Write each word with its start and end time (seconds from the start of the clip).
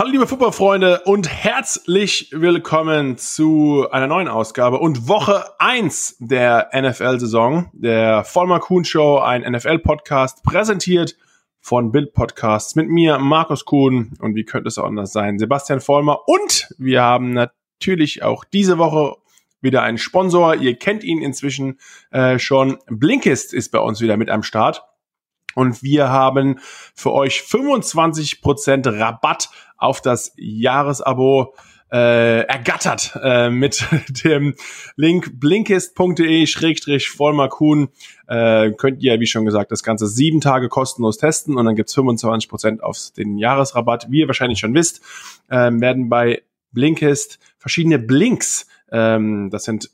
Hallo 0.00 0.12
liebe 0.12 0.26
Fußballfreunde 0.26 1.02
und 1.04 1.28
herzlich 1.28 2.30
willkommen 2.32 3.18
zu 3.18 3.86
einer 3.90 4.06
neuen 4.06 4.28
Ausgabe 4.28 4.78
und 4.78 5.08
Woche 5.08 5.44
1 5.58 6.16
der 6.20 6.70
NFL-Saison, 6.74 7.68
der 7.74 8.24
Vollmer 8.24 8.60
Kuhn 8.60 8.86
Show, 8.86 9.18
ein 9.18 9.42
NFL-Podcast, 9.42 10.42
präsentiert 10.42 11.18
von 11.60 11.92
Bild 11.92 12.14
Podcasts 12.14 12.76
mit 12.76 12.88
mir, 12.88 13.18
Markus 13.18 13.66
Kuhn 13.66 14.14
und 14.20 14.34
wie 14.34 14.46
könnte 14.46 14.68
es 14.68 14.78
auch 14.78 14.86
anders 14.86 15.12
sein, 15.12 15.38
Sebastian 15.38 15.82
Vollmer 15.82 16.26
und 16.26 16.74
wir 16.78 17.02
haben 17.02 17.34
natürlich 17.34 18.22
auch 18.22 18.44
diese 18.44 18.78
Woche 18.78 19.16
wieder 19.60 19.82
einen 19.82 19.98
Sponsor. 19.98 20.54
Ihr 20.54 20.76
kennt 20.76 21.04
ihn 21.04 21.20
inzwischen 21.20 21.78
äh, 22.10 22.38
schon. 22.38 22.78
Blinkist 22.86 23.52
ist 23.52 23.70
bei 23.70 23.80
uns 23.80 24.00
wieder 24.00 24.16
mit 24.16 24.30
am 24.30 24.42
Start. 24.44 24.82
Und 25.54 25.82
wir 25.82 26.08
haben 26.08 26.60
für 26.94 27.12
euch 27.12 27.40
25% 27.40 28.98
Rabatt 28.98 29.50
auf 29.76 30.00
das 30.00 30.32
Jahresabo 30.36 31.54
äh, 31.92 32.42
ergattert 32.42 33.18
äh, 33.22 33.50
mit 33.50 33.84
dem 34.24 34.54
Link 34.96 35.40
blinkist.de 35.40 36.46
schrägstrich 36.46 37.08
vollmarkuhn 37.08 37.88
äh, 38.28 38.70
könnt 38.72 39.02
ihr, 39.02 39.18
wie 39.18 39.26
schon 39.26 39.44
gesagt, 39.44 39.72
das 39.72 39.82
Ganze 39.82 40.06
sieben 40.06 40.40
Tage 40.40 40.68
kostenlos 40.68 41.18
testen 41.18 41.56
und 41.56 41.64
dann 41.64 41.74
gibt's 41.74 41.96
25% 41.96 42.80
auf 42.80 42.96
den 43.16 43.38
Jahresrabatt. 43.38 44.06
Wie 44.10 44.20
ihr 44.20 44.28
wahrscheinlich 44.28 44.60
schon 44.60 44.74
wisst, 44.74 45.00
äh, 45.48 45.70
werden 45.72 46.08
bei 46.08 46.42
Blinkist 46.72 47.40
verschiedene 47.58 47.98
Blinks, 47.98 48.68
ähm, 48.92 49.50
das 49.50 49.64
sind 49.64 49.90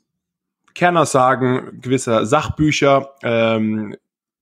Kernaussagen 0.75 1.81
gewisser 1.81 2.27
Sachbücher, 2.27 3.15
ähm, 3.23 3.95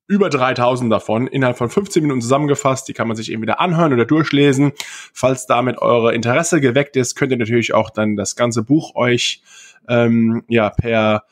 über 0.08 0.30
3000 0.30 0.92
davon 0.92 1.28
innerhalb 1.28 1.58
von 1.58 1.70
15 1.70 2.04
Minuten 2.04 2.22
zusammengefasst. 2.22 2.88
Die 2.88 2.94
kann 2.94 3.08
man 3.08 3.18
sich 3.18 3.32
eben 3.32 3.42
wieder 3.42 3.60
anhören 3.60 3.94
oder 3.94 4.06
durchlesen. 4.06 4.74
Falls 5.14 5.48
damit 5.48 5.80
eure 5.80 6.14
Interesse 6.14 6.62
geweckt 6.62 6.96
ist, 6.96 7.16
könnt 7.16 7.32
ihr 7.32 7.38
natürlich 7.38 7.74
auch 7.74 7.90
dann 7.90 8.16
das 8.16 8.36
ganze 8.36 8.64
Buch 8.64 8.96
euch 8.96 9.42
ähm, 9.88 10.44
ja 10.48 10.70
per 10.70 11.24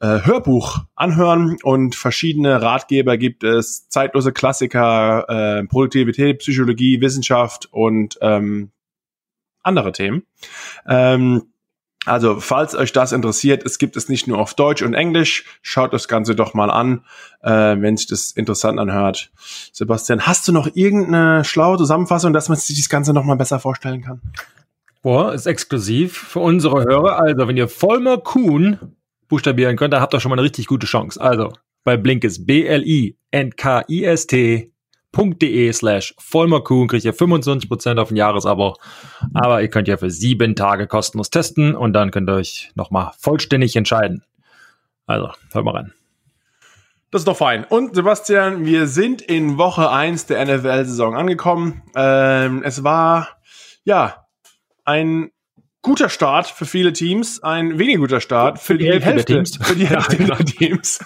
äh, 0.00 0.20
Hörbuch 0.24 0.80
anhören 0.94 1.56
und 1.62 1.94
verschiedene 1.94 2.60
Ratgeber 2.60 3.16
gibt 3.16 3.44
es, 3.44 3.88
zeitlose 3.88 4.32
Klassiker, 4.32 5.24
äh, 5.28 5.64
Produktivität, 5.64 6.38
Psychologie, 6.38 7.00
Wissenschaft 7.00 7.68
und 7.70 8.18
ähm, 8.20 8.70
andere 9.62 9.92
Themen. 9.92 10.24
Ähm, 10.86 11.53
also, 12.04 12.40
falls 12.40 12.74
euch 12.74 12.92
das 12.92 13.12
interessiert, 13.12 13.64
es 13.64 13.78
gibt 13.78 13.96
es 13.96 14.08
nicht 14.08 14.26
nur 14.26 14.38
auf 14.38 14.54
Deutsch 14.54 14.82
und 14.82 14.94
Englisch. 14.94 15.44
Schaut 15.62 15.92
das 15.92 16.08
Ganze 16.08 16.34
doch 16.34 16.54
mal 16.54 16.70
an, 16.70 17.04
äh, 17.42 17.50
wenn 17.50 17.96
sich 17.96 18.06
das 18.06 18.30
interessant 18.32 18.78
anhört. 18.78 19.30
Sebastian, 19.72 20.26
hast 20.26 20.46
du 20.46 20.52
noch 20.52 20.68
irgendeine 20.74 21.44
schlaue 21.44 21.78
Zusammenfassung, 21.78 22.32
dass 22.32 22.48
man 22.48 22.58
sich 22.58 22.78
das 22.78 22.88
Ganze 22.88 23.12
noch 23.14 23.24
mal 23.24 23.36
besser 23.36 23.58
vorstellen 23.60 24.02
kann? 24.02 24.20
Boah, 25.02 25.32
ist 25.34 25.46
exklusiv 25.46 26.16
für 26.16 26.40
unsere 26.40 26.84
Hörer. 26.84 27.20
Also, 27.20 27.48
wenn 27.48 27.56
ihr 27.56 27.68
Vollmer 27.68 28.18
Kuhn 28.18 28.78
buchstabieren 29.28 29.76
könnt, 29.76 29.94
dann 29.94 30.00
habt 30.00 30.14
ihr 30.14 30.20
schon 30.20 30.30
mal 30.30 30.36
eine 30.36 30.44
richtig 30.44 30.66
gute 30.66 30.86
Chance. 30.86 31.20
Also, 31.20 31.52
bei 31.84 31.96
Blinkist 31.96 32.46
B-L-I-N-K-I-S-T 32.46 33.14
de 35.14 35.72
slash 35.72 36.14
vollmerkuhn 36.18 36.88
kriegt 36.88 37.04
ihr 37.04 37.14
25% 37.14 37.98
auf 37.98 38.10
ein 38.10 38.16
Jahresabo. 38.16 38.76
Aber 39.34 39.62
ihr 39.62 39.68
könnt 39.68 39.88
ja 39.88 39.96
für 39.96 40.10
sieben 40.10 40.56
Tage 40.56 40.86
kostenlos 40.86 41.30
testen 41.30 41.74
und 41.74 41.92
dann 41.92 42.10
könnt 42.10 42.28
ihr 42.28 42.34
euch 42.34 42.70
nochmal 42.74 43.12
vollständig 43.18 43.76
entscheiden. 43.76 44.24
Also, 45.06 45.30
hört 45.52 45.64
mal 45.64 45.74
rein. 45.74 45.92
Das 47.10 47.20
ist 47.20 47.28
doch 47.28 47.36
fein. 47.36 47.64
Und 47.64 47.94
Sebastian, 47.94 48.64
wir 48.64 48.88
sind 48.88 49.22
in 49.22 49.56
Woche 49.56 49.90
1 49.90 50.26
der 50.26 50.44
NFL-Saison 50.44 51.14
angekommen. 51.14 51.82
Ähm, 51.94 52.62
es 52.64 52.82
war, 52.82 53.28
ja, 53.84 54.26
ein 54.84 55.30
guter 55.80 56.08
Start 56.08 56.48
für 56.48 56.64
viele 56.64 56.92
Teams, 56.92 57.40
ein 57.42 57.78
weniger 57.78 58.00
guter 58.00 58.20
Start 58.20 58.58
für, 58.58 58.72
für 58.72 58.78
die, 58.78 58.84
die, 58.86 58.90
Hälfte, 58.90 59.06
Hälfte, 59.06 59.32
der 59.32 59.44
Teams. 59.44 59.58
Für 59.64 59.76
die 59.76 59.86
Hälfte 59.86 60.16
ja, 60.16 60.34
der 60.34 60.44
Teams. 60.44 61.04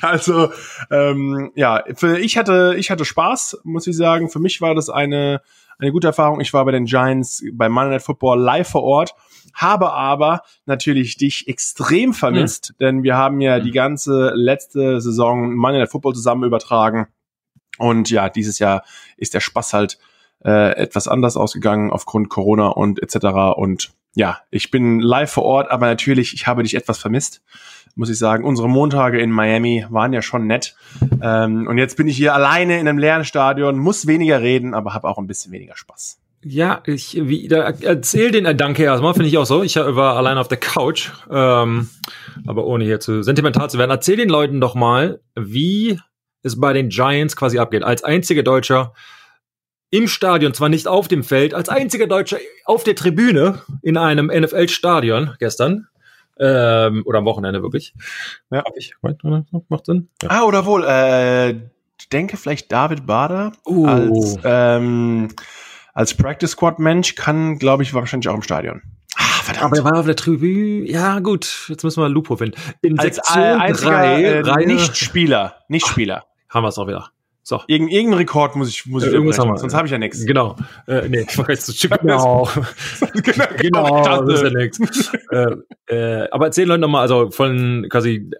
also 0.02 0.50
ähm, 0.90 1.52
ja, 1.54 1.84
für, 1.94 2.18
ich 2.18 2.36
hatte 2.36 2.74
ich 2.78 2.90
hatte 2.90 3.04
Spaß, 3.04 3.60
muss 3.64 3.86
ich 3.86 3.96
sagen. 3.96 4.28
Für 4.28 4.38
mich 4.38 4.60
war 4.60 4.74
das 4.74 4.90
eine 4.90 5.40
eine 5.78 5.92
gute 5.92 6.08
Erfahrung. 6.08 6.40
Ich 6.40 6.52
war 6.52 6.64
bei 6.64 6.72
den 6.72 6.84
Giants 6.84 7.42
bei 7.52 7.68
Monday 7.68 7.92
Night 7.92 8.02
Football 8.02 8.40
live 8.40 8.68
vor 8.68 8.82
Ort, 8.82 9.14
habe 9.54 9.92
aber 9.92 10.42
natürlich 10.66 11.16
dich 11.16 11.48
extrem 11.48 12.12
vermisst, 12.12 12.72
mhm. 12.72 12.84
denn 12.84 13.02
wir 13.02 13.16
haben 13.16 13.40
ja 13.40 13.58
mhm. 13.58 13.64
die 13.64 13.72
ganze 13.72 14.32
letzte 14.34 15.00
Saison 15.00 15.54
Monday 15.54 15.80
Night 15.80 15.90
Football 15.90 16.14
zusammen 16.14 16.44
übertragen. 16.44 17.06
Und 17.78 18.10
ja, 18.10 18.28
dieses 18.28 18.58
Jahr 18.58 18.84
ist 19.16 19.32
der 19.32 19.40
Spaß 19.40 19.72
halt 19.72 19.98
äh, 20.44 20.76
etwas 20.76 21.08
anders 21.08 21.36
ausgegangen 21.36 21.90
aufgrund 21.90 22.28
Corona 22.28 22.68
und 22.68 23.02
etc. 23.02 23.56
Und 23.56 23.92
ja, 24.14 24.38
ich 24.50 24.70
bin 24.70 25.00
live 25.00 25.30
vor 25.30 25.44
Ort, 25.44 25.70
aber 25.70 25.86
natürlich, 25.86 26.34
ich 26.34 26.46
habe 26.46 26.62
dich 26.62 26.74
etwas 26.74 26.98
vermisst, 26.98 27.42
muss 27.94 28.10
ich 28.10 28.18
sagen. 28.18 28.44
Unsere 28.44 28.68
Montage 28.68 29.20
in 29.20 29.30
Miami 29.30 29.86
waren 29.88 30.12
ja 30.12 30.22
schon 30.22 30.46
nett. 30.46 30.74
Ähm, 31.22 31.66
und 31.68 31.78
jetzt 31.78 31.96
bin 31.96 32.08
ich 32.08 32.16
hier 32.16 32.34
alleine 32.34 32.80
in 32.80 32.88
einem 32.88 32.98
leeren 32.98 33.24
Stadion, 33.24 33.78
muss 33.78 34.06
weniger 34.06 34.40
reden, 34.40 34.74
aber 34.74 34.94
habe 34.94 35.08
auch 35.08 35.18
ein 35.18 35.26
bisschen 35.26 35.52
weniger 35.52 35.76
Spaß. 35.76 36.18
Ja, 36.42 36.82
ich 36.86 37.18
wie, 37.20 37.48
erzähl 37.48 38.30
den, 38.30 38.46
äh, 38.46 38.54
danke 38.54 38.82
erstmal, 38.82 39.12
finde 39.12 39.28
ich 39.28 39.36
auch 39.36 39.44
so. 39.44 39.62
Ich 39.62 39.76
war 39.76 40.16
allein 40.16 40.38
auf 40.38 40.48
der 40.48 40.58
Couch, 40.58 41.10
ähm, 41.30 41.90
aber 42.46 42.64
ohne 42.64 42.84
hier 42.84 42.98
zu 42.98 43.22
sentimental 43.22 43.68
zu 43.68 43.76
werden. 43.78 43.90
Erzähl 43.90 44.16
den 44.16 44.30
Leuten 44.30 44.60
doch 44.60 44.74
mal, 44.74 45.20
wie 45.36 46.00
es 46.42 46.58
bei 46.58 46.72
den 46.72 46.88
Giants 46.88 47.36
quasi 47.36 47.58
abgeht. 47.58 47.82
Als 47.82 48.04
einziger 48.04 48.42
Deutscher 48.42 48.94
im 49.90 50.08
Stadion, 50.08 50.54
zwar 50.54 50.68
nicht 50.68 50.88
auf 50.88 51.08
dem 51.08 51.24
Feld, 51.24 51.54
als 51.54 51.68
einziger 51.68 52.06
Deutscher 52.06 52.38
auf 52.64 52.84
der 52.84 52.94
Tribüne 52.94 53.62
in 53.82 53.96
einem 53.96 54.26
NFL-Stadion 54.26 55.34
gestern. 55.38 55.88
Ähm, 56.38 57.02
oder 57.04 57.18
am 57.18 57.26
Wochenende 57.26 57.62
wirklich. 57.62 57.92
Ja. 58.50 58.64
Hab 58.64 58.76
ich. 58.76 58.94
Macht 59.68 59.86
Sinn. 59.86 60.08
Ja. 60.22 60.30
Ah, 60.30 60.42
oder 60.44 60.64
wohl, 60.64 60.84
äh, 60.84 61.54
denke 62.12 62.36
vielleicht 62.36 62.70
David 62.70 63.06
Bader 63.06 63.52
uh. 63.66 63.86
als, 63.86 64.38
ähm, 64.44 65.28
als 65.94 66.14
Practice 66.14 66.52
Squad 66.52 66.78
Mensch 66.78 67.14
kann, 67.14 67.58
glaube 67.58 67.82
ich, 67.82 67.94
wahrscheinlich 67.94 68.28
auch 68.28 68.34
im 68.34 68.42
Stadion. 68.42 68.82
Ah, 69.16 69.42
verdammt. 69.42 69.64
Aber 69.64 69.76
er 69.76 69.84
war 69.84 70.00
auf 70.00 70.06
der 70.06 70.16
Tribüne. 70.16 70.88
Ja, 70.88 71.20
gut. 71.20 71.66
Jetzt 71.68 71.82
müssen 71.82 72.02
wir 72.02 72.08
Lupo 72.08 72.36
finden. 72.36 72.58
In 72.82 72.98
als 72.98 73.16
Sektion 73.16 73.58
3, 73.58 74.22
äh, 74.22 74.66
nicht 74.66 74.96
Spieler. 74.96 75.56
Nicht 75.68 75.86
Spieler. 75.86 76.26
haben 76.48 76.64
wir 76.64 76.68
es 76.68 76.78
auch 76.78 76.86
wieder. 76.86 77.10
So. 77.50 77.60
Irgend, 77.66 77.90
irgendeinen 77.90 78.18
Rekord 78.18 78.54
muss 78.54 78.68
ich, 78.68 78.86
muss 78.86 79.02
ich 79.02 79.10
äh, 79.10 79.12
irgendwas 79.12 79.40
haben 79.40 79.56
sonst 79.56 79.74
habe 79.74 79.84
ich 79.84 79.90
ja 79.90 79.98
nichts. 79.98 80.24
Genau. 80.24 80.54
Äh, 80.86 81.08
nee, 81.08 81.22
ich 81.28 81.36
weiß 81.36 81.66
jetzt 81.66 81.90
genau. 82.00 82.48
genau. 83.24 83.46
genau, 83.58 84.22
das 84.22 84.40
ist 84.40 84.44
ja 84.44 84.50
nichts. 84.56 84.78
äh, 85.32 85.56
äh, 85.92 86.28
aber 86.30 86.46
erzähl 86.46 86.68
Leute 86.68 86.82
nochmal, 86.82 87.02
also 87.02 87.32
von 87.32 87.88
quasi 87.90 88.30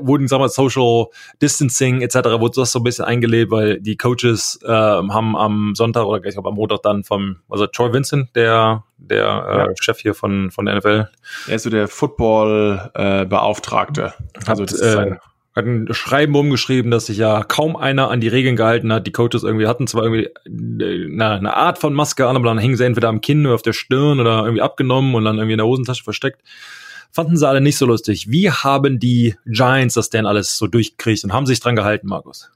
wurden, 0.00 0.28
sagen 0.28 0.44
wir, 0.44 0.48
Social 0.48 1.06
Distancing 1.42 2.02
etc. 2.02 2.38
wurde 2.38 2.60
das 2.60 2.70
so 2.70 2.78
ein 2.78 2.84
bisschen 2.84 3.04
eingelebt, 3.04 3.50
weil 3.50 3.80
die 3.80 3.96
Coaches 3.96 4.60
äh, 4.62 4.68
haben 4.68 5.36
am 5.36 5.74
Sonntag 5.74 6.04
oder 6.04 6.24
ich 6.24 6.34
glaube 6.34 6.50
am 6.50 6.54
Montag 6.54 6.82
dann 6.82 7.02
vom, 7.02 7.38
also 7.50 7.66
Troy 7.66 7.92
Vincent, 7.92 8.36
der 8.36 8.84
der 8.96 9.24
äh, 9.24 9.58
ja. 9.58 9.66
Chef 9.80 9.98
hier 9.98 10.14
von 10.14 10.52
von 10.52 10.66
der 10.66 10.76
NFL. 10.76 11.08
Er 11.48 11.56
ist 11.56 11.64
so 11.64 11.70
der 11.70 11.88
Football-Beauftragte. 11.88 14.14
Äh, 14.34 14.40
also 14.46 14.64
das 14.64 14.74
ist 14.74 14.96
ein 14.96 15.18
hat 15.54 15.66
ein 15.66 15.86
Schreiben 15.92 16.34
umgeschrieben, 16.34 16.90
dass 16.90 17.06
sich 17.06 17.18
ja 17.18 17.44
kaum 17.44 17.76
einer 17.76 18.10
an 18.10 18.20
die 18.20 18.28
Regeln 18.28 18.56
gehalten 18.56 18.92
hat. 18.92 19.06
Die 19.06 19.12
Coaches 19.12 19.44
irgendwie 19.44 19.68
hatten 19.68 19.86
zwar 19.86 20.02
irgendwie 20.02 20.30
eine, 20.46 21.24
äh, 21.24 21.36
eine 21.36 21.54
Art 21.54 21.78
von 21.78 21.94
Maske 21.94 22.26
an, 22.26 22.36
aber 22.36 22.46
dann 22.46 22.58
hingen 22.58 22.76
sie 22.76 22.84
entweder 22.84 23.08
am 23.08 23.20
Kinn 23.20 23.46
oder 23.46 23.54
auf 23.54 23.62
der 23.62 23.72
Stirn 23.72 24.18
oder 24.18 24.42
irgendwie 24.44 24.62
abgenommen 24.62 25.14
und 25.14 25.24
dann 25.24 25.36
irgendwie 25.36 25.52
in 25.52 25.58
der 25.58 25.66
Hosentasche 25.66 26.02
versteckt. 26.02 26.40
Fanden 27.12 27.36
sie 27.36 27.46
alle 27.46 27.60
nicht 27.60 27.78
so 27.78 27.86
lustig. 27.86 28.30
Wie 28.30 28.50
haben 28.50 28.98
die 28.98 29.36
Giants 29.46 29.94
das 29.94 30.10
denn 30.10 30.26
alles 30.26 30.58
so 30.58 30.66
durchgekriegt 30.66 31.22
und 31.22 31.32
haben 31.32 31.46
sich 31.46 31.60
dran 31.60 31.76
gehalten, 31.76 32.08
Markus? 32.08 32.50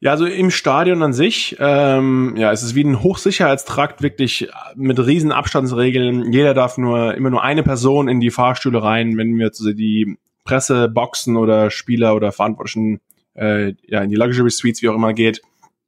Ja, 0.00 0.10
also 0.10 0.26
im 0.26 0.50
Stadion 0.50 1.02
an 1.02 1.12
sich, 1.12 1.56
ähm, 1.60 2.34
ja, 2.36 2.50
es 2.50 2.64
ist 2.64 2.74
wie 2.74 2.82
ein 2.82 3.02
Hochsicherheitstrakt, 3.02 4.02
wirklich 4.02 4.48
mit 4.74 4.98
riesen 4.98 5.30
Abstandsregeln. 5.30 6.32
Jeder 6.32 6.54
darf 6.54 6.76
nur 6.76 7.14
immer 7.14 7.30
nur 7.30 7.42
eine 7.42 7.62
Person 7.62 8.08
in 8.08 8.18
die 8.18 8.32
Fahrstühle 8.32 8.82
rein, 8.82 9.16
wenn 9.16 9.38
wir 9.38 9.52
zu 9.52 9.72
die 9.72 10.18
Presseboxen 10.44 11.36
oder 11.36 11.70
Spieler 11.70 12.14
oder 12.14 12.32
Verantwortlichen 12.32 13.00
äh, 13.34 13.74
ja, 13.86 14.02
in 14.02 14.10
die 14.10 14.16
Luxury 14.16 14.50
Suites, 14.50 14.82
wie 14.82 14.88
auch 14.88 14.94
immer 14.94 15.14
geht. 15.14 15.40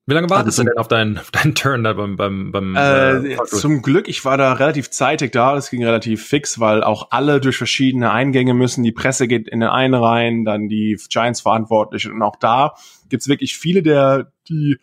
Wie 0.07 0.13
lange 0.13 0.29
wartest 0.29 0.59
also, 0.59 0.65
du 0.65 0.69
denn 0.69 0.79
auf 0.79 0.89
deinen, 0.89 1.19
auf 1.19 1.31
deinen 1.31 1.55
Turn 1.55 1.83
da 1.83 1.95
beim, 1.95 2.17
beim, 2.17 2.53
beim 2.53 2.77
äh, 2.77 3.33
äh 3.33 3.37
Zum 3.47 3.81
Glück, 3.81 4.07
ich 4.07 4.23
war 4.27 4.37
da 4.37 4.53
relativ 4.53 4.91
zeitig 4.91 5.33
da, 5.33 5.55
das 5.55 5.71
ging 5.71 5.83
relativ 5.83 6.27
fix, 6.27 6.61
weil 6.61 6.85
auch 6.85 7.09
alle 7.11 7.41
durch 7.41 7.57
verschiedene 7.57 8.11
Eingänge 8.11 8.53
müssen. 8.53 8.85
Die 8.85 8.93
Presse 8.93 9.27
geht 9.27 9.49
in 9.49 9.61
den 9.61 9.71
einen 9.71 9.95
rein, 9.95 10.45
dann 10.45 10.69
die 10.69 10.99
Giants 11.09 11.41
verantwortlich 11.41 12.07
und 12.07 12.21
auch 12.21 12.37
da 12.37 12.75
gibt's 13.15 13.29
wirklich 13.29 13.57
viele 13.57 13.81
der, 13.81 14.33
die 14.49 14.77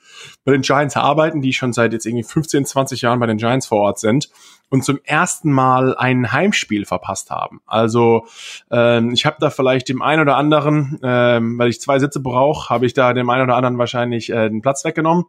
bei 0.46 0.54
den 0.54 0.62
Giants 0.62 0.96
arbeiten, 0.96 1.42
die 1.42 1.52
schon 1.52 1.74
seit 1.74 1.92
jetzt 1.92 2.06
irgendwie 2.06 2.24
15, 2.24 2.66
20 2.66 3.02
Jahren 3.02 3.20
bei 3.20 3.26
den 3.26 3.36
Giants 3.36 3.68
vor 3.68 3.80
Ort 3.82 4.00
sind 4.00 4.30
und 4.70 4.86
zum 4.86 5.00
ersten 5.04 5.52
Mal 5.52 5.98
ein 5.98 6.32
Heimspiel 6.32 6.86
verpasst 6.86 7.30
haben. 7.30 7.60
Also 7.66 8.26
ähm, 8.72 9.12
ich 9.12 9.26
habe 9.26 9.36
da 9.42 9.50
vielleicht 9.50 9.90
dem 9.90 10.02
einen 10.02 10.22
oder 10.22 10.38
anderen, 10.38 10.98
ähm, 11.04 11.60
weil 11.60 11.70
ich 11.70 11.82
zwei 11.82 12.00
Sitze 12.00 12.22
brauche, 12.22 12.70
habe 12.70 12.86
ich 12.86 12.94
da 12.94 13.12
dem 13.12 13.30
einen 13.30 13.44
oder 13.44 13.58
anderen 13.58 13.78
wahrscheinlich 13.78 14.30
äh, 14.30 14.48
den 14.48 14.62
Platz 14.62 14.86
weggenommen. 14.86 15.26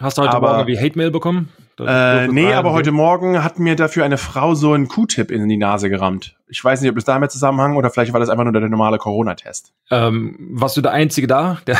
Hast 0.00 0.16
du 0.16 0.22
heute 0.22 0.32
Aber, 0.32 0.54
Morgen 0.54 0.68
wie 0.68 0.78
Hate-Mail 0.78 1.10
bekommen? 1.10 1.50
Äh, 1.86 2.28
nee, 2.28 2.52
aber 2.52 2.72
heute 2.72 2.92
Morgen 2.92 3.42
hat 3.44 3.58
mir 3.58 3.76
dafür 3.76 4.04
eine 4.04 4.18
Frau 4.18 4.54
so 4.54 4.72
einen 4.72 4.88
Q-Tip 4.88 5.30
in 5.30 5.48
die 5.48 5.56
Nase 5.56 5.90
gerammt. 5.90 6.36
Ich 6.48 6.64
weiß 6.64 6.80
nicht, 6.80 6.90
ob 6.90 6.96
das 6.96 7.04
damit 7.04 7.30
zusammenhang 7.30 7.76
oder 7.76 7.90
vielleicht 7.90 8.12
war 8.12 8.20
das 8.20 8.28
einfach 8.28 8.44
nur 8.44 8.52
der 8.52 8.68
normale 8.68 8.98
Corona-Test. 8.98 9.72
Ähm, 9.90 10.36
warst 10.50 10.76
du 10.76 10.80
der 10.80 10.92
Einzige 10.92 11.26
da? 11.26 11.58
Der 11.66 11.78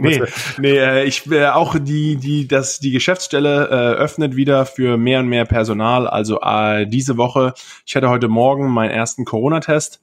nee, 0.00 0.22
nee, 0.58 0.76
äh, 0.76 1.04
ich 1.04 1.30
äh, 1.30 1.46
auch 1.48 1.76
die, 1.78 2.16
die, 2.16 2.48
das, 2.48 2.78
die 2.80 2.90
Geschäftsstelle 2.90 3.68
äh, 3.68 3.96
öffnet 3.96 4.36
wieder 4.36 4.66
für 4.66 4.96
mehr 4.96 5.20
und 5.20 5.28
mehr 5.28 5.44
Personal. 5.44 6.08
Also 6.08 6.40
äh, 6.40 6.86
diese 6.86 7.16
Woche, 7.16 7.54
ich 7.84 7.94
hatte 7.94 8.08
heute 8.08 8.28
Morgen 8.28 8.70
meinen 8.70 8.90
ersten 8.90 9.24
Corona-Test. 9.24 10.02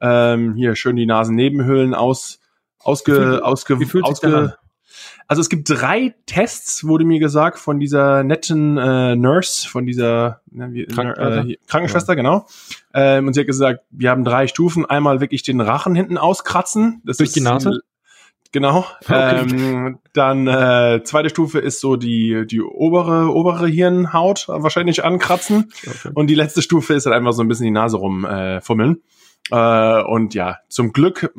Ähm, 0.00 0.54
hier 0.54 0.74
schön 0.74 0.96
die 0.96 1.06
Nasennebenhöhlen 1.06 1.94
aus, 1.94 2.40
ausge, 2.80 3.40
ausge, 3.44 3.78
ausge, 4.02 4.56
also 5.32 5.40
es 5.40 5.48
gibt 5.48 5.70
drei 5.70 6.14
Tests, 6.26 6.86
wurde 6.86 7.06
mir 7.06 7.18
gesagt, 7.18 7.58
von 7.58 7.80
dieser 7.80 8.22
netten 8.22 8.76
äh, 8.76 9.16
Nurse, 9.16 9.66
von 9.66 9.86
dieser 9.86 10.42
wie, 10.44 10.84
Krankenschwester? 10.84 11.48
äh, 11.48 11.56
Krankenschwester, 11.66 12.16
genau. 12.16 12.46
Ähm, 12.92 13.28
und 13.28 13.32
sie 13.32 13.40
hat 13.40 13.46
gesagt, 13.46 13.80
wir 13.90 14.10
haben 14.10 14.24
drei 14.24 14.46
Stufen. 14.46 14.84
Einmal 14.84 15.22
wirklich 15.22 15.42
den 15.42 15.62
Rachen 15.62 15.94
hinten 15.94 16.18
auskratzen. 16.18 17.00
Das 17.06 17.16
Durch 17.16 17.32
die 17.32 17.40
Nase? 17.40 17.80
Genau. 18.52 18.84
Okay. 19.04 19.40
Ähm, 19.40 19.98
dann 20.12 20.46
äh, 20.46 21.00
zweite 21.04 21.30
Stufe 21.30 21.58
ist 21.60 21.80
so 21.80 21.96
die 21.96 22.44
die 22.46 22.60
obere 22.60 23.32
obere 23.34 23.66
Hirnhaut 23.66 24.44
wahrscheinlich 24.48 25.02
ankratzen 25.02 25.72
Okay. 25.86 26.10
und 26.12 26.26
die 26.26 26.34
letzte 26.34 26.60
Stufe 26.60 26.92
ist 26.92 27.06
halt 27.06 27.16
einfach 27.16 27.32
so 27.32 27.40
ein 27.42 27.48
bisschen 27.48 27.64
die 27.64 27.70
Nase 27.70 27.96
rumfummeln. 27.96 29.00
Äh, 29.50 29.56
äh, 29.56 30.02
und 30.04 30.34
ja, 30.34 30.58
zum 30.68 30.92
Glück 30.92 31.32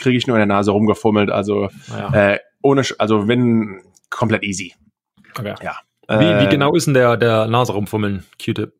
kriege 0.00 0.18
ich 0.18 0.26
nur 0.26 0.36
in 0.36 0.40
der 0.40 0.46
Nase 0.56 0.72
rumgefummelt. 0.72 1.30
Also 1.30 1.68
Naja. 1.88 2.32
äh, 2.32 2.38
ohne, 2.66 2.82
also 2.98 3.28
wenn 3.28 3.82
komplett 4.10 4.42
easy. 4.42 4.74
Okay. 5.38 5.54
Ja. 5.62 5.76
Wie, 6.08 6.14
wie 6.24 6.44
Äh, 6.44 6.48
genau 6.48 6.74
ist 6.74 6.86
denn 6.86 6.94
der, 6.94 7.16
der 7.16 7.46
Nase 7.46 7.72
rumfummeln, 7.72 8.24
Q-Tip? 8.44 8.72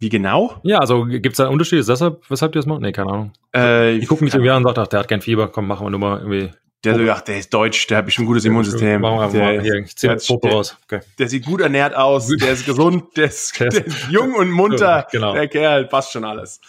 Wie 0.00 0.08
genau? 0.08 0.56
Ja, 0.64 0.78
also 0.78 1.04
gibt's 1.04 1.36
da 1.38 1.48
Unterschiede? 1.48 1.80
Ist 1.80 1.88
deshalb, 1.88 2.22
weshalb 2.30 2.52
die 2.52 2.58
das 2.58 2.66
machen? 2.66 2.82
Nee, 2.82 2.92
keine 2.92 3.10
Ahnung. 3.10 3.32
Äh, 3.54 3.96
Ich 3.96 4.08
gucke 4.08 4.24
mich 4.24 4.34
irgendwie 4.34 4.50
an 4.50 4.58
und 4.58 4.64
sage, 4.68 4.80
ach, 4.82 4.86
der 4.88 5.00
hat 5.00 5.08
kein 5.08 5.20
Fieber, 5.20 5.48
komm, 5.48 5.66
machen 5.66 5.86
wir 5.86 5.90
nur 5.90 6.00
mal 6.00 6.18
irgendwie. 6.18 6.50
Der 6.82 6.96
so, 6.96 7.10
ach, 7.10 7.20
der 7.22 7.38
ist 7.38 7.54
deutsch, 7.54 7.86
der 7.86 7.98
hat 7.98 8.04
bestimmt 8.04 8.24
ein 8.24 8.28
gutes 8.28 8.44
Immunsystem. 8.44 9.00
Machen 9.00 9.16
wir 9.18 9.22
einfach 9.22 9.32
Der, 9.38 9.44
mal 9.54 9.62
hier, 9.62 9.74
ich 9.76 9.96
zieh 9.96 10.06
der- 10.06 10.16
das 10.16 10.26
Foto 10.26 10.48
der- 10.48 10.56
raus. 10.56 10.76
Okay. 10.84 11.00
der 11.18 11.28
sieht 11.28 11.46
gut 11.46 11.60
ernährt 11.62 11.94
aus, 11.94 12.28
der 12.28 12.52
ist 12.52 12.66
gesund, 12.66 13.16
der 13.16 13.26
ist, 13.26 13.58
Der 13.60 13.68
ist 13.86 14.08
jung 14.10 14.34
und 14.34 14.50
munter. 14.50 15.06
Genau. 15.12 15.32
Der 15.32 15.48
Kerl, 15.48 15.86
passt 15.86 16.12
schon 16.12 16.24
alles. 16.24 16.60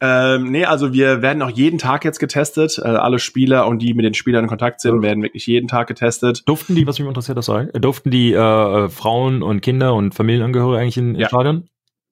Ähm, 0.00 0.50
nee, 0.50 0.64
also 0.66 0.92
wir 0.92 1.22
werden 1.22 1.40
auch 1.42 1.50
jeden 1.50 1.78
Tag 1.78 2.04
jetzt 2.04 2.18
getestet. 2.18 2.78
Äh, 2.78 2.88
alle 2.88 3.18
Spieler 3.18 3.66
und 3.66 3.80
die 3.80 3.94
mit 3.94 4.04
den 4.04 4.12
Spielern 4.14 4.44
in 4.44 4.48
Kontakt 4.48 4.80
sind, 4.80 5.00
werden 5.02 5.22
wirklich 5.22 5.46
jeden 5.46 5.68
Tag 5.68 5.86
getestet. 5.86 6.42
Durften 6.46 6.74
die, 6.74 6.86
was 6.86 6.98
mich 6.98 7.08
interessiert, 7.08 7.38
das 7.38 7.46
sei, 7.46 7.64
durften 7.66 8.10
die 8.10 8.32
äh, 8.32 8.36
äh, 8.36 8.88
Frauen 8.90 9.42
und 9.42 9.62
Kinder 9.62 9.94
und 9.94 10.14
Familienangehörige 10.14 10.80
eigentlich 10.82 10.98
in, 10.98 11.14
im 11.14 11.20
Ja. 11.22 11.28
Stadion? 11.28 11.68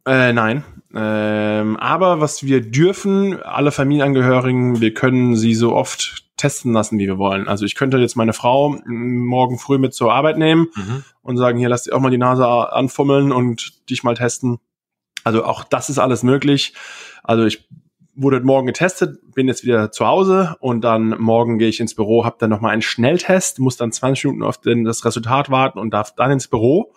Äh, 0.06 0.32
nein. 0.32 0.64
Ähm, 0.94 1.76
aber 1.76 2.20
was 2.20 2.44
wir 2.44 2.60
dürfen, 2.62 3.42
alle 3.42 3.70
Familienangehörigen, 3.70 4.80
wir 4.80 4.94
können 4.94 5.34
sie 5.36 5.54
so 5.54 5.74
oft 5.74 6.24
testen 6.36 6.72
lassen, 6.72 6.98
wie 6.98 7.06
wir 7.06 7.18
wollen. 7.18 7.48
Also 7.48 7.64
ich 7.64 7.74
könnte 7.74 7.98
jetzt 7.98 8.16
meine 8.16 8.32
Frau 8.32 8.78
morgen 8.86 9.58
früh 9.58 9.78
mit 9.78 9.94
zur 9.94 10.12
Arbeit 10.12 10.36
nehmen 10.36 10.68
und 11.22 11.36
sagen, 11.36 11.58
hier, 11.58 11.68
lass 11.68 11.84
dir 11.84 11.94
auch 11.94 12.00
mal 12.00 12.10
die 12.10 12.18
Nase 12.18 12.46
anfummeln 12.46 13.30
und 13.32 13.88
dich 13.88 14.02
mal 14.02 14.14
testen. 14.14 14.58
Also 15.22 15.44
auch 15.44 15.64
das 15.64 15.88
ist 15.90 15.98
alles 15.98 16.22
möglich. 16.22 16.74
Also 17.24 17.44
ich 17.44 17.66
wurde 18.16 18.40
morgen 18.40 18.66
getestet, 18.66 19.18
bin 19.34 19.48
jetzt 19.48 19.64
wieder 19.64 19.90
zu 19.90 20.06
Hause 20.06 20.56
und 20.60 20.82
dann 20.82 21.16
morgen 21.18 21.58
gehe 21.58 21.68
ich 21.68 21.80
ins 21.80 21.94
Büro, 21.94 22.24
habe 22.24 22.36
dann 22.38 22.50
nochmal 22.50 22.72
einen 22.72 22.82
Schnelltest, 22.82 23.58
muss 23.58 23.76
dann 23.76 23.90
20 23.90 24.24
Minuten 24.24 24.44
auf 24.44 24.58
den, 24.58 24.84
das 24.84 25.04
Resultat 25.04 25.50
warten 25.50 25.78
und 25.78 25.92
darf 25.92 26.14
dann 26.14 26.30
ins 26.30 26.46
Büro. 26.46 26.92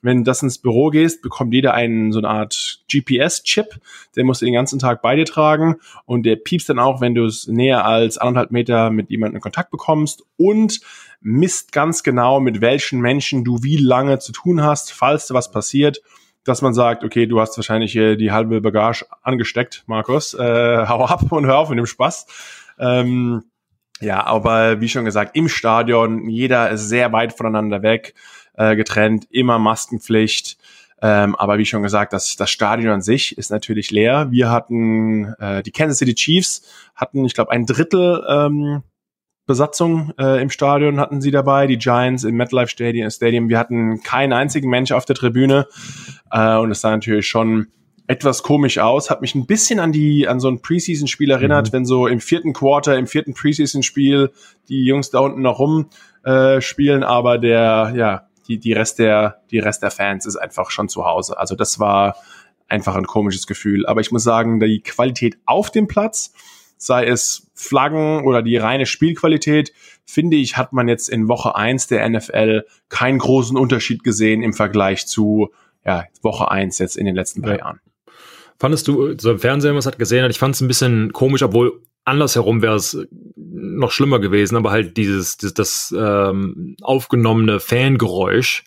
Wenn 0.00 0.24
das 0.24 0.42
ins 0.42 0.58
Büro 0.58 0.88
gehst, 0.88 1.20
bekommt 1.22 1.52
jeder 1.52 1.74
einen 1.74 2.10
so 2.10 2.18
eine 2.18 2.28
Art 2.28 2.80
GPS-Chip, 2.90 3.80
der 4.16 4.24
musst 4.24 4.40
du 4.40 4.46
den 4.46 4.54
ganzen 4.54 4.78
Tag 4.78 5.02
bei 5.02 5.14
dir 5.14 5.26
tragen 5.26 5.76
und 6.06 6.24
der 6.24 6.36
piepst 6.36 6.68
dann 6.70 6.78
auch, 6.78 7.00
wenn 7.00 7.14
du 7.14 7.24
es 7.24 7.46
näher 7.46 7.84
als 7.84 8.16
anderthalb 8.18 8.50
Meter 8.50 8.90
mit 8.90 9.10
jemandem 9.10 9.36
in 9.36 9.42
Kontakt 9.42 9.70
bekommst 9.70 10.24
und 10.36 10.80
misst 11.20 11.72
ganz 11.72 12.02
genau, 12.02 12.40
mit 12.40 12.60
welchen 12.60 13.00
Menschen 13.00 13.44
du 13.44 13.62
wie 13.62 13.76
lange 13.76 14.18
zu 14.18 14.32
tun 14.32 14.62
hast, 14.62 14.92
falls 14.92 15.26
da 15.26 15.34
was 15.34 15.52
passiert, 15.52 16.02
dass 16.44 16.62
man 16.62 16.74
sagt, 16.74 17.04
okay, 17.04 17.26
du 17.26 17.40
hast 17.40 17.56
wahrscheinlich 17.56 17.92
hier 17.92 18.16
die 18.16 18.32
halbe 18.32 18.60
Bagage 18.60 19.06
angesteckt, 19.22 19.84
Markus, 19.86 20.34
äh, 20.34 20.38
hau 20.88 21.04
ab 21.04 21.30
und 21.30 21.46
hör 21.46 21.58
auf 21.58 21.68
mit 21.68 21.78
dem 21.78 21.86
Spaß. 21.86 22.26
Ähm, 22.78 23.44
ja, 24.00 24.24
aber 24.26 24.80
wie 24.80 24.88
schon 24.88 25.04
gesagt, 25.04 25.36
im 25.36 25.48
Stadion, 25.48 26.28
jeder 26.28 26.70
ist 26.70 26.88
sehr 26.88 27.12
weit 27.12 27.32
voneinander 27.32 27.82
weg, 27.82 28.14
äh, 28.54 28.74
getrennt, 28.74 29.26
immer 29.30 29.58
Maskenpflicht. 29.58 30.58
Ähm, 31.00 31.34
aber 31.34 31.58
wie 31.58 31.64
schon 31.64 31.82
gesagt, 31.82 32.12
das, 32.12 32.36
das 32.36 32.50
Stadion 32.50 32.92
an 32.92 33.02
sich 33.02 33.36
ist 33.36 33.50
natürlich 33.50 33.90
leer. 33.90 34.28
Wir 34.30 34.50
hatten, 34.50 35.34
äh, 35.38 35.62
die 35.62 35.72
Kansas 35.72 35.98
City 35.98 36.14
Chiefs 36.14 36.62
hatten, 36.94 37.24
ich 37.24 37.34
glaube, 37.34 37.50
ein 37.50 37.66
Drittel 37.66 38.24
ähm, 38.28 38.82
Besatzung 39.46 40.12
äh, 40.18 40.40
im 40.40 40.50
Stadion 40.50 41.00
hatten 41.00 41.20
sie 41.20 41.30
dabei, 41.30 41.66
die 41.66 41.78
Giants 41.78 42.24
im 42.24 42.36
MetLife 42.36 42.68
Stadium, 42.68 43.10
Stadium. 43.10 43.48
Wir 43.48 43.58
hatten 43.58 44.02
keinen 44.02 44.32
einzigen 44.32 44.70
Mensch 44.70 44.92
auf 44.92 45.04
der 45.04 45.16
Tribüne 45.16 45.66
äh, 46.30 46.56
und 46.56 46.70
es 46.70 46.80
sah 46.80 46.90
natürlich 46.90 47.26
schon 47.26 47.66
etwas 48.06 48.42
komisch 48.42 48.78
aus. 48.78 49.10
Hat 49.10 49.20
mich 49.20 49.34
ein 49.34 49.46
bisschen 49.46 49.80
an 49.80 49.92
die 49.92 50.28
an 50.28 50.38
so 50.40 50.48
ein 50.48 50.60
Preseason-Spiel 50.60 51.30
erinnert, 51.30 51.68
Mhm. 51.68 51.72
wenn 51.72 51.86
so 51.86 52.06
im 52.06 52.20
vierten 52.20 52.52
Quarter, 52.52 52.96
im 52.98 53.06
vierten 53.06 53.34
Preseason-Spiel 53.34 54.30
die 54.68 54.84
Jungs 54.84 55.10
da 55.10 55.20
unten 55.20 55.42
noch 55.42 55.58
rum 55.58 55.88
äh, 56.24 56.60
spielen, 56.60 57.02
aber 57.02 57.38
der 57.38 57.92
ja 57.96 58.28
die 58.48 58.58
die 58.58 58.72
Rest 58.72 58.98
der 58.98 59.40
die 59.50 59.58
Rest 59.58 59.82
der 59.82 59.90
Fans 59.90 60.26
ist 60.26 60.36
einfach 60.36 60.70
schon 60.70 60.88
zu 60.88 61.04
Hause. 61.04 61.38
Also 61.38 61.54
das 61.54 61.78
war 61.78 62.16
einfach 62.68 62.94
ein 62.96 63.06
komisches 63.06 63.46
Gefühl. 63.46 63.86
Aber 63.86 64.00
ich 64.00 64.10
muss 64.12 64.22
sagen, 64.22 64.58
die 64.60 64.80
Qualität 64.80 65.36
auf 65.46 65.70
dem 65.70 65.86
Platz 65.88 66.32
sei 66.84 67.06
es 67.06 67.46
Flaggen 67.54 68.24
oder 68.24 68.42
die 68.42 68.56
reine 68.56 68.86
Spielqualität, 68.86 69.72
finde 70.04 70.36
ich, 70.36 70.56
hat 70.56 70.72
man 70.72 70.88
jetzt 70.88 71.08
in 71.08 71.28
Woche 71.28 71.54
eins 71.54 71.86
der 71.86 72.08
NFL 72.08 72.64
keinen 72.88 73.18
großen 73.18 73.56
Unterschied 73.56 74.02
gesehen 74.02 74.42
im 74.42 74.52
Vergleich 74.52 75.06
zu 75.06 75.52
ja, 75.84 76.04
Woche 76.22 76.50
eins 76.50 76.78
jetzt 76.78 76.96
in 76.96 77.06
den 77.06 77.14
letzten 77.14 77.42
drei 77.42 77.52
Ja. 77.52 77.58
Jahren. 77.58 77.80
Fandest 78.58 78.86
du, 78.86 79.18
so 79.18 79.32
im 79.32 79.38
Fernsehen, 79.38 79.70
wenn 79.70 79.74
man 79.74 79.80
es 79.80 79.86
hat 79.86 79.98
gesehen 79.98 80.24
hat, 80.24 80.30
ich 80.30 80.38
fand 80.38 80.54
es 80.54 80.60
ein 80.60 80.68
bisschen 80.68 81.12
komisch, 81.12 81.42
obwohl 81.42 81.80
andersherum 82.04 82.62
wäre 82.62 82.76
es 82.76 82.96
noch 83.76 83.90
schlimmer 83.90 84.18
gewesen, 84.18 84.56
aber 84.56 84.70
halt 84.70 84.96
dieses, 84.96 85.36
dieses 85.36 85.54
das 85.54 85.94
ähm, 85.96 86.76
aufgenommene 86.82 87.60
Fangeräusch, 87.60 88.64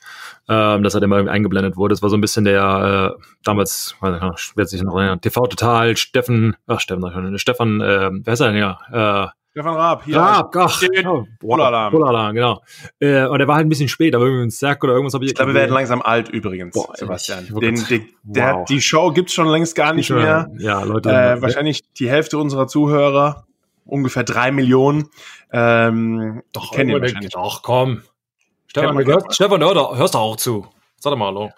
ähm, 0.47 0.83
das 0.83 0.93
halt 0.93 1.03
immer 1.03 1.17
irgendwie 1.17 1.33
eingeblendet 1.33 1.77
wurde, 1.77 1.93
das 1.93 2.01
war 2.01 2.09
so 2.09 2.17
ein 2.17 2.21
bisschen 2.21 2.45
der 2.45 3.15
äh, 3.17 3.23
damals, 3.43 3.95
weiß 3.99 4.15
ich 4.15 4.21
noch, 4.21 4.37
ich 4.37 4.57
werde 4.57 4.69
sich 4.69 4.83
noch 4.83 4.95
erinnern, 4.95 5.21
TV 5.21 5.47
Total, 5.47 5.95
Steffen, 5.97 6.55
ach 6.67 6.79
Steffen, 6.79 7.37
Stefan, 7.39 7.81
äh, 7.81 8.11
wer 8.11 8.33
ist 8.33 8.39
er 8.39 8.51
denn 8.51 8.57
ja? 8.57 9.25
Äh, 9.25 9.29
Stefan 9.55 9.75
Raab, 9.75 10.03
hier. 10.03 10.17
Raab, 10.17 10.53
ach, 10.57 10.69
steht 10.69 11.07
oh, 11.07 11.25
Bullalarm. 11.39 11.93
Bullalarm, 11.93 12.35
genau. 12.35 12.61
Äh, 12.99 13.25
und 13.25 13.39
der 13.39 13.47
war 13.47 13.55
halt 13.55 13.65
ein 13.65 13.69
bisschen 13.69 13.87
spät, 13.87 14.13
aber 14.13 14.25
irgendwie 14.25 14.47
ein 14.47 14.49
Sack 14.49 14.83
oder 14.83 14.91
irgendwas 14.91 15.13
habe 15.13 15.23
ich 15.23 15.31
Ich 15.31 15.35
glaube, 15.35 15.53
wir 15.53 15.61
werden 15.61 15.71
langsam 15.71 16.01
alt 16.01 16.27
übrigens, 16.27 16.73
Boah, 16.73 16.93
Sebastian. 16.93 17.47
Den, 17.61 17.75
den, 17.85 18.09
der, 18.23 18.55
Wow. 18.55 18.65
Die 18.65 18.81
Show 18.81 19.11
gibt's 19.11 19.31
schon 19.33 19.47
längst 19.47 19.73
gar 19.73 19.93
nicht 19.93 20.09
mehr. 20.09 20.51
Ja, 20.57 20.83
Leute. 20.83 21.09
Äh, 21.09 21.41
wahrscheinlich 21.41 21.83
die 21.93 22.09
Hälfte 22.09 22.37
unserer 22.37 22.67
Zuhörer, 22.67 23.45
ungefähr 23.85 24.23
drei 24.23 24.51
Millionen, 24.51 25.09
ähm, 25.51 26.43
Doch, 26.51 26.71
kennen 26.71 26.89
ihn 26.89 27.01
wahrscheinlich. 27.01 27.31
Doch, 27.31 27.61
komm. 27.63 28.01
Stefan, 28.67 28.97
du 28.97 29.05
hörst, 29.05 29.33
Stefan 29.33 29.61
hör 29.61 29.97
hörst 29.97 30.15
doch 30.15 30.19
auch 30.21 30.35
zu. 30.35 30.67
Sag 30.99 31.11
doch 31.11 31.17
mal 31.17 31.27
hallo. 31.27 31.51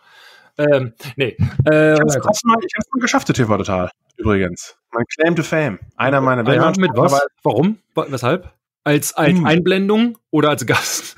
Ähm, 0.60 0.94
nee. 1.16 1.38
Äh, 1.70 1.94
Ich 1.94 2.00
hab's, 2.26 2.44
mal, 2.44 2.58
ich 2.62 2.74
hab's 2.76 2.88
mal 2.92 3.00
geschafft, 3.00 3.28
der 3.28 3.36
TV 3.36 3.58
Total. 3.58 3.92
Übrigens. 4.18 4.78
Mein 4.92 5.06
Claim 5.06 5.36
to 5.36 5.44
Fame. 5.44 5.80
Einer 5.96 6.22
meiner 6.22 6.48
ah, 6.48 6.54
ja, 6.54 6.74
mit 6.78 6.92
was? 6.96 7.20
Warum? 7.44 7.78
Wa- 7.94 8.08
Weshalb? 8.10 8.52
Als, 8.84 9.14
als 9.14 9.34
Hm. 9.38 9.46
Einblendung 9.46 10.18
oder 10.32 10.50
als 10.50 10.66
Gast? 10.66 11.18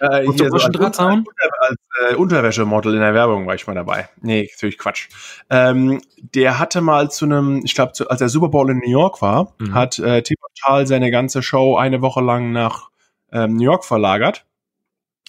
Äh, 0.00 0.22
hier 0.22 0.50
du 0.50 0.58
so 0.58 0.66
als, 0.66 1.24
als 1.70 2.12
äh, 2.12 2.14
Unterwäschemodel 2.16 2.94
in 2.94 3.00
der 3.00 3.14
Werbung 3.14 3.46
war 3.46 3.54
ich 3.54 3.66
mal 3.66 3.74
dabei. 3.74 4.08
Nee, 4.20 4.48
natürlich 4.52 4.78
Quatsch. 4.78 5.08
Ähm, 5.48 6.00
der 6.16 6.58
hatte 6.58 6.80
mal 6.80 7.10
zu 7.10 7.24
einem, 7.24 7.62
ich 7.64 7.74
glaube, 7.74 7.92
als 8.08 8.18
der 8.18 8.28
Super 8.28 8.48
Bowl 8.48 8.70
in 8.70 8.78
New 8.78 8.90
York 8.90 9.22
war, 9.22 9.54
Mhm. 9.58 9.74
hat 9.74 9.98
äh, 9.98 10.22
TV 10.22 10.40
Total 10.62 10.86
seine 10.86 11.10
ganze 11.10 11.42
Show 11.42 11.76
eine 11.76 12.02
Woche 12.02 12.20
lang 12.20 12.52
nach 12.52 12.90
ähm, 13.32 13.56
New 13.56 13.64
York 13.64 13.84
verlagert. 13.84 14.44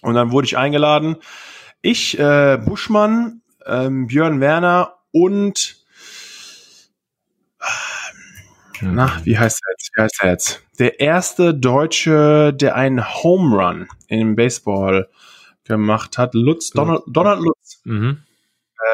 Und 0.01 0.15
dann 0.15 0.31
wurde 0.31 0.45
ich 0.45 0.57
eingeladen. 0.57 1.17
Ich, 1.81 2.17
äh, 2.19 2.57
Buschmann, 2.57 3.41
ähm, 3.65 4.07
Björn 4.07 4.39
Werner 4.41 4.95
und 5.11 5.77
na, 8.81 9.11
wie 9.23 9.37
heißt 9.37 9.59
er 9.63 9.71
jetzt? 9.73 9.91
Wie 9.95 10.01
heißt 10.01 10.17
er 10.23 10.29
jetzt? 10.31 10.63
Der 10.79 10.99
erste 10.99 11.53
Deutsche, 11.53 12.51
der 12.53 12.75
einen 12.75 13.05
Home 13.23 13.55
Run 13.55 13.87
im 14.07 14.35
Baseball 14.35 15.07
gemacht 15.77 16.17
hat, 16.17 16.33
Lutz, 16.33 16.69
Donald, 16.71 17.01
Donald 17.07 17.41
Lutz. 17.41 17.81
Mhm. 17.85 18.19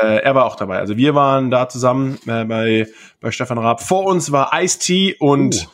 Äh, 0.01 0.17
er 0.21 0.35
war 0.35 0.45
auch 0.45 0.55
dabei. 0.55 0.79
Also 0.79 0.97
wir 0.97 1.15
waren 1.15 1.49
da 1.51 1.69
zusammen 1.69 2.17
äh, 2.27 2.43
bei, 2.45 2.87
bei 3.21 3.31
Stefan 3.31 3.57
Raab. 3.57 3.81
Vor 3.81 4.05
uns 4.05 4.31
war 4.31 4.51
Ice-T 4.61 5.15
und, 5.19 5.67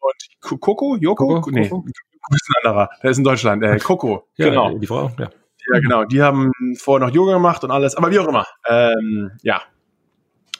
und 0.00 0.28
Ko- 0.40 0.58
Coco? 0.58 0.96
Joko? 1.00 1.26
Coco? 1.26 1.50
Nee, 1.50 1.68
Coco? 1.68 1.82
Coco 1.82 2.34
ist 2.34 2.48
ein 2.62 2.68
anderer. 2.68 2.90
Der 3.02 3.10
ist 3.10 3.18
in 3.18 3.24
Deutschland. 3.24 3.62
Äh, 3.62 3.78
Coco, 3.78 4.28
Ja, 4.36 4.48
genau. 4.48 4.76
die 4.78 4.86
Frau, 4.86 5.10
ja. 5.18 5.30
Ja, 5.72 5.80
genau. 5.80 6.04
Die 6.04 6.20
haben 6.20 6.52
vorher 6.76 7.06
noch 7.06 7.14
Yoga 7.14 7.32
gemacht 7.32 7.64
und 7.64 7.70
alles, 7.70 7.94
aber 7.96 8.10
wie 8.10 8.18
auch 8.18 8.28
immer. 8.28 8.44
Ähm, 8.68 9.30
ja, 9.42 9.62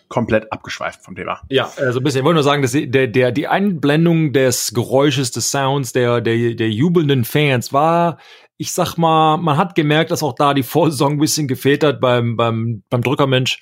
komplett 0.08 0.50
abgeschweift 0.52 1.02
vom 1.02 1.14
Thema. 1.14 1.42
Ja, 1.50 1.70
also 1.76 2.00
ein 2.00 2.04
bisschen. 2.04 2.20
Ich 2.20 2.24
wollte 2.24 2.36
nur 2.36 2.42
sagen, 2.42 2.62
dass 2.62 2.72
der, 2.72 3.08
der, 3.08 3.32
die 3.32 3.48
Einblendung 3.48 4.32
des 4.32 4.72
Geräusches, 4.72 5.30
des 5.32 5.50
Sounds 5.50 5.92
der, 5.92 6.20
der, 6.20 6.54
der 6.54 6.70
jubelnden 6.70 7.24
Fans 7.24 7.72
war, 7.72 8.18
ich 8.56 8.72
sag 8.72 8.96
mal, 8.96 9.36
man 9.36 9.56
hat 9.56 9.74
gemerkt, 9.74 10.10
dass 10.10 10.22
auch 10.22 10.34
da 10.34 10.54
die 10.54 10.62
Vorsaison 10.62 11.12
ein 11.12 11.18
bisschen 11.18 11.48
gefehlt 11.48 11.82
hat 11.82 12.00
beim, 12.00 12.36
beim, 12.36 12.82
beim 12.88 13.02
Drückermensch. 13.02 13.60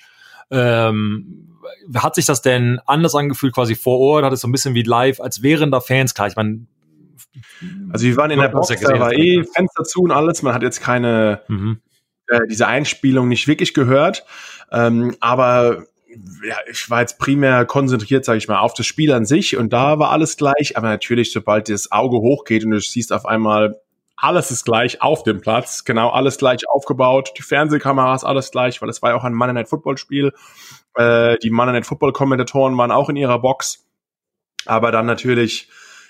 Ähm, 0.51 1.49
hat 1.95 2.15
sich 2.15 2.25
das 2.25 2.41
denn 2.41 2.79
anders 2.85 3.15
angefühlt 3.15 3.53
quasi 3.53 3.75
vor 3.75 3.99
Ort? 3.99 4.25
Hat 4.25 4.33
es 4.33 4.41
so 4.41 4.47
ein 4.47 4.51
bisschen 4.51 4.75
wie 4.75 4.83
live, 4.83 5.19
als 5.19 5.41
wären 5.41 5.71
da 5.71 5.79
Fans? 5.79 6.13
Klar, 6.13 6.27
ich 6.27 6.35
meine, 6.35 6.67
also 7.91 8.05
wir 8.05 8.17
waren 8.17 8.31
in 8.31 8.39
der 8.39 8.49
Box, 8.49 8.67
da 8.67 8.99
war 8.99 9.13
eh 9.13 9.43
Fenster 9.43 9.83
zu 9.83 10.01
und 10.01 10.11
alles. 10.11 10.41
Man 10.43 10.53
hat 10.53 10.61
jetzt 10.61 10.81
keine 10.81 11.41
mhm. 11.47 11.79
äh, 12.27 12.41
diese 12.49 12.67
Einspielung 12.67 13.27
nicht 13.27 13.47
wirklich 13.47 13.73
gehört, 13.73 14.25
ähm, 14.71 15.15
aber 15.19 15.85
ja, 16.47 16.57
ich 16.69 16.89
war 16.91 17.01
jetzt 17.01 17.17
primär 17.17 17.65
konzentriert, 17.65 18.23
sage 18.23 18.37
ich 18.37 18.47
mal, 18.47 18.59
auf 18.59 18.75
das 18.75 18.85
Spiel 18.85 19.11
an 19.11 19.25
sich 19.25 19.57
und 19.57 19.73
da 19.73 19.97
war 19.97 20.11
alles 20.11 20.37
gleich. 20.37 20.77
Aber 20.77 20.89
natürlich, 20.89 21.31
sobald 21.31 21.69
das 21.69 21.91
Auge 21.91 22.17
hochgeht 22.17 22.63
und 22.65 22.71
du 22.71 22.79
siehst 22.79 23.11
auf 23.11 23.25
einmal 23.25 23.79
alles 24.23 24.51
ist 24.51 24.63
gleich 24.63 25.01
auf 25.01 25.23
dem 25.23 25.41
Platz, 25.41 25.83
genau 25.83 26.09
alles 26.09 26.37
gleich 26.37 26.61
aufgebaut, 26.69 27.33
die 27.37 27.41
Fernsehkameras 27.41 28.23
alles 28.23 28.51
gleich, 28.51 28.81
weil 28.81 28.87
es 28.87 29.01
war 29.01 29.09
ja 29.09 29.17
auch 29.17 29.25
ein 29.25 29.33
Monday 29.33 29.53
Night 29.53 29.67
Football 29.67 29.97
Spiel. 29.97 30.31
Äh, 30.95 31.37
die 31.39 31.49
Monday 31.49 31.73
Night 31.73 31.85
Football 31.85 32.13
Kommentatoren 32.13 32.77
waren 32.77 32.91
auch 32.91 33.09
in 33.09 33.17
ihrer 33.17 33.39
Box, 33.39 33.85
aber 34.65 34.93
dann 34.93 35.05
natürlich 35.05 35.67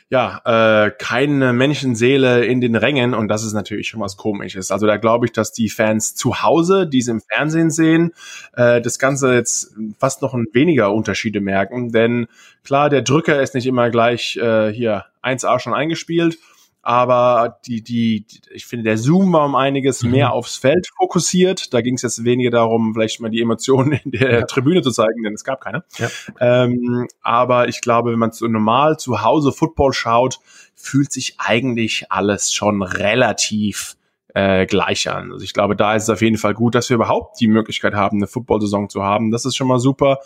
ja, 0.09 0.41
äh, 0.45 0.91
keine 0.91 1.53
Menschenseele 1.53 2.45
in 2.45 2.61
den 2.61 2.75
Rängen. 2.75 3.15
Und 3.15 3.29
das 3.29 3.43
ist 3.43 3.53
natürlich 3.53 3.87
schon 3.87 4.01
was 4.01 4.15
komisches. 4.15 4.69
Also 4.69 4.85
da 4.85 4.97
glaube 4.97 5.25
ich, 5.25 5.31
dass 5.31 5.51
die 5.51 5.69
Fans 5.69 6.13
zu 6.13 6.43
Hause, 6.43 6.85
die 6.85 6.99
es 6.99 7.07
im 7.07 7.19
Fernsehen 7.19 7.71
sehen, 7.71 8.13
äh, 8.55 8.79
das 8.79 8.99
Ganze 8.99 9.33
jetzt 9.33 9.73
fast 9.97 10.21
noch 10.21 10.35
ein 10.35 10.45
weniger 10.53 10.93
Unterschiede 10.93 11.41
merken, 11.41 11.91
denn 11.91 12.27
klar, 12.63 12.91
der 12.91 13.01
Drücker 13.01 13.41
ist 13.41 13.55
nicht 13.55 13.65
immer 13.65 13.89
gleich 13.89 14.37
äh, 14.37 14.71
hier 14.71 15.05
1A 15.23 15.59
schon 15.59 15.73
eingespielt 15.73 16.37
aber 16.85 17.59
die, 17.65 17.81
die, 17.81 18.25
ich 18.51 18.65
finde, 18.65 18.83
der 18.83 18.97
Zoom 18.97 19.31
war 19.31 19.45
um 19.45 19.55
einiges 19.55 20.03
mhm. 20.03 20.11
mehr 20.11 20.33
aufs 20.33 20.57
Feld 20.57 20.89
fokussiert. 20.97 21.73
Da 21.73 21.79
ging 21.79 21.95
es 21.95 22.01
jetzt 22.01 22.25
weniger 22.25 22.51
darum, 22.51 22.93
vielleicht 22.93 23.21
mal 23.21 23.29
die 23.29 23.41
Emotionen 23.41 23.93
in 24.03 24.11
der 24.11 24.31
ja. 24.31 24.41
Tribüne 24.45 24.81
zu 24.81 24.91
zeigen, 24.91 25.23
denn 25.23 25.33
es 25.33 25.45
gab 25.45 25.61
keine. 25.61 25.85
Ja. 25.97 26.09
Ähm, 26.41 27.07
aber 27.21 27.69
ich 27.69 27.79
glaube, 27.79 28.11
wenn 28.11 28.19
man 28.19 28.33
so 28.33 28.47
normal 28.47 28.97
zu 28.97 29.23
Hause 29.23 29.53
Football 29.53 29.93
schaut, 29.93 30.39
fühlt 30.75 31.13
sich 31.13 31.35
eigentlich 31.37 32.11
alles 32.11 32.53
schon 32.53 32.83
relativ 32.83 33.95
äh, 34.33 34.65
gleich 34.65 35.09
an. 35.09 35.31
Also 35.31 35.45
ich 35.45 35.53
glaube, 35.53 35.77
da 35.77 35.95
ist 35.95 36.03
es 36.03 36.09
auf 36.09 36.21
jeden 36.21 36.37
Fall 36.37 36.53
gut, 36.53 36.75
dass 36.75 36.89
wir 36.89 36.95
überhaupt 36.95 37.39
die 37.39 37.47
Möglichkeit 37.47 37.93
haben, 37.93 38.17
eine 38.17 38.27
Football-Saison 38.27 38.89
zu 38.89 39.03
haben. 39.03 39.31
Das 39.31 39.45
ist 39.45 39.55
schon 39.55 39.67
mal 39.67 39.79
super. 39.79 40.19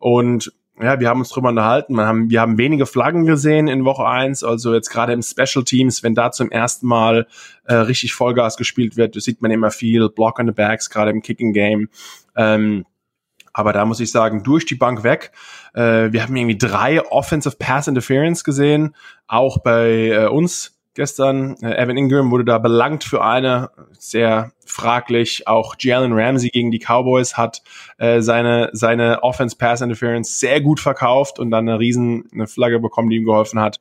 Und 0.00 0.52
ja, 0.82 1.00
wir 1.00 1.08
haben 1.08 1.20
uns 1.20 1.30
drüber 1.30 1.50
unterhalten. 1.50 1.94
Wir 1.94 2.06
haben, 2.06 2.30
wir 2.30 2.40
haben 2.40 2.58
wenige 2.58 2.86
Flaggen 2.86 3.26
gesehen 3.26 3.68
in 3.68 3.84
Woche 3.84 4.06
eins. 4.06 4.44
Also 4.44 4.74
jetzt 4.74 4.90
gerade 4.90 5.12
im 5.12 5.22
Special 5.22 5.64
Teams, 5.64 6.02
wenn 6.02 6.14
da 6.14 6.32
zum 6.32 6.50
ersten 6.50 6.86
Mal 6.86 7.26
äh, 7.64 7.74
richtig 7.74 8.14
Vollgas 8.14 8.56
gespielt 8.56 8.96
wird, 8.96 9.20
sieht 9.20 9.42
man 9.42 9.50
immer 9.50 9.70
viel 9.70 10.08
Block 10.08 10.38
on 10.38 10.46
the 10.46 10.52
Backs, 10.52 10.90
gerade 10.90 11.10
im 11.10 11.22
Kicking 11.22 11.52
Game. 11.52 11.88
Ähm, 12.36 12.84
aber 13.52 13.72
da 13.72 13.84
muss 13.84 14.00
ich 14.00 14.10
sagen, 14.10 14.42
durch 14.42 14.64
die 14.64 14.76
Bank 14.76 15.02
weg. 15.02 15.32
Äh, 15.74 16.12
wir 16.12 16.22
haben 16.22 16.36
irgendwie 16.36 16.58
drei 16.58 17.04
Offensive 17.10 17.56
Pass 17.58 17.88
Interference 17.88 18.44
gesehen, 18.44 18.94
auch 19.26 19.58
bei 19.58 20.08
äh, 20.08 20.26
uns 20.26 20.78
gestern. 20.94 21.56
Äh, 21.62 21.82
Evan 21.82 21.96
Ingram 21.96 22.30
wurde 22.30 22.44
da 22.44 22.58
belangt 22.58 23.04
für 23.04 23.24
eine, 23.24 23.70
sehr 23.98 24.52
fraglich. 24.80 25.46
Auch 25.46 25.74
Jalen 25.78 26.12
Ramsey 26.12 26.50
gegen 26.50 26.70
die 26.70 26.78
Cowboys 26.78 27.36
hat 27.36 27.62
äh, 27.98 28.20
seine, 28.20 28.70
seine 28.72 29.22
Offense-Pass-Interference 29.22 30.38
sehr 30.38 30.60
gut 30.60 30.80
verkauft 30.80 31.38
und 31.38 31.50
dann 31.50 31.68
eine 31.68 31.78
riesen 31.78 32.28
eine 32.32 32.46
Flagge 32.46 32.80
bekommen, 32.80 33.10
die 33.10 33.16
ihm 33.16 33.24
geholfen 33.24 33.60
hat. 33.60 33.80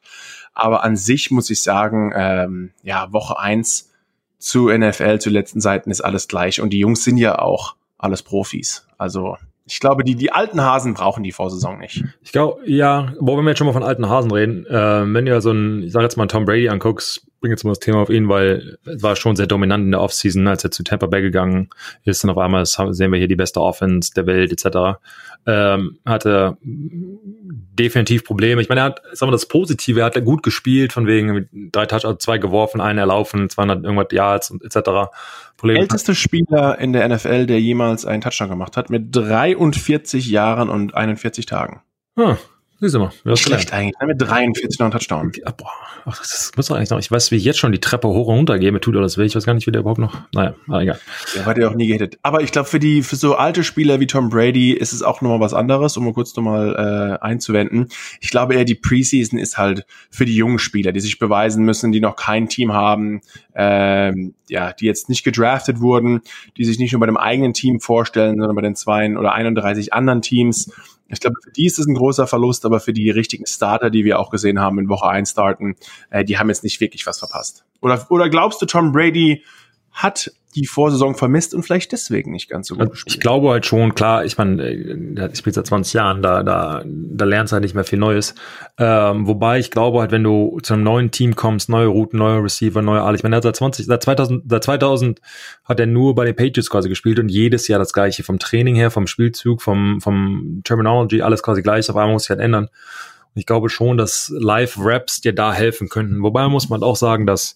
Aber 0.54 0.84
an 0.84 0.96
sich 0.96 1.32
muss 1.32 1.50
ich 1.50 1.64
sagen, 1.64 2.12
ähm, 2.16 2.72
ja, 2.84 3.12
Woche 3.12 3.40
eins 3.40 3.92
zu 4.38 4.70
NFL, 4.70 5.20
zu 5.20 5.30
letzten 5.30 5.62
Seiten 5.62 5.92
ist 5.92 6.02
alles 6.02 6.28
gleich. 6.28 6.62
Und 6.62 6.72
die 6.72 6.80
Jungs 6.80 7.04
sind 7.04 7.18
ja 7.18 7.40
auch 7.40 7.76
alles 7.98 8.24
Profis. 8.24 8.88
Also 8.98 9.38
ich 9.66 9.80
glaube, 9.80 10.04
die, 10.04 10.16
die 10.16 10.32
alten 10.32 10.62
Hasen 10.62 10.96
brauchen 10.96 11.24
die 11.24 11.32
Vorsaison 11.32 11.78
nicht. 11.78 12.04
Ich 12.22 12.32
glaube, 12.32 12.62
ja, 12.66 13.14
wo 13.20 13.38
wir 13.38 13.48
jetzt 13.48 13.60
schon 13.60 13.68
mal 13.68 13.74
von 13.74 13.84
alten 13.84 14.10
Hasen 14.10 14.32
reden, 14.32 14.66
äh, 14.66 15.14
wenn 15.14 15.28
ja 15.28 15.42
so 15.42 15.52
ein, 15.52 15.84
ich 15.84 15.92
sag 15.92 16.02
jetzt 16.02 16.18
mal 16.18 16.28
Tom 16.28 16.46
Brady 16.46 16.70
anguckst, 16.70 17.29
bringe 17.40 17.54
jetzt 17.54 17.64
mal 17.64 17.72
das 17.72 17.80
Thema 17.80 18.00
auf 18.00 18.10
ihn, 18.10 18.30
weil 18.30 18.78
es 18.86 19.02
war 19.02 19.16
schon 19.16 19.36
sehr 19.36 19.48
dominant 19.48 19.86
in 19.86 19.92
der 19.92 20.02
Offseason, 20.02 20.48
als 20.48 20.64
er 20.64 20.72
zu 20.72 20.84
Tampa 20.84 21.08
Bay 21.08 21.22
gegangen 21.22 21.70
ist. 22.04 22.24
Und 22.24 22.30
auf 22.30 22.38
einmal 22.38 22.66
sehen 22.66 23.12
wir 23.12 23.18
hier 23.18 23.28
die 23.28 23.36
beste 23.36 23.62
Offense 23.62 24.14
der 24.14 24.26
Welt 24.26 24.52
etc. 24.52 25.00
Ähm, 25.46 26.00
hatte 26.06 26.58
definitiv 26.62 28.24
Probleme. 28.24 28.62
Ich 28.62 28.70
meine, 28.70 28.82
er 28.82 28.86
hat, 28.86 29.02
sagen 29.14 29.30
wir 29.30 29.34
das 29.34 29.48
Positive, 29.48 30.00
er 30.00 30.08
hat 30.08 30.26
gut 30.26 30.44
gespielt, 30.44 30.94
von 30.94 31.08
wegen 31.08 31.50
drei 31.72 31.86
Touchdowns, 31.86 32.24
zwei 32.24 32.38
geworfen, 32.38 32.82
einen 32.82 33.00
erlaufen, 33.00 33.50
200 33.50 33.84
irgendwas 33.84 34.08
Yards 34.12 34.52
und 34.52 34.64
etc. 34.64 35.12
Probleme. 35.58 35.80
Älteste 35.80 36.16
Spieler 36.16 36.78
in 36.80 36.94
der 36.94 37.08
NFL, 37.08 37.46
der 37.46 37.60
jemals 37.62 38.06
einen 38.06 38.22
Touchdown 38.22 38.50
gemacht 38.50 38.78
hat, 38.78 38.90
mit 38.90 39.16
43 39.16 40.30
Jahren 40.30 40.70
und 40.70 40.94
41 40.94 41.46
Tagen. 41.46 41.82
Hm. 42.18 42.38
Siehst 42.82 42.96
du 42.96 43.00
mal. 43.00 43.12
Das 43.26 43.42
Schlecht 43.42 43.74
eigentlich, 43.74 44.00
ne? 44.00 44.08
mit 44.08 44.22
43 44.22 44.80
noch 44.80 44.86
ein 44.86 44.92
Touchdown. 44.92 45.34
Ja, 45.36 45.52
boah, 45.52 45.68
ach, 46.06 46.18
das 46.20 46.52
muss 46.56 46.68
doch 46.68 46.78
eigentlich 46.78 46.90
noch. 46.90 47.00
Ich 47.00 47.12
weiß, 47.12 47.30
wie 47.32 47.36
ich 47.36 47.44
jetzt 47.44 47.60
schon 47.60 47.74
die 47.74 47.82
Treppe 47.82 48.08
hoch 48.08 48.28
und 48.28 48.36
runter 48.36 48.58
gehe 48.58 48.72
mit 48.72 48.84
tut 48.84 48.96
oder 48.96 49.04
das 49.04 49.18
will. 49.18 49.26
Ich 49.26 49.36
weiß 49.36 49.46
gar 49.46 49.54
nicht, 49.54 49.68
wie 49.68 49.72
der 49.72 49.82
überhaupt 49.82 50.00
noch. 50.00 50.22
Naja, 50.34 50.54
aber 50.68 50.82
egal. 50.82 51.00
Ja, 51.36 51.46
hat 51.46 51.58
er 51.58 51.70
auch 51.70 51.76
nie 51.76 51.88
gehittet. 51.88 52.18
Aber 52.22 52.42
ich 52.42 52.54
glaube, 52.54 52.70
für 52.70 52.80
die, 52.80 53.04
für 53.04 53.18
so 53.18 53.36
alte 53.36 53.66
Spieler 53.66 54.00
wie 54.00 54.08
Tom 54.08 54.30
Brady 54.30 54.72
ist 54.72 54.94
es 54.94 55.04
auch 55.04 55.20
nochmal 55.20 55.42
was 55.42 55.54
anderes, 55.54 55.98
um 55.98 56.06
mal 56.06 56.14
kurz 56.14 56.34
nochmal 56.38 57.20
äh, 57.22 57.24
einzuwenden. 57.26 57.90
Ich 58.22 58.30
glaube 58.30 58.56
eher, 58.56 58.64
die 58.64 58.76
Preseason 58.76 59.38
ist 59.38 59.58
halt 59.58 59.86
für 60.10 60.24
die 60.24 60.36
jungen 60.36 60.60
Spieler, 60.60 60.94
die 60.94 61.02
sich 61.02 61.20
beweisen 61.20 61.66
müssen, 61.66 61.92
die 61.92 62.00
noch 62.00 62.16
kein 62.16 62.48
Team 62.48 62.72
haben, 62.72 63.20
ähm, 63.56 64.36
ja, 64.48 64.72
die 64.72 64.86
jetzt 64.86 65.10
nicht 65.10 65.26
gedraftet 65.26 65.82
wurden, 65.82 66.22
die 66.56 66.64
sich 66.64 66.80
nicht 66.80 66.94
nur 66.94 67.02
bei 67.02 67.08
dem 67.08 67.18
eigenen 67.18 67.54
Team 67.54 67.82
vorstellen, 67.82 68.38
sondern 68.38 68.56
bei 68.56 68.62
den 68.62 68.76
zwei 68.76 69.18
oder 69.18 69.34
31 69.34 69.92
anderen 69.92 70.22
Teams 70.22 70.72
ich 71.10 71.20
glaube, 71.20 71.38
für 71.44 71.52
die 71.52 71.66
ist 71.66 71.80
es 71.80 71.88
ein 71.88 71.96
großer 71.96 72.28
Verlust, 72.28 72.66
aber 72.66 72.80
für 72.80 72.94
die 72.94 73.10
richtigen 73.10 73.46
Starter, 73.46 73.90
die 73.90 74.06
wir 74.06 74.20
auch 74.20 74.30
gesehen 74.30 74.60
haben 74.60 74.80
in 74.80 74.90
Woche 74.90 75.08
1 75.08 75.32
starten, 75.32 75.76
äh, 76.10 76.24
die 76.24 76.38
haben 76.38 76.50
jetzt 76.50 76.64
nicht 76.64 76.80
wirklich 76.80 77.06
was 77.08 77.20
verpasst. 77.20 77.66
Oder, 77.82 78.06
oder 78.10 78.30
glaubst 78.30 78.62
du, 78.62 78.66
Tom 78.66 78.92
Brady 78.92 79.44
hat 79.92 80.32
die 80.56 80.66
Vorsaison 80.66 81.14
vermisst 81.14 81.54
und 81.54 81.62
vielleicht 81.62 81.92
deswegen 81.92 82.32
nicht 82.32 82.50
ganz 82.50 82.68
so 82.68 82.76
gut 82.76 82.92
gespielt. 82.92 83.16
Ich 83.16 83.20
glaube 83.20 83.50
halt 83.50 83.68
schon, 83.68 83.94
klar, 83.94 84.26
ich 84.26 84.38
meine, 84.38 84.64
äh, 84.64 84.96
der 84.98 85.36
spielt 85.36 85.54
seit 85.54 85.68
20 85.68 85.94
Jahren, 85.94 86.24
da, 86.24 86.42
da, 86.42 86.84
da 86.86 87.26
lernst 87.26 87.52
du 87.52 87.56
halt 87.56 87.64
nicht 87.64 87.76
mehr 87.76 87.84
viel 87.84 88.00
Neues. 88.00 88.34
Ähm, 88.80 89.28
wobei 89.28 89.60
ich 89.60 89.70
glaube 89.70 90.00
halt, 90.00 90.12
wenn 90.12 90.24
du 90.24 90.60
zu 90.64 90.74
einem 90.74 90.84
neuen 90.84 91.12
Team 91.12 91.36
kommst, 91.36 91.70
neue 91.70 91.88
Routen, 91.88 92.18
neue 92.18 92.44
Receiver, 92.44 92.82
neue 92.82 93.04
alles. 93.04 93.20
Ich 93.20 93.24
meine, 93.24 93.40
seit 93.42 93.56
20, 93.56 93.86
seit 93.86 94.02
2000, 94.02 94.44
seit 94.50 94.64
2000 94.64 95.22
hat 95.66 95.80
er 95.80 95.86
nur 95.86 96.16
bei 96.16 96.26
den 96.26 96.36
Patriots 96.36 96.70
quasi 96.70 96.90
gespielt 96.90 97.20
und 97.20 97.30
jedes 97.30 97.68
Jahr 97.68 97.78
das 97.80 97.94
gleiche. 97.94 98.24
Vom 98.24 98.40
Training 98.40 98.76
her, 98.76 98.90
vom 98.90 99.06
Spielzug, 99.06 99.62
vom, 99.62 100.02
vom 100.02 100.62
Terminology, 100.64 101.22
alles 101.22 101.44
quasi 101.44 101.62
gleich. 101.62 101.90
Auf 101.90 101.96
einmal 101.96 102.14
muss 102.14 102.24
sich 102.24 102.32
halt 102.32 102.40
ändern. 102.40 102.66
Und 102.66 103.40
ich 103.40 103.46
glaube 103.46 103.70
schon, 103.70 103.98
dass 103.98 104.34
Live-Raps 104.36 105.22
dir 105.22 105.34
da 105.34 105.54
helfen 105.54 105.90
könnten. 105.90 106.24
Wobei 106.24 106.48
muss 106.48 106.70
man 106.70 106.82
auch 106.82 106.96
sagen, 106.96 107.28
dass 107.28 107.54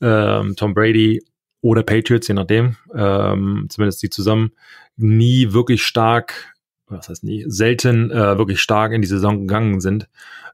ähm, 0.00 0.54
Tom 0.56 0.74
Brady 0.74 1.24
oder 1.66 1.82
Patriots, 1.82 2.28
je 2.28 2.34
nachdem, 2.34 2.76
ähm, 2.94 3.66
zumindest 3.68 4.02
die 4.02 4.10
zusammen, 4.10 4.52
nie 4.96 5.52
wirklich 5.52 5.82
stark, 5.84 6.54
was 6.86 7.08
heißt 7.08 7.24
nie, 7.24 7.44
selten 7.48 8.10
äh, 8.10 8.38
wirklich 8.38 8.60
stark 8.60 8.92
in 8.92 9.02
die 9.02 9.08
Saison 9.08 9.40
gegangen 9.40 9.80
sind. 9.80 10.08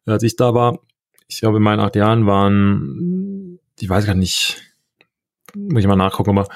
Als 0.06 0.22
ich 0.22 0.36
da 0.36 0.54
war, 0.54 0.78
ich 1.28 1.40
glaube 1.40 1.58
in 1.58 1.62
meinen 1.62 1.80
acht 1.80 1.96
Jahren 1.96 2.26
waren, 2.26 3.58
ich 3.78 3.88
weiß 3.88 4.06
gar 4.06 4.14
nicht, 4.14 4.56
muss 5.54 5.82
ich 5.82 5.86
mal 5.86 5.96
nachgucken, 5.96 6.30
aber 6.30 6.48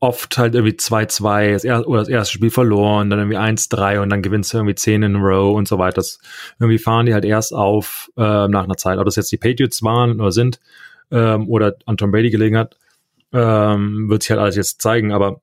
oft 0.00 0.36
halt 0.36 0.56
irgendwie 0.56 0.74
2-2 0.74 1.52
das 1.52 1.64
er 1.64 1.86
oder 1.86 2.00
das 2.00 2.08
erste 2.08 2.34
Spiel 2.34 2.50
verloren, 2.50 3.08
dann 3.08 3.20
irgendwie 3.20 3.38
1-3 3.38 4.00
und 4.00 4.10
dann 4.10 4.20
gewinnst 4.20 4.52
du 4.52 4.58
irgendwie 4.58 4.74
10 4.74 5.04
in 5.04 5.16
a 5.16 5.18
row 5.20 5.54
und 5.56 5.68
so 5.68 5.78
weiter. 5.78 5.96
Das, 5.96 6.18
irgendwie 6.58 6.78
fahren 6.78 7.06
die 7.06 7.14
halt 7.14 7.24
erst 7.24 7.54
auf 7.54 8.10
äh, 8.16 8.48
nach 8.48 8.64
einer 8.64 8.76
Zeit. 8.76 8.98
Ob 8.98 9.04
das 9.04 9.14
jetzt 9.14 9.30
die 9.30 9.36
Patriots 9.36 9.84
waren 9.84 10.20
oder 10.20 10.32
sind 10.32 10.60
ähm, 11.12 11.48
oder 11.48 11.76
an 11.86 11.96
Tom 11.96 12.10
Brady 12.10 12.30
gelegen 12.30 12.56
hat, 12.56 12.76
ähm, 13.32 14.08
wird 14.08 14.22
sich 14.22 14.30
halt 14.30 14.40
alles 14.40 14.56
jetzt 14.56 14.82
zeigen, 14.82 15.12
aber 15.12 15.40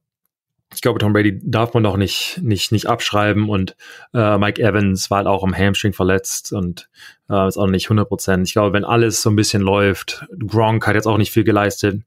ich 0.74 0.82
glaube, 0.82 1.00
Tom 1.00 1.14
Brady 1.14 1.40
darf 1.44 1.74
man 1.74 1.84
doch 1.84 1.98
nicht, 1.98 2.40
nicht, 2.44 2.72
nicht 2.72 2.86
abschreiben 2.86 3.50
und 3.50 3.76
äh, 4.14 4.38
Mike 4.38 4.62
Evans 4.62 5.10
war 5.10 5.18
halt 5.18 5.28
auch 5.28 5.44
am 5.44 5.56
Hamstring 5.58 5.94
verletzt 5.94 6.54
und 6.54 6.90
äh, 7.30 7.48
ist 7.48 7.58
auch 7.58 7.68
nicht 7.68 7.86
100 7.86 8.08
Prozent. 8.08 8.48
Ich 8.48 8.54
glaube, 8.54 8.74
wenn 8.74 8.86
alles 8.86 9.22
so 9.22 9.32
ein 9.32 9.36
bisschen 9.36 9.62
läuft, 9.62 10.26
Gronk 10.38 10.86
hat 10.86 10.96
jetzt 10.96 11.08
auch 11.08 11.18
nicht 11.18 11.32
viel 11.32 11.44
geleistet. 11.44 12.04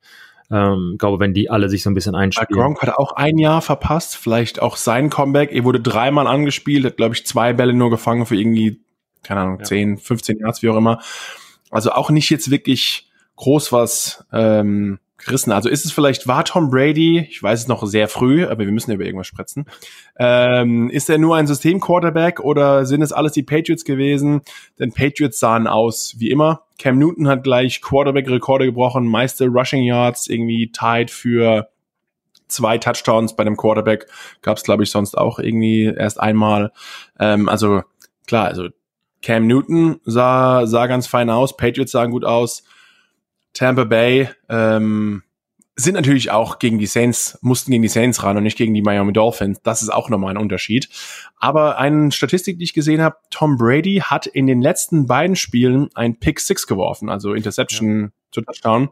Ähm, 0.51 0.97
glaube, 0.99 1.19
wenn 1.19 1.35
die 1.35 1.51
alle 1.51 1.69
sich 1.69 1.83
so 1.83 1.91
ein 1.91 1.95
bisschen 1.95 2.15
einspielen. 2.15 2.61
Gronk 2.61 2.83
hat 2.83 2.91
auch 2.91 3.13
ein 3.13 3.39
Jahr 3.39 3.63
verpasst, 3.63 4.17
vielleicht 4.17 4.61
auch 4.61 4.77
sein 4.77 5.11
Comeback. 5.11 5.51
Er 5.51 5.65
wurde 5.65 5.81
dreimal 5.81 6.27
angespielt, 6.27 6.85
hat, 6.85 6.99
glaube 6.99 7.15
ich, 7.15 7.27
zwei 7.27 7.53
Bälle 7.55 7.73
nur 7.73 7.91
gefangen 7.91 8.27
für 8.27 8.37
irgendwie, 8.37 8.81
keine 9.23 9.41
Ahnung, 9.41 9.59
ja. 9.61 9.65
10, 9.65 9.99
15 9.99 10.39
Yards, 10.39 10.63
wie 10.63 10.69
auch 10.69 10.77
immer. 10.77 11.01
Also 11.71 11.93
auch 11.93 12.11
nicht 12.11 12.29
jetzt 12.31 12.51
wirklich 12.51 13.11
groß 13.37 13.73
was 13.73 14.25
ähm, 14.31 14.99
gerissen. 15.25 15.53
Also 15.53 15.69
ist 15.69 15.85
es 15.85 15.93
vielleicht, 15.93 16.27
war 16.27 16.45
Tom 16.45 16.71
Brady, 16.71 17.27
ich 17.31 17.43
weiß 17.43 17.61
es 17.61 17.69
noch 17.69 17.85
sehr 17.87 18.09
früh, 18.09 18.45
aber 18.45 18.65
wir 18.65 18.73
müssen 18.73 18.91
ja 18.91 18.97
über 18.97 19.05
irgendwas 19.05 19.27
sprechen. 19.27 19.67
Ähm, 20.17 20.91
ist 20.91 21.09
er 21.11 21.19
nur 21.19 21.37
ein 21.37 21.47
System-Quarterback 21.47 22.41
oder 22.41 22.87
sind 22.87 23.03
es 23.03 23.13
alles 23.13 23.33
die 23.33 23.43
Patriots 23.43 23.85
gewesen? 23.85 24.43
Denn 24.79 24.93
Patriots 24.93 25.39
sahen 25.39 25.67
aus 25.67 26.15
wie 26.19 26.31
immer. 26.31 26.63
Cam 26.79 26.99
Newton 26.99 27.29
hat 27.29 27.45
gleich 27.45 27.81
Quarterback-Rekorde 27.81 28.67
gebrochen, 28.67 29.07
meiste 29.07 29.47
Rushing 29.47 29.85
Yards 29.85 30.27
irgendwie 30.27 30.71
tied 30.73 31.11
für 31.11 31.69
zwei 32.49 32.79
Touchdowns 32.79 33.37
bei 33.37 33.45
dem 33.45 33.57
Quarterback. 33.57 34.07
Gab 34.43 34.57
es, 34.57 34.63
glaube 34.63 34.83
ich, 34.83 34.91
sonst 34.91 35.17
auch 35.17 35.39
irgendwie 35.39 35.85
erst 35.85 36.21
einmal. 36.21 36.73
Ähm, 37.19 37.49
also 37.49 37.83
klar, 38.27 38.47
also 38.47 38.69
Cam 39.23 39.47
Newton 39.47 40.01
sah, 40.05 40.67
sah 40.67 40.87
ganz 40.87 41.07
fein 41.07 41.31
aus, 41.31 41.57
Patriots 41.57 41.93
sahen 41.93 42.11
gut 42.11 42.25
aus. 42.25 42.65
Tampa 43.53 43.85
Bay 43.85 44.29
ähm, 44.49 45.23
sind 45.75 45.95
natürlich 45.95 46.31
auch 46.31 46.59
gegen 46.59 46.79
die 46.79 46.87
Saints, 46.87 47.39
mussten 47.41 47.71
gegen 47.71 47.83
die 47.83 47.89
Saints 47.89 48.23
ran 48.23 48.37
und 48.37 48.43
nicht 48.43 48.59
gegen 48.59 48.75
die 48.75 48.83
Miami 48.83 49.13
Dolphins. 49.13 49.63
Das 49.63 49.83
ist 49.83 49.89
auch 49.89 50.11
nochmal 50.11 50.35
ein 50.35 50.37
Unterschied. 50.37 50.89
Aber 51.37 51.79
eine 51.79 52.13
Statistik, 52.13 52.59
die 52.59 52.65
ich 52.65 52.75
gesehen 52.75 53.01
habe, 53.01 53.17
Tom 53.31 53.57
Brady 53.57 54.03
hat 54.05 54.27
in 54.27 54.47
den 54.47 54.61
letzten 54.61 55.07
beiden 55.07 55.37
Spielen 55.37 55.89
ein 55.95 56.19
Pick 56.19 56.41
Six 56.41 56.67
geworfen, 56.67 57.09
also 57.09 57.33
Interception 57.33 58.01
ja. 58.01 58.09
zu 58.33 58.41
Touchdown. 58.43 58.91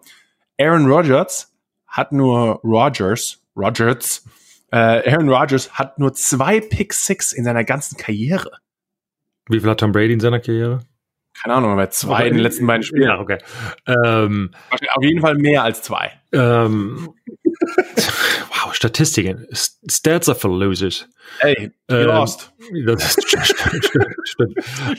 Aaron 0.59 0.87
Rodgers 0.87 1.52
hat 1.87 2.12
nur 2.12 2.61
Rodgers, 2.62 3.43
Rodgers, 3.57 4.25
äh, 4.73 5.11
Aaron 5.11 5.29
Rodgers 5.29 5.73
hat 5.73 5.99
nur 5.99 6.14
zwei 6.14 6.61
Pick 6.61 6.93
Six 6.95 7.33
in 7.33 7.45
seiner 7.45 7.64
ganzen 7.64 7.97
Karriere. 7.97 8.50
Wie 9.49 9.61
viel 9.61 9.69
hat 9.69 9.81
Tom 9.81 9.93
Brady 9.93 10.12
in 10.12 10.21
seiner 10.21 10.40
Karriere? 10.40 10.81
Keine 11.34 11.54
Ahnung, 11.54 11.72
aber 11.72 11.90
zwei 11.90 12.26
in 12.26 12.34
den 12.34 12.42
letzten 12.42 12.66
beiden 12.66 12.82
Spielen. 12.82 13.08
Ja, 13.08 13.18
okay. 13.18 13.38
Ähm, 13.87 14.50
Auf 14.70 15.02
jeden 15.02 15.20
Fall 15.20 15.37
mehr 15.37 15.64
als 15.64 15.82
zwei. 15.82 16.12
Ähm, 16.32 17.10
wow, 18.71 18.75
Statistiken. 18.75 19.47
Stats 19.53 20.29
are 20.29 20.39
for 20.39 20.50
losers. 20.50 21.09
Ey, 21.41 21.71
you 21.89 21.97
ähm, 21.97 22.07
lost. 22.07 22.53
Das 22.87 23.17
stimmt. 24.25 24.55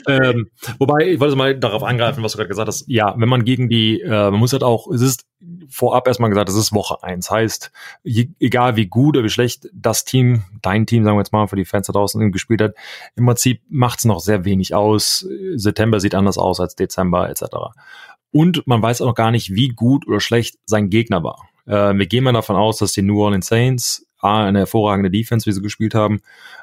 ähm, 0.08 0.50
wobei, 0.78 1.08
ich 1.08 1.20
wollte 1.20 1.36
mal 1.36 1.58
darauf 1.58 1.82
angreifen, 1.82 2.22
was 2.22 2.32
du 2.32 2.38
gerade 2.38 2.48
gesagt 2.48 2.68
hast. 2.68 2.84
Ja, 2.86 3.14
wenn 3.16 3.28
man 3.28 3.44
gegen 3.44 3.68
die, 3.68 4.00
äh, 4.00 4.30
man 4.30 4.40
muss 4.40 4.52
halt 4.52 4.62
auch, 4.62 4.90
es 4.90 5.00
ist 5.00 5.24
vorab 5.68 6.06
erstmal 6.06 6.30
gesagt, 6.30 6.48
es 6.48 6.56
ist 6.56 6.72
Woche 6.72 7.02
eins. 7.02 7.30
Heißt, 7.30 7.72
je, 8.02 8.28
egal 8.40 8.76
wie 8.76 8.86
gut 8.86 9.16
oder 9.16 9.24
wie 9.24 9.30
schlecht 9.30 9.68
das 9.72 10.04
Team, 10.04 10.44
dein 10.60 10.86
Team, 10.86 11.04
sagen 11.04 11.16
wir 11.16 11.20
jetzt 11.20 11.32
mal, 11.32 11.46
für 11.48 11.56
die 11.56 11.64
Fans 11.64 11.86
da 11.86 11.92
draußen 11.92 12.30
gespielt 12.30 12.62
hat, 12.62 12.74
im 13.16 13.26
Prinzip 13.26 13.62
macht 13.68 14.00
es 14.00 14.04
noch 14.04 14.20
sehr 14.20 14.44
wenig 14.44 14.74
aus. 14.74 15.26
September 15.54 16.00
sieht 16.00 16.14
anders 16.14 16.38
aus 16.38 16.60
als 16.60 16.76
Dezember 16.76 17.28
etc. 17.30 17.44
Und 18.30 18.66
man 18.66 18.82
weiß 18.82 19.02
auch 19.02 19.14
gar 19.14 19.30
nicht, 19.30 19.54
wie 19.54 19.68
gut 19.68 20.06
oder 20.06 20.20
schlecht 20.20 20.56
sein 20.66 20.90
Gegner 20.90 21.22
war. 21.22 21.48
Äh, 21.66 21.94
wir 21.94 22.06
gehen 22.06 22.24
mal 22.24 22.32
davon 22.32 22.56
aus, 22.56 22.78
dass 22.78 22.92
die 22.92 23.02
New 23.02 23.22
Orleans 23.22 23.46
Saints 23.46 24.06
A, 24.22 24.44
eine 24.44 24.60
hervorragende 24.60 25.10
Defense, 25.10 25.46
wie 25.46 25.52
sie 25.52 25.60
gespielt 25.60 25.94
haben, 25.94 26.20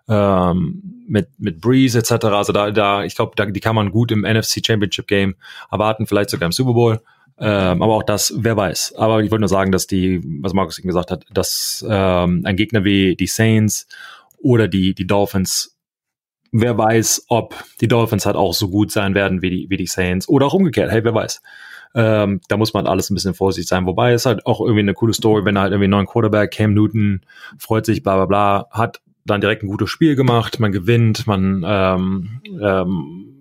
ähm, 0.08 1.03
mit, 1.08 1.27
mit 1.38 1.60
Breeze 1.60 2.00
etc. 2.00 2.25
Also 2.25 2.53
da, 2.53 2.72
da 2.72 3.03
ich 3.03 3.15
glaube, 3.15 3.34
da, 3.36 3.46
die 3.46 3.60
kann 3.60 3.75
man 3.75 3.91
gut 3.91 4.12
im 4.12 4.22
NFC 4.22 4.65
Championship 4.65 5.08
Game 5.08 5.36
erwarten, 5.70 6.08
vielleicht 6.08 6.29
sogar 6.29 6.46
im 6.46 6.53
Super 6.53 6.74
Bowl. 6.74 7.01
Ähm, 7.38 7.82
aber 7.82 7.96
auch 7.96 8.03
das, 8.03 8.34
wer 8.38 8.56
weiß. 8.56 8.96
Aber 8.98 9.22
ich 9.22 9.32
wollte 9.32 9.41
nur 9.41 9.50
sagen, 9.50 9.72
dass 9.72 9.88
die, 9.88 10.22
was 10.41 10.53
Markus 10.53 10.79
eben 10.79 10.88
gesagt 10.88 11.12
hat, 11.12 11.25
dass 11.32 11.86
ähm, 11.88 12.44
ein 12.46 12.56
Gegner 12.56 12.86
wie 12.86 13.15
die 13.15 13.27
Saints 13.27 13.88
oder 14.38 14.68
die, 14.70 14.94
die 14.94 15.08
Dolphins 15.08 15.77
wer 16.51 16.77
weiß, 16.77 17.25
ob 17.27 17.63
die 17.79 17.88
Dolphins 17.88 18.25
halt 18.25 18.36
auch 18.36 18.53
so 18.53 18.70
gut 18.70 18.91
sein 18.91 19.13
werden 19.13 19.41
wie 19.41 19.50
die, 19.50 19.70
wie 19.70 19.77
die 19.77 19.86
Saints 19.86 20.27
oder 20.27 20.48
auch 20.48 20.53
umgekehrt. 20.53 20.91
Hey, 20.91 21.03
wer 21.03 21.13
weiß. 21.13 21.41
Ähm, 21.96 22.41
da 22.48 22.58
muss 22.58 22.74
man 22.74 22.88
alles 22.88 23.10
ein 23.10 23.15
bisschen 23.15 23.34
vorsichtig 23.34 23.67
sein. 23.67 23.86
Wobei 23.86 24.13
es 24.13 24.25
halt 24.25 24.46
auch 24.46 24.62
irgendwie 24.62 24.81
eine 24.81 24.93
coole 24.93 25.13
Story, 25.13 25.43
wenn 25.46 25.55
er 25.55 25.63
halt 25.63 25.72
irgendwie 25.72 25.86
einen 25.86 25.91
neuen 25.91 26.05
Quarterback, 26.05 26.51
Cam 26.51 26.74
Newton, 26.74 27.22
freut 27.58 27.86
sich, 27.86 28.03
bla 28.03 28.15
bla 28.15 28.25
bla, 28.25 28.67
hat 28.72 29.01
dann 29.25 29.41
direkt 29.41 29.63
ein 29.63 29.67
gutes 29.67 29.89
Spiel 29.89 30.15
gemacht, 30.15 30.60
man 30.60 30.72
gewinnt, 30.72 31.27
man 31.27 31.63
ähm, 31.65 32.41
ähm, 32.62 33.39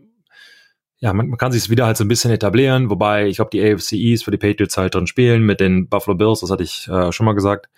ja, 1.00 1.12
man, 1.12 1.28
man 1.28 1.38
kann 1.38 1.52
sich 1.52 1.70
wieder 1.70 1.86
halt 1.86 1.96
so 1.96 2.04
ein 2.04 2.08
bisschen 2.08 2.32
etablieren, 2.32 2.90
wobei 2.90 3.28
ich 3.28 3.36
glaube, 3.36 3.50
die 3.52 3.62
AFC 3.62 3.92
East 3.92 4.24
für 4.24 4.32
die 4.32 4.36
Patriots 4.36 4.76
halt 4.76 4.94
drin 4.94 5.06
spielen 5.06 5.44
mit 5.44 5.60
den 5.60 5.88
Buffalo 5.88 6.16
Bills, 6.16 6.40
das 6.40 6.50
hatte 6.50 6.64
ich 6.64 6.88
äh, 6.88 7.12
schon 7.12 7.26
mal 7.26 7.34
gesagt. 7.34 7.68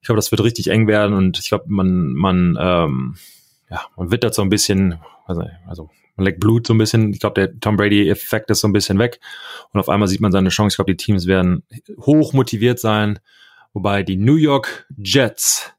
Ich 0.00 0.06
glaube, 0.06 0.16
das 0.16 0.30
wird 0.30 0.42
richtig 0.42 0.68
eng 0.68 0.86
werden 0.86 1.14
und 1.14 1.38
ich 1.38 1.48
glaube, 1.48 1.64
man, 1.68 2.14
man, 2.14 2.56
ähm, 2.58 3.16
ja, 3.70 3.82
man 3.96 4.10
wittert 4.10 4.34
so 4.34 4.40
ein 4.40 4.48
bisschen, 4.48 4.98
also, 5.26 5.44
also 5.66 5.90
leckt 6.22 6.40
Blut 6.40 6.66
so 6.66 6.74
ein 6.74 6.78
bisschen. 6.78 7.12
Ich 7.12 7.20
glaube, 7.20 7.34
der 7.34 7.58
Tom 7.60 7.76
Brady-Effekt 7.76 8.50
ist 8.50 8.60
so 8.60 8.68
ein 8.68 8.72
bisschen 8.72 8.98
weg. 8.98 9.20
Und 9.72 9.80
auf 9.80 9.88
einmal 9.88 10.08
sieht 10.08 10.20
man 10.20 10.32
seine 10.32 10.48
Chance. 10.48 10.74
Ich 10.74 10.76
glaube, 10.76 10.92
die 10.92 10.96
Teams 10.96 11.26
werden 11.26 11.62
hoch 11.98 12.32
motiviert 12.32 12.78
sein. 12.78 13.18
Wobei 13.72 14.02
die 14.02 14.16
New 14.16 14.36
York 14.36 14.86
Jets 14.96 15.72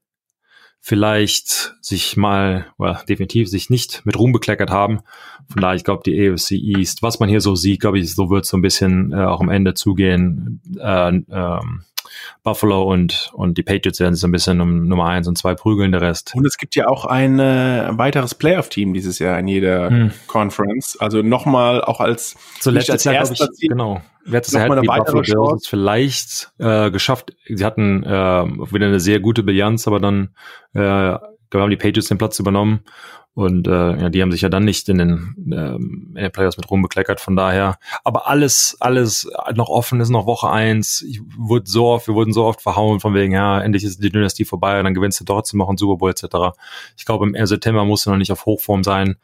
vielleicht 0.81 1.75
sich 1.81 2.17
mal, 2.17 2.65
oder 2.79 3.03
definitiv 3.07 3.47
sich 3.47 3.69
nicht 3.69 4.03
mit 4.03 4.17
Ruhm 4.17 4.31
bekleckert 4.31 4.71
haben. 4.71 5.01
Von 5.47 5.61
daher, 5.61 5.75
ich 5.75 5.83
glaube, 5.83 6.01
die 6.03 6.27
AFC 6.27 6.51
East, 6.53 7.03
was 7.03 7.19
man 7.19 7.29
hier 7.29 7.41
so 7.41 7.55
sieht, 7.55 7.81
glaube 7.81 7.99
ich, 7.99 8.15
so 8.15 8.31
wird 8.31 8.45
so 8.45 8.57
ein 8.57 8.63
bisschen 8.63 9.11
äh, 9.13 9.23
auch 9.23 9.41
am 9.41 9.49
Ende 9.49 9.75
zugehen. 9.75 10.61
Äh, 10.79 11.21
ähm, 11.29 11.83
Buffalo 12.43 12.83
und, 12.83 13.31
und 13.33 13.57
die 13.57 13.63
Patriots 13.63 13.99
werden 13.99 14.15
sich 14.15 14.21
so 14.21 14.27
ein 14.27 14.31
bisschen 14.31 14.61
um 14.61 14.87
Nummer 14.87 15.05
eins 15.05 15.27
und 15.27 15.37
zwei 15.37 15.55
prügeln, 15.55 15.91
der 15.91 16.01
Rest. 16.01 16.33
Und 16.35 16.45
es 16.45 16.57
gibt 16.57 16.75
ja 16.75 16.87
auch 16.87 17.05
ein 17.05 17.39
äh, 17.39 17.89
weiteres 17.91 18.35
Playoff-Team 18.35 18.93
dieses 18.93 19.19
Jahr 19.19 19.37
in 19.39 19.47
jeder 19.47 19.89
hm. 19.89 20.11
Conference. 20.27 20.97
Also 20.99 21.21
nochmal 21.21 21.81
auch 21.83 21.99
als, 21.99 22.35
Zuletzt 22.59 22.91
als 22.91 23.03
Jahr, 23.03 23.29
ich. 23.29 23.69
Genau. 23.69 24.01
Letztes 24.25 24.53
Jahr 24.53 24.63
hätten 24.63 24.81
die 24.81 24.87
Buffalo 24.87 25.21
Bills 25.21 25.63
es 25.63 25.67
vielleicht 25.67 26.51
äh, 26.59 26.91
geschafft. 26.91 27.33
Sie 27.47 27.65
hatten 27.65 28.03
äh, 28.03 28.07
wieder 28.09 28.87
eine 28.87 28.99
sehr 28.99 29.19
gute 29.19 29.43
Bilanz, 29.43 29.87
aber 29.87 29.99
dann 29.99 30.29
äh, 30.73 30.79
haben 30.79 31.69
die 31.69 31.77
Patriots 31.77 32.07
den 32.07 32.17
Platz 32.17 32.39
übernommen 32.39 32.81
und 33.33 33.67
äh, 33.67 34.01
ja, 34.01 34.09
die 34.09 34.21
haben 34.21 34.31
sich 34.31 34.41
ja 34.41 34.49
dann 34.49 34.65
nicht 34.65 34.89
in 34.89 34.97
den, 34.97 35.35
ähm, 35.53 36.13
in 36.15 36.23
den 36.23 36.31
Playoffs 36.31 36.57
mit 36.57 36.69
rumbekleckert, 36.69 37.21
von 37.21 37.37
daher. 37.37 37.77
Aber 38.03 38.27
alles, 38.27 38.75
alles 38.81 39.29
noch 39.55 39.69
offen 39.69 40.01
ist 40.01 40.09
noch 40.09 40.25
Woche 40.25 40.49
eins. 40.49 41.01
Ich 41.01 41.21
wurde 41.37 41.69
so 41.69 42.01
wir 42.05 42.13
wurden 42.13 42.33
so 42.33 42.43
oft 42.43 42.61
verhauen 42.61 42.99
von 42.99 43.13
wegen, 43.13 43.31
ja, 43.31 43.61
endlich 43.61 43.85
ist 43.85 44.03
die 44.03 44.09
Dynastie 44.09 44.43
vorbei 44.43 44.79
und 44.79 44.83
dann 44.83 44.93
gewinnst 44.93 45.19
du 45.21 45.23
trotzdem 45.23 45.59
noch 45.59 45.69
einen 45.69 45.77
Super 45.77 45.97
Bowl 45.97 46.11
etc. 46.11 46.57
Ich 46.97 47.05
glaube, 47.05 47.25
im 47.25 47.45
September 47.45 47.85
musst 47.85 48.05
du 48.05 48.09
noch 48.09 48.17
nicht 48.17 48.33
auf 48.33 48.45
Hochform 48.45 48.83
sein. 48.83 49.15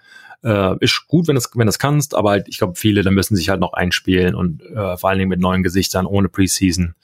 Äh, 0.42 0.76
ist 0.80 1.08
gut, 1.08 1.28
wenn 1.28 1.36
du 1.36 1.42
wenn 1.56 1.66
das 1.66 1.80
kannst, 1.80 2.16
aber 2.16 2.30
halt, 2.30 2.48
ich 2.48 2.60
glaube, 2.60 2.76
viele, 2.76 3.02
da 3.02 3.12
müssen 3.12 3.36
sich 3.36 3.50
halt 3.50 3.60
noch 3.60 3.74
einspielen 3.74 4.36
und 4.36 4.62
äh, 4.62 4.96
vor 4.96 5.10
allen 5.10 5.20
Dingen 5.20 5.30
mit 5.30 5.42
neuen 5.42 5.64
Gesichtern, 5.64 6.06
ohne 6.06 6.30
Preseason 6.30 6.96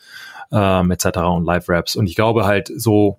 ähm, 0.53 0.91
etc. 0.91 1.17
und 1.17 1.43
Live-Raps. 1.43 1.97
Und 1.97 2.07
ich 2.07 2.15
glaube 2.15 2.45
halt 2.45 2.71
so, 2.73 3.17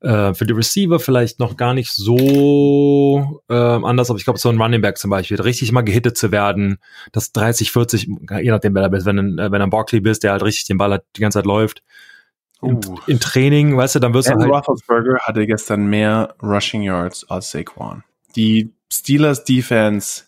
äh, 0.00 0.32
für 0.34 0.46
die 0.46 0.52
Receiver 0.52 0.98
vielleicht 0.98 1.38
noch 1.38 1.56
gar 1.56 1.74
nicht 1.74 1.92
so 1.92 3.42
äh, 3.48 3.54
anders, 3.54 4.10
aber 4.10 4.18
ich 4.18 4.24
glaube, 4.24 4.38
so 4.38 4.48
ein 4.48 4.60
Running 4.60 4.80
Back 4.80 4.98
zum 4.98 5.10
Beispiel, 5.10 5.40
richtig 5.40 5.72
mal 5.72 5.82
gehittet 5.82 6.16
zu 6.16 6.32
werden, 6.32 6.78
das 7.12 7.32
30, 7.32 7.70
40, 7.70 8.08
je 8.40 8.50
nachdem, 8.50 8.74
wer 8.74 8.82
da 8.82 8.88
bist, 8.88 9.06
wenn, 9.06 9.38
äh, 9.38 9.52
wenn 9.52 9.62
ein 9.62 9.70
Barkley 9.70 10.00
bist, 10.00 10.22
der 10.22 10.32
halt 10.32 10.42
richtig 10.42 10.64
den 10.64 10.78
Ball 10.78 10.90
halt 10.90 11.02
die 11.16 11.20
ganze 11.20 11.38
Zeit 11.38 11.46
läuft, 11.46 11.82
im, 12.62 12.76
uh. 12.76 12.98
im 13.06 13.20
Training, 13.20 13.76
weißt 13.76 13.96
du, 13.96 13.98
dann 14.00 14.14
wirst 14.14 14.28
du 14.28 14.34
halt... 14.34 14.50
Roethlisberger 14.50 15.18
hatte 15.20 15.46
gestern 15.46 15.86
mehr 15.86 16.34
Rushing 16.42 16.82
Yards 16.82 17.28
als 17.28 17.50
Saquon. 17.50 18.02
Die 18.36 18.72
Steelers 18.92 19.44
Defense 19.44 20.24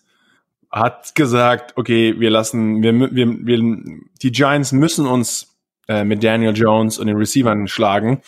hat 0.71 1.13
gesagt, 1.15 1.73
okay, 1.77 2.15
wir 2.19 2.31
lassen, 2.31 2.81
wir, 2.81 2.93
wir, 2.93 3.45
wir 3.45 3.83
die 4.21 4.31
Giants 4.31 4.71
müssen 4.71 5.05
uns 5.05 5.55
äh, 5.87 6.03
mit 6.03 6.23
Daniel 6.23 6.55
Jones 6.55 6.97
und 6.97 7.07
den 7.07 7.17
Receivern 7.17 7.67
schlagen 7.67 8.21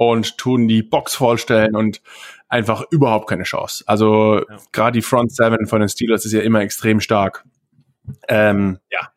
und 0.00 0.38
tun 0.38 0.66
die 0.66 0.82
Box 0.82 1.14
vollstellen 1.14 1.76
und 1.76 2.00
einfach 2.48 2.84
überhaupt 2.90 3.28
keine 3.28 3.42
Chance. 3.42 3.84
Also 3.86 4.38
ja. 4.38 4.56
gerade 4.72 4.98
die 4.98 5.02
Front 5.02 5.30
Seven 5.30 5.66
von 5.66 5.80
den 5.80 5.90
Steelers 5.90 6.24
ist 6.24 6.32
ja 6.32 6.40
immer 6.40 6.60
extrem 6.60 7.00
stark. 7.00 7.44
Ähm, 8.26 8.78
ja, 8.90 9.10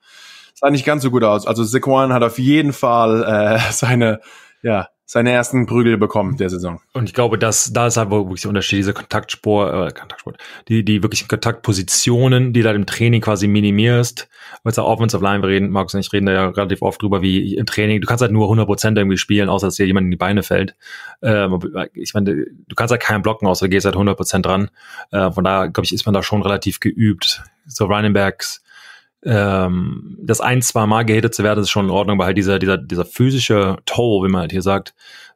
sah 0.54 0.70
nicht 0.70 0.86
ganz 0.86 1.04
so 1.04 1.10
gut 1.10 1.24
aus. 1.24 1.48
Also 1.48 1.64
Saquon 1.64 2.12
hat 2.12 2.22
auf 2.22 2.38
jeden 2.38 2.74
Fall 2.74 3.24
äh, 3.24 3.60
seine 3.72 4.20
ja 4.62 4.90
seine 5.14 5.32
ersten 5.32 5.68
Prügel 5.68 6.00
bekommen 6.00 6.38
der 6.38 6.50
Saison. 6.50 6.82
Und 6.94 7.08
ich 7.08 7.14
glaube, 7.14 7.38
dass 7.38 7.72
da 7.72 7.86
ist 7.86 7.98
halt 7.98 8.10
wirklich 8.10 8.42
der 8.42 8.50
Unterschied, 8.50 8.80
diese 8.80 8.96
Kontaktspur, 8.96 9.72
äh, 9.72 9.92
Kontaktsport, 9.92 10.38
die, 10.70 10.84
die 10.84 11.04
wirklichen 11.04 11.28
Kontaktpositionen, 11.28 12.52
die 12.52 12.64
da 12.64 12.72
im 12.72 12.88
Training 12.88 13.22
quasi 13.22 13.48
minimierst. 13.48 14.28
Wenn 14.64 14.76
wir 14.76 14.84
Offensive 14.84 15.24
Line 15.24 15.46
reden, 15.46 15.70
Markus 15.70 15.94
und 15.94 16.00
ich 16.00 16.12
reden 16.12 16.26
da 16.26 16.32
ja 16.32 16.50
relativ 16.50 16.82
oft 16.82 17.00
drüber, 17.00 17.22
wie 17.22 17.54
im 17.54 17.68
Training, 17.68 18.02
du 18.02 18.08
kannst 18.08 18.24
halt 18.24 18.32
nur 18.32 18.50
100% 18.50 18.98
irgendwie 18.98 19.18
spielen, 19.18 19.50
außer 19.50 19.68
dass 19.68 19.76
dir 19.76 19.86
jemand 19.86 20.06
in 20.06 20.12
die 20.12 20.18
Beine 20.18 20.42
fällt. 20.42 20.76
Ähm, 21.22 21.60
ich 21.94 22.16
meine, 22.16 22.34
du 22.34 22.76
kannst 22.76 22.92
halt 22.92 23.04
keinen 23.04 23.22
blocken, 23.22 23.48
außer 23.48 23.68
du 23.68 23.70
gehst 23.70 23.86
halt 23.86 23.96
100% 23.96 24.42
dran. 24.42 24.72
Äh, 25.12 25.30
von 25.30 25.44
daher, 25.44 25.70
glaube 25.70 25.86
ich, 25.86 25.94
ist 25.94 26.08
man 26.08 26.16
da 26.16 26.24
schon 26.24 26.42
relativ 26.42 26.80
geübt. 26.80 27.44
So 27.68 27.86
Running 27.86 28.14
Backs, 28.14 28.63
ähm, 29.26 30.18
das 30.22 30.42
ein, 30.42 30.62
zwei 30.62 30.86
Mal 30.86 31.04
gehatet 31.04 31.34
zu 31.34 31.44
werden, 31.44 31.62
ist 31.62 31.70
schon 31.70 31.86
in 31.86 31.92
Ordnung, 31.92 32.18
aber 32.18 32.26
halt 32.26 32.38
dieser, 32.38 32.60
dieser, 32.60 32.78
dieser 32.78 33.06
physische 33.06 33.78
Toll, 33.86 34.28
wie 34.28 34.32
man 34.32 34.42
halt 34.42 34.52
hier 34.52 34.62
sagt, 34.62 34.94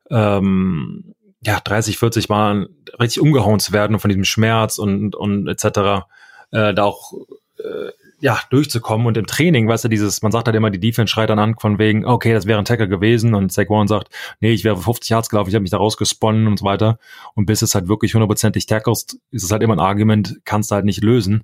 ähm, 0.10 1.13
ja, 1.41 1.60
30, 1.63 1.97
40 1.97 2.30
Mal 2.30 2.69
richtig 3.00 3.21
umgehauen 3.21 3.60
zu 3.60 3.71
werden 3.71 3.93
und 3.93 4.00
von 4.00 4.10
diesem 4.10 4.23
Schmerz 4.26 4.78
und, 4.78 5.15
und 5.15 5.47
etc., 5.47 6.06
äh, 6.52 6.73
da 6.73 6.84
auch 6.84 7.13
äh, 7.60 7.91
ja, 8.19 8.39
durchzukommen 8.50 9.06
und 9.06 9.15
im 9.15 9.28
Training, 9.28 9.67
weißt 9.67 9.84
du, 9.84 9.89
dieses, 9.89 10.23
man 10.23 10.32
sagt 10.32 10.47
halt 10.47 10.56
immer, 10.56 10.71
die 10.71 10.80
Defense 10.80 11.12
schreit 11.12 11.30
dann 11.30 11.38
an 11.38 11.56
von 11.60 11.78
wegen, 11.78 12.04
okay, 12.04 12.34
das 12.34 12.47
wäre 12.47 12.58
ein 12.58 12.65
Tackle 12.65 12.88
gewesen 12.88 13.36
und 13.36 13.52
Saquon 13.52 13.88
sagt, 13.88 14.10
nee, 14.39 14.52
ich 14.52 14.63
wäre 14.63 14.76
50 14.76 15.10
Yards 15.10 15.30
gelaufen, 15.30 15.50
ich 15.50 15.56
habe 15.56 15.62
mich 15.62 15.71
da 15.71 15.78
rausgesponnen 15.78 16.47
und 16.47 16.58
so 16.58 16.65
weiter 16.65 16.97
und 17.36 17.45
bis 17.45 17.62
es 17.62 17.76
halt 17.76 17.88
wirklich 17.88 18.15
hundertprozentig 18.15 18.65
tackelst, 18.65 19.19
ist 19.30 19.43
es 19.43 19.52
halt 19.52 19.62
immer 19.62 19.76
ein 19.76 19.80
Argument, 19.80 20.39
kannst 20.45 20.71
du 20.71 20.76
halt 20.76 20.86
nicht 20.86 21.04
lösen 21.04 21.43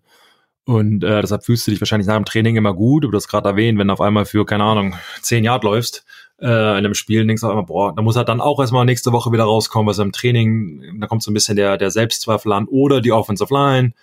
und 0.65 1.03
äh, 1.03 1.21
deshalb 1.21 1.43
fühlst 1.43 1.67
du 1.67 1.71
dich 1.71 1.81
wahrscheinlich 1.81 2.07
nach 2.07 2.15
dem 2.15 2.25
Training 2.25 2.55
immer 2.55 2.73
gut, 2.73 3.03
du 3.03 3.11
das 3.11 3.27
gerade 3.27 3.49
erwähnt, 3.49 3.77
wenn 3.79 3.87
du 3.87 3.93
auf 3.93 4.01
einmal 4.01 4.25
für, 4.25 4.45
keine 4.45 4.63
Ahnung, 4.63 4.95
10 5.21 5.43
Yard 5.43 5.63
läufst, 5.63 6.05
äh, 6.39 6.45
in 6.45 6.51
einem 6.51 6.93
Spiel 6.93 7.25
denkst 7.25 7.41
du 7.41 7.47
auch 7.47 7.51
immer, 7.51 7.63
boah, 7.63 7.93
da 7.95 8.01
muss 8.01 8.15
er 8.15 8.23
dann 8.23 8.41
auch 8.41 8.59
erstmal 8.59 8.85
nächste 8.85 9.11
Woche 9.11 9.31
wieder 9.31 9.43
rauskommen, 9.43 9.87
was 9.87 9.99
im 9.99 10.11
Training, 10.11 10.99
da 10.99 11.07
kommt 11.07 11.23
so 11.23 11.31
ein 11.31 11.33
bisschen 11.33 11.55
der, 11.55 11.77
der 11.77 11.91
Selbstzweifel 11.91 12.51
an. 12.51 12.67
Oder 12.67 13.01
die 13.01 13.11
Offensive 13.11 13.53
Line, 13.53 13.93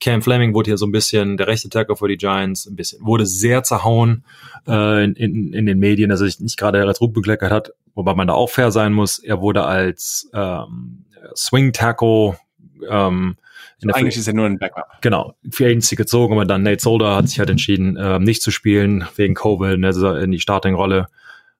Cam 0.00 0.22
Fleming 0.22 0.54
wurde 0.54 0.70
hier 0.70 0.78
so 0.78 0.86
ein 0.86 0.92
bisschen, 0.92 1.36
der 1.36 1.48
rechte 1.48 1.68
Tackle 1.68 1.96
für 1.96 2.08
die 2.08 2.16
Giants, 2.16 2.66
ein 2.66 2.76
bisschen, 2.76 3.04
wurde 3.04 3.26
sehr 3.26 3.64
zerhauen 3.64 4.24
äh, 4.66 5.04
in, 5.04 5.14
in, 5.14 5.52
in 5.52 5.66
den 5.66 5.78
Medien, 5.78 6.10
dass 6.10 6.20
er 6.20 6.26
sich 6.26 6.40
nicht 6.40 6.56
gerade 6.56 6.80
als 6.82 7.00
Ruck 7.00 7.14
bekleckert 7.14 7.50
hat, 7.50 7.72
wobei 7.94 8.14
man 8.14 8.28
da 8.28 8.34
auch 8.34 8.50
fair 8.50 8.70
sein 8.70 8.92
muss. 8.92 9.18
Er 9.18 9.40
wurde 9.40 9.64
als 9.64 10.30
ähm, 10.32 11.04
Swing 11.34 11.72
Tackle 11.72 12.38
ähm, 12.88 13.36
in 13.82 13.90
Eigentlich 13.92 14.16
ist 14.16 14.26
er 14.26 14.34
nur 14.34 14.46
ein 14.46 14.58
Backup. 14.58 15.00
Genau, 15.02 15.34
für 15.50 15.66
Agency 15.66 15.94
gezogen, 15.94 16.34
aber 16.34 16.44
dann 16.44 16.62
Nate 16.62 16.82
Solder 16.82 17.14
hat 17.14 17.28
sich 17.28 17.38
halt 17.38 17.50
entschieden, 17.50 17.96
ähm, 18.00 18.24
nicht 18.24 18.42
zu 18.42 18.50
spielen 18.50 19.06
wegen 19.16 19.34
Covid, 19.34 19.84
also 19.84 20.14
in 20.14 20.32
die 20.32 20.40
Starting-Rolle 20.40 21.06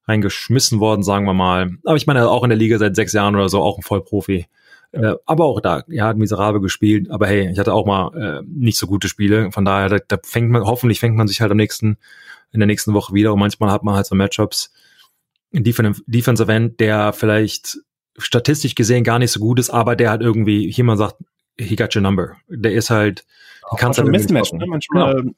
reingeschmissen 0.05 0.79
worden, 0.79 1.03
sagen 1.03 1.25
wir 1.25 1.33
mal. 1.33 1.71
Aber 1.85 1.95
ich 1.95 2.07
meine, 2.07 2.27
auch 2.27 2.43
in 2.43 2.49
der 2.49 2.57
Liga 2.57 2.77
seit 2.77 2.95
sechs 2.95 3.13
Jahren 3.13 3.35
oder 3.35 3.47
so, 3.47 3.61
auch 3.61 3.77
ein 3.77 3.83
Vollprofi. 3.83 4.47
Äh, 4.91 5.13
aber 5.25 5.45
auch 5.45 5.61
da, 5.61 5.83
er 5.87 6.05
hat 6.05 6.17
miserabel 6.17 6.59
gespielt. 6.61 7.09
Aber 7.11 7.27
hey, 7.27 7.49
ich 7.51 7.59
hatte 7.59 7.73
auch 7.73 7.85
mal 7.85 8.41
äh, 8.41 8.43
nicht 8.47 8.77
so 8.77 8.87
gute 8.87 9.07
Spiele. 9.07 9.51
Von 9.51 9.63
daher, 9.63 9.87
da, 9.87 9.97
da 10.05 10.17
fängt 10.23 10.49
man, 10.49 10.63
hoffentlich 10.63 10.99
fängt 10.99 11.15
man 11.15 11.27
sich 11.27 11.41
halt 11.41 11.51
am 11.51 11.57
nächsten, 11.57 11.97
in 12.51 12.59
der 12.59 12.67
nächsten 12.67 12.93
Woche 12.93 13.13
wieder. 13.13 13.31
Und 13.33 13.39
manchmal 13.39 13.71
hat 13.71 13.83
man 13.83 13.95
halt 13.95 14.07
so 14.07 14.15
Matchups, 14.15 14.73
in 15.51 15.63
Defensive 15.63 16.51
End, 16.51 16.79
der 16.79 17.13
vielleicht 17.13 17.79
statistisch 18.17 18.75
gesehen 18.75 19.03
gar 19.03 19.19
nicht 19.19 19.31
so 19.31 19.39
gut 19.39 19.59
ist, 19.59 19.69
aber 19.69 19.95
der 19.95 20.09
halt 20.11 20.21
irgendwie, 20.21 20.71
hier 20.71 20.83
man 20.83 20.97
sagt, 20.97 21.15
he 21.59 21.75
got 21.75 21.95
your 21.95 22.01
number. 22.01 22.37
Der 22.47 22.71
ist 22.71 22.89
halt, 22.89 23.25
du 23.69 23.75
kannst 23.77 23.99
halt 23.99 24.09
Mismatch, 24.09 24.53
ne? 24.53 24.65
Manchmal, 24.67 25.15
genau. 25.15 25.33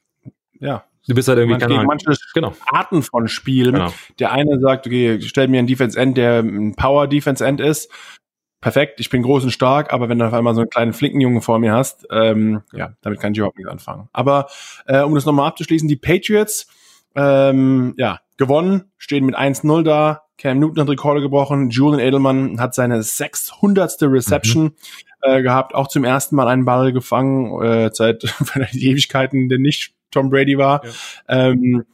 ja. 0.60 0.84
Du 1.08 1.16
bist 1.16 1.26
halt 1.26 1.38
irgendwie 1.38 1.58
Man, 1.58 1.68
gegen 1.68 1.84
manche 1.84 2.12
genau. 2.32 2.54
Arten 2.70 3.02
von 3.02 3.26
Spielen. 3.26 3.74
Genau. 3.74 3.92
Der 4.20 4.30
eine 4.30 4.60
sagt, 4.60 4.86
okay, 4.86 5.20
stell 5.20 5.48
mir 5.48 5.58
einen 5.58 5.66
Defense 5.66 5.98
End, 5.98 6.16
der 6.16 6.38
ein 6.40 6.76
Power 6.76 7.08
Defense 7.08 7.44
End 7.44 7.60
ist 7.60 7.90
perfekt, 8.62 9.00
ich 9.00 9.10
bin 9.10 9.22
groß 9.22 9.44
und 9.44 9.50
stark, 9.50 9.92
aber 9.92 10.08
wenn 10.08 10.18
du 10.18 10.24
auf 10.24 10.32
einmal 10.32 10.54
so 10.54 10.62
einen 10.62 10.70
kleinen 10.70 10.92
flinken 10.94 11.20
Jungen 11.20 11.42
vor 11.42 11.58
mir 11.58 11.74
hast, 11.74 12.06
ähm, 12.10 12.62
ja, 12.72 12.94
damit 13.02 13.20
kann 13.20 13.32
ich 13.32 13.38
überhaupt 13.38 13.58
nichts 13.58 13.70
anfangen. 13.70 14.08
Aber 14.14 14.46
äh, 14.86 15.02
um 15.02 15.14
das 15.14 15.26
nochmal 15.26 15.48
abzuschließen, 15.48 15.88
die 15.88 15.96
Patriots, 15.96 16.68
ähm, 17.14 17.92
ja, 17.98 18.20
gewonnen, 18.38 18.84
stehen 18.96 19.26
mit 19.26 19.36
1-0 19.36 19.82
da, 19.82 20.22
Cam 20.38 20.60
Newton 20.60 20.80
hat 20.80 20.88
Rekorde 20.88 21.20
gebrochen, 21.20 21.70
Julian 21.70 22.00
Edelman 22.00 22.58
hat 22.58 22.74
seine 22.74 23.02
600. 23.02 23.96
Reception 24.02 24.64
mhm. 24.64 24.74
Äh, 25.22 25.42
gehabt, 25.42 25.74
auch 25.74 25.88
zum 25.88 26.04
ersten 26.04 26.36
Mal 26.36 26.48
einen 26.48 26.64
Ball 26.64 26.92
gefangen, 26.92 27.62
äh, 27.62 27.90
seit 27.92 28.24
Ewigkeiten, 28.74 29.48
der 29.48 29.58
nicht 29.58 29.94
Tom 30.10 30.30
Brady 30.30 30.58
war. 30.58 30.84
Ja. 30.84 31.48
Ähm, 31.48 31.84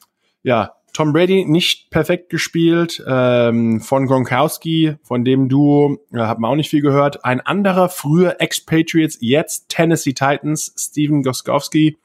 ja, 0.42 0.72
Tom 0.92 1.12
Brady 1.12 1.44
nicht 1.44 1.90
perfekt 1.90 2.30
gespielt. 2.30 3.02
Ähm, 3.06 3.80
von 3.80 4.06
Gronkowski, 4.06 4.96
von 5.02 5.24
dem 5.24 5.48
Duo, 5.48 5.98
äh, 6.12 6.18
hat 6.18 6.38
man 6.38 6.50
auch 6.50 6.56
nicht 6.56 6.70
viel 6.70 6.82
gehört. 6.82 7.24
Ein 7.24 7.40
anderer, 7.40 7.88
früher 7.88 8.40
Ex-Patriots, 8.40 9.18
jetzt 9.20 9.68
Tennessee 9.68 10.12
Titans, 10.12 10.74
Steven 10.76 11.22
Goskowski. 11.22 11.98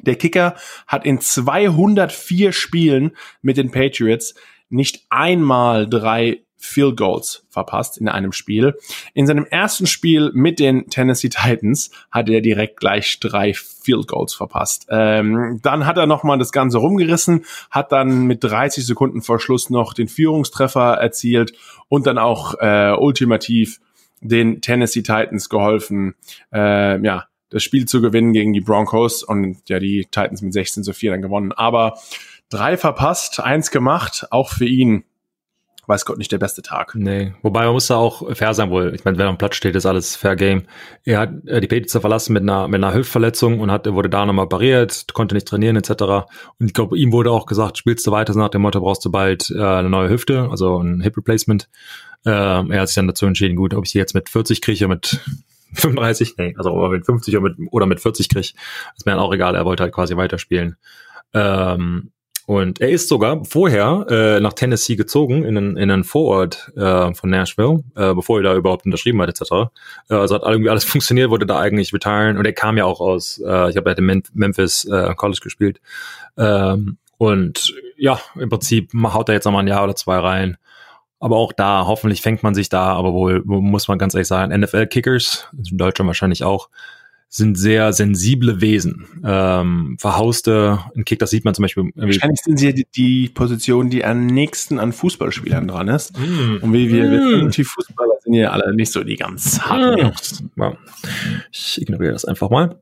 Der 0.00 0.16
Kicker 0.16 0.54
hat 0.86 1.04
in 1.04 1.20
204 1.20 2.52
Spielen 2.52 3.16
mit 3.42 3.56
den 3.56 3.70
Patriots 3.70 4.34
nicht 4.68 5.04
einmal 5.10 5.88
drei 5.88 6.41
Field 6.64 6.96
Goals 6.96 7.44
verpasst 7.48 7.98
in 7.98 8.08
einem 8.08 8.30
Spiel. 8.30 8.78
In 9.14 9.26
seinem 9.26 9.44
ersten 9.44 9.86
Spiel 9.86 10.30
mit 10.32 10.60
den 10.60 10.88
Tennessee 10.88 11.28
Titans 11.28 11.90
hat 12.10 12.30
er 12.30 12.40
direkt 12.40 12.78
gleich 12.78 13.18
drei 13.18 13.52
Field 13.52 14.06
Goals 14.06 14.32
verpasst. 14.32 14.86
Ähm, 14.88 15.58
dann 15.62 15.86
hat 15.86 15.98
er 15.98 16.06
nochmal 16.06 16.38
das 16.38 16.52
Ganze 16.52 16.78
rumgerissen, 16.78 17.44
hat 17.70 17.90
dann 17.90 18.26
mit 18.26 18.44
30 18.44 18.86
Sekunden 18.86 19.22
vor 19.22 19.40
Schluss 19.40 19.70
noch 19.70 19.92
den 19.92 20.06
Führungstreffer 20.06 20.94
erzielt 20.94 21.52
und 21.88 22.06
dann 22.06 22.16
auch 22.16 22.54
äh, 22.60 22.92
ultimativ 22.96 23.80
den 24.20 24.60
Tennessee 24.60 25.02
Titans 25.02 25.48
geholfen, 25.48 26.14
äh, 26.52 27.04
ja, 27.04 27.26
das 27.50 27.64
Spiel 27.64 27.86
zu 27.86 28.00
gewinnen 28.00 28.32
gegen 28.32 28.52
die 28.52 28.60
Broncos 28.60 29.24
und 29.24 29.68
ja, 29.68 29.80
die 29.80 30.04
Titans 30.04 30.42
mit 30.42 30.52
16 30.52 30.84
zu 30.84 30.92
4 30.92 31.10
dann 31.10 31.22
gewonnen. 31.22 31.50
Aber 31.50 31.98
drei 32.48 32.76
verpasst, 32.76 33.40
eins 33.40 33.72
gemacht, 33.72 34.28
auch 34.30 34.50
für 34.50 34.64
ihn 34.64 35.02
weiß 35.92 36.06
Gott 36.06 36.16
nicht 36.16 36.32
der 36.32 36.38
beste 36.38 36.62
Tag. 36.62 36.94
Nee, 36.94 37.34
wobei 37.42 37.64
man 37.64 37.74
muss 37.74 37.86
da 37.86 37.96
auch 37.96 38.34
fair 38.34 38.54
sein 38.54 38.70
wohl. 38.70 38.94
Ich 38.94 39.04
meine, 39.04 39.18
wenn 39.18 39.26
er 39.26 39.30
am 39.30 39.36
Platz 39.36 39.56
steht, 39.56 39.76
ist 39.76 39.84
alles 39.84 40.16
Fair 40.16 40.36
Game. 40.36 40.62
Er 41.04 41.18
hat 41.20 41.46
äh, 41.46 41.60
die 41.60 41.66
Patriots 41.66 41.92
verlassen 41.92 42.32
mit 42.32 42.42
einer, 42.42 42.66
mit 42.66 42.82
einer 42.82 42.94
Hüftverletzung 42.94 43.60
und 43.60 43.70
hat, 43.70 43.86
er 43.86 43.94
wurde 43.94 44.08
da 44.08 44.24
nochmal 44.24 44.46
operiert, 44.46 45.04
konnte 45.12 45.34
nicht 45.34 45.46
trainieren 45.46 45.76
etc. 45.76 45.90
Und 46.58 46.66
ich 46.66 46.72
glaube, 46.72 46.96
ihm 46.96 47.12
wurde 47.12 47.30
auch 47.30 47.44
gesagt, 47.44 47.76
spielst 47.76 48.06
du 48.06 48.10
weiter, 48.10 48.34
nach 48.34 48.48
dem 48.48 48.62
Motto 48.62 48.80
brauchst 48.80 49.04
du 49.04 49.10
bald 49.10 49.50
äh, 49.50 49.62
eine 49.62 49.90
neue 49.90 50.08
Hüfte, 50.08 50.48
also 50.50 50.78
ein 50.78 51.02
Hip 51.02 51.16
Replacement. 51.16 51.68
Äh, 52.24 52.30
er 52.30 52.80
hat 52.80 52.88
sich 52.88 52.94
dann 52.94 53.06
dazu 53.06 53.26
entschieden, 53.26 53.56
gut, 53.56 53.74
ob 53.74 53.84
ich 53.84 53.92
die 53.92 53.98
jetzt 53.98 54.14
mit 54.14 54.30
40 54.30 54.62
kriege, 54.62 54.88
mit 54.88 55.20
35, 55.74 56.36
nee, 56.38 56.54
also 56.56 56.72
ob 56.72 56.90
mit 56.90 57.04
50 57.04 57.36
oder 57.36 57.50
mit, 57.50 57.56
oder 57.70 57.86
mit 57.86 58.00
40 58.00 58.30
kriege, 58.30 58.48
ist 58.96 59.04
mir 59.04 59.12
dann 59.12 59.20
auch 59.20 59.32
egal, 59.34 59.54
er 59.54 59.66
wollte 59.66 59.82
halt 59.82 59.92
quasi 59.92 60.16
weiterspielen. 60.16 60.76
Ähm, 61.34 62.12
und 62.52 62.82
er 62.82 62.90
ist 62.90 63.08
sogar 63.08 63.46
vorher 63.46 64.04
äh, 64.10 64.40
nach 64.40 64.52
Tennessee 64.52 64.94
gezogen, 64.94 65.42
in 65.42 65.56
einen, 65.56 65.76
in 65.78 65.90
einen 65.90 66.04
Vorort 66.04 66.70
äh, 66.76 67.14
von 67.14 67.30
Nashville, 67.30 67.82
äh, 67.96 68.12
bevor 68.12 68.40
er 68.40 68.42
da 68.42 68.54
überhaupt 68.54 68.84
unterschrieben 68.84 69.22
hat, 69.22 69.30
etc. 69.30 69.70
Äh, 70.10 70.14
also 70.16 70.34
hat 70.34 70.42
irgendwie 70.42 70.68
alles 70.68 70.84
funktioniert, 70.84 71.30
wollte 71.30 71.46
da 71.46 71.58
eigentlich 71.58 71.94
retiren. 71.94 72.36
Und 72.36 72.44
er 72.44 72.52
kam 72.52 72.76
ja 72.76 72.84
auch 72.84 73.00
aus, 73.00 73.38
äh, 73.38 73.70
ich 73.70 73.76
habe 73.78 73.90
ja 73.90 73.96
in 73.96 74.22
Memphis 74.34 74.84
äh, 74.84 75.14
College 75.14 75.40
gespielt. 75.42 75.80
Ähm, 76.36 76.98
und 77.16 77.74
ja, 77.96 78.20
im 78.38 78.50
Prinzip 78.50 78.92
haut 78.94 79.30
er 79.30 79.34
jetzt 79.34 79.46
nochmal 79.46 79.62
ein 79.62 79.68
Jahr 79.68 79.84
oder 79.84 79.96
zwei 79.96 80.18
rein. 80.18 80.58
Aber 81.20 81.36
auch 81.36 81.54
da, 81.54 81.86
hoffentlich 81.86 82.20
fängt 82.20 82.42
man 82.42 82.54
sich 82.54 82.68
da, 82.68 82.92
aber 82.92 83.14
wohl 83.14 83.40
muss 83.46 83.88
man 83.88 83.96
ganz 83.96 84.12
ehrlich 84.12 84.28
sagen, 84.28 84.52
NFL-Kickers, 84.52 85.48
in 85.70 85.78
Deutschland 85.78 86.06
wahrscheinlich 86.06 86.44
auch, 86.44 86.68
sind 87.34 87.56
sehr 87.56 87.94
sensible 87.94 88.60
Wesen. 88.60 89.06
Ähm, 89.24 89.96
verhauste, 89.98 90.80
ein 90.94 91.06
Kick, 91.06 91.18
das 91.18 91.30
sieht 91.30 91.46
man 91.46 91.54
zum 91.54 91.62
Beispiel. 91.62 91.90
Wahrscheinlich 91.94 92.40
sind 92.42 92.58
sie 92.58 92.74
die, 92.74 92.86
die 92.94 93.30
Position, 93.30 93.88
die 93.88 94.04
am 94.04 94.26
nächsten 94.26 94.78
an 94.78 94.92
Fußballspielern 94.92 95.66
dran 95.66 95.88
ist. 95.88 96.14
Mm. 96.18 96.58
Und 96.60 96.74
wie 96.74 96.92
wir, 96.92 97.04
mm. 97.04 97.56
wir 97.56 97.64
Fußballer 97.64 98.16
sind 98.20 98.34
ja 98.34 98.50
alle 98.50 98.74
nicht 98.74 98.92
so 98.92 99.02
die 99.02 99.16
ganz 99.16 99.62
harten 99.62 100.12
mm. 100.56 100.72
Ich 101.50 101.80
ignoriere 101.80 102.12
das 102.12 102.26
einfach 102.26 102.50
mal. 102.50 102.78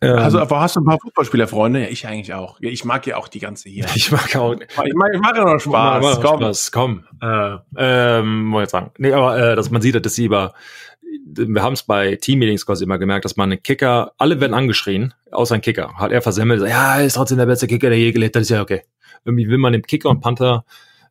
Ähm, 0.00 0.18
also, 0.18 0.38
aber 0.38 0.60
hast 0.60 0.76
du 0.76 0.80
ein 0.80 0.84
paar 0.84 1.00
Fußballspielerfreunde? 1.00 1.80
Ja, 1.80 1.88
ich 1.88 2.06
eigentlich 2.06 2.32
auch. 2.32 2.60
Ja, 2.60 2.70
ich 2.70 2.84
mag 2.84 3.04
ja 3.08 3.16
auch 3.16 3.26
die 3.26 3.40
ganze 3.40 3.68
hier. 3.68 3.86
Ich 3.96 4.12
mag 4.12 4.36
auch. 4.36 4.54
Ich 4.54 4.94
mag, 4.94 5.10
ich 5.12 5.20
mag 5.20 5.36
ja 5.36 5.44
noch 5.44 5.58
Spaß. 5.58 6.20
Komm. 6.20 6.40
Spaß. 6.40 6.70
Komm. 6.70 7.04
Äh, 7.20 7.56
ähm, 7.76 8.52
wollte 8.52 8.66
ich 8.66 8.70
sagen. 8.70 8.90
Nee, 8.98 9.12
aber 9.12 9.36
äh, 9.36 9.56
dass 9.56 9.70
man 9.72 9.82
sieht, 9.82 10.04
dass 10.04 10.14
sie 10.14 10.26
über 10.26 10.54
wir 11.24 11.62
haben 11.62 11.72
es 11.72 11.82
bei 11.82 12.16
Team-Meetings 12.16 12.66
quasi 12.66 12.84
immer 12.84 12.98
gemerkt, 12.98 13.24
dass 13.24 13.36
man 13.36 13.50
einen 13.50 13.62
Kicker, 13.62 14.12
alle 14.18 14.40
werden 14.40 14.54
angeschrien, 14.54 15.14
außer 15.30 15.54
ein 15.54 15.60
Kicker. 15.60 15.94
Hat 15.94 16.12
er 16.12 16.22
versemmelt, 16.22 16.62
ja, 16.62 17.00
ist 17.00 17.14
trotzdem 17.14 17.38
der 17.38 17.46
beste 17.46 17.66
Kicker, 17.66 17.88
der 17.88 17.98
je 17.98 18.12
gelebt 18.12 18.36
hat, 18.36 18.42
ist 18.42 18.50
ja 18.50 18.60
okay. 18.60 18.82
Irgendwie 19.24 19.48
will 19.48 19.58
man 19.58 19.72
dem 19.72 19.82
Kicker 19.82 20.10
und 20.10 20.20
Panther, 20.20 20.64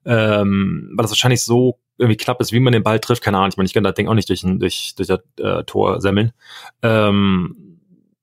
ähm, 0.06 0.92
weil 0.96 1.04
das 1.04 1.12
wahrscheinlich 1.12 1.44
so 1.44 1.80
irgendwie 1.98 2.18
knapp 2.18 2.42
ist, 2.42 2.52
wie 2.52 2.60
man 2.60 2.74
den 2.74 2.84
Ball 2.84 3.00
trifft, 3.00 3.24
keine 3.24 3.38
Ahnung. 3.38 3.50
Ich 3.50 3.58
meine, 3.58 3.68
ich 3.68 3.74
kann 3.74 3.84
das 3.84 3.96
Ding 3.96 4.08
auch 4.08 4.14
nicht 4.14 4.30
durch, 4.30 4.42
durch, 4.42 4.94
durch 4.96 5.08
das 5.08 5.20
äh, 5.40 5.64
Tor 5.64 6.02
semmeln. 6.02 6.32
Ähm, 6.82 7.80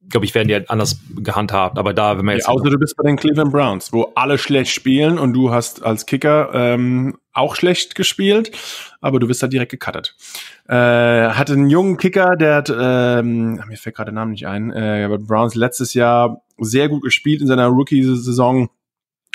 glaube 0.08 0.26
ich, 0.26 0.34
werden 0.34 0.48
die 0.48 0.54
halt 0.54 0.70
anders 0.70 1.00
gehandhabt. 1.16 1.78
Aber 1.78 1.94
da, 1.94 2.18
wenn 2.18 2.24
man 2.24 2.34
jetzt. 2.36 2.48
Ja, 2.48 2.52
außer 2.52 2.68
du 2.68 2.78
bist 2.78 2.96
bei 2.96 3.04
den 3.04 3.16
Cleveland 3.16 3.52
Browns, 3.52 3.92
wo 3.92 4.12
alle 4.14 4.38
schlecht 4.38 4.72
spielen 4.72 5.18
und 5.18 5.32
du 5.32 5.50
hast 5.50 5.84
als 5.84 6.04
Kicker 6.04 6.50
ähm, 6.52 7.16
auch 7.32 7.56
schlecht 7.56 7.94
gespielt, 7.94 8.50
aber 9.00 9.20
du 9.20 9.28
wirst 9.28 9.42
da 9.42 9.46
direkt 9.46 9.70
gecuttet. 9.70 10.16
Äh, 10.68 10.74
hatte 10.74 11.52
einen 11.52 11.70
jungen 11.70 11.96
Kicker, 11.96 12.36
der 12.36 12.56
hat, 12.56 12.72
ähm, 12.76 13.62
mir 13.66 13.76
fällt 13.76 13.96
gerade 13.96 14.10
der 14.10 14.14
Name 14.14 14.32
nicht 14.32 14.46
ein, 14.46 14.72
äh, 14.72 15.04
aber 15.04 15.18
Browns 15.18 15.54
letztes 15.54 15.94
Jahr 15.94 16.42
sehr 16.58 16.88
gut 16.88 17.02
gespielt 17.02 17.40
in 17.40 17.46
seiner 17.46 17.66
Rookie-Saison 17.66 18.68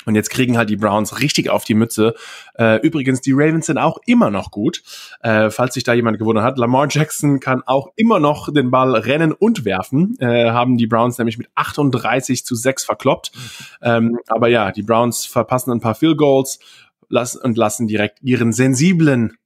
und 0.06 0.14
jetzt 0.14 0.30
kriegen 0.30 0.56
halt 0.56 0.70
die 0.70 0.76
Browns 0.76 1.20
richtig 1.20 1.50
auf 1.50 1.64
die 1.64 1.74
Mütze. 1.74 2.14
Äh, 2.54 2.80
übrigens, 2.80 3.20
die 3.20 3.32
Ravens 3.32 3.66
sind 3.66 3.76
auch 3.76 3.98
immer 4.06 4.30
noch 4.30 4.52
gut, 4.52 4.82
äh, 5.20 5.50
falls 5.50 5.74
sich 5.74 5.82
da 5.82 5.92
jemand 5.92 6.18
gewonnen 6.18 6.44
hat. 6.44 6.58
Lamar 6.58 6.86
Jackson 6.88 7.40
kann 7.40 7.62
auch 7.66 7.88
immer 7.96 8.20
noch 8.20 8.52
den 8.52 8.70
Ball 8.70 8.94
rennen 8.94 9.32
und 9.32 9.64
werfen. 9.64 10.16
Äh, 10.20 10.50
haben 10.50 10.78
die 10.78 10.86
Browns 10.86 11.18
nämlich 11.18 11.38
mit 11.38 11.48
38 11.56 12.46
zu 12.46 12.54
6 12.54 12.84
verkloppt. 12.84 13.32
Mhm. 13.34 13.40
Ähm, 13.82 14.18
aber 14.28 14.46
ja, 14.46 14.70
die 14.70 14.84
Browns 14.84 15.26
verpassen 15.26 15.72
ein 15.72 15.80
paar 15.80 15.96
Field 15.96 16.18
Goals 16.18 16.60
lassen, 17.08 17.40
und 17.42 17.56
lassen 17.56 17.86
direkt 17.86 18.22
ihren 18.22 18.52
sensiblen 18.52 19.36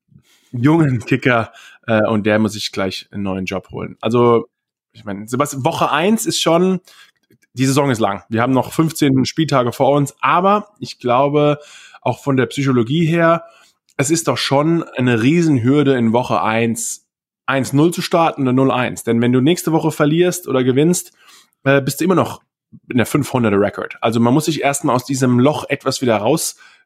jungen 0.53 1.01
Kicker 1.01 1.53
äh, 1.87 2.07
und 2.07 2.27
der 2.27 2.39
muss 2.39 2.53
sich 2.55 2.73
gleich 2.73 3.09
einen 3.11 3.23
neuen 3.23 3.45
Job 3.45 3.71
holen. 3.71 3.97
Also, 4.01 4.47
ich 4.93 5.05
meine, 5.05 5.29
Sebastian, 5.29 5.65
Woche 5.65 5.91
eins 5.91 6.27
ist 6.27 6.41
schon 6.41 6.81
die 7.55 7.67
Saison 7.67 7.91
ist 7.91 7.99
lang. 7.99 8.23
Wir 8.29 8.43
haben 8.43 8.53
noch 8.53 8.73
15 8.73 9.25
Spieltage 9.25 9.73
vor 9.73 9.91
uns, 9.97 10.15
aber 10.21 10.69
ich 10.79 10.99
glaube, 10.99 11.59
auch 12.01 12.23
von 12.23 12.37
der 12.37 12.47
Psychologie 12.47 13.07
her, 13.07 13.45
es 13.97 14.11
ist 14.11 14.29
doch 14.29 14.39
schon 14.39 14.83
eine 14.83 15.23
Riesenhürde 15.23 15.97
in 15.97 16.13
Woche 16.13 16.43
1 16.43 17.07
1-0 17.47 17.91
zu 17.91 18.01
starten 18.01 18.47
oder 18.47 18.53
0-1. 18.53 19.05
Denn 19.05 19.21
wenn 19.21 19.33
du 19.33 19.41
nächste 19.41 19.73
Woche 19.73 19.91
verlierst 19.91 20.47
oder 20.47 20.63
gewinnst, 20.63 21.13
äh, 21.65 21.83
bist 21.83 22.01
du 22.01 22.05
immer 22.05 22.15
noch 22.15 22.43
in 22.89 22.99
der 22.99 23.09
500er 23.09 23.61
Record. 23.61 23.97
Also 24.01 24.21
man 24.21 24.33
muss 24.33 24.45
sich 24.45 24.63
erstmal 24.63 24.95
aus 24.95 25.05
diesem 25.05 25.41
Loch 25.41 25.65
etwas 25.69 26.01
wieder 26.01 26.17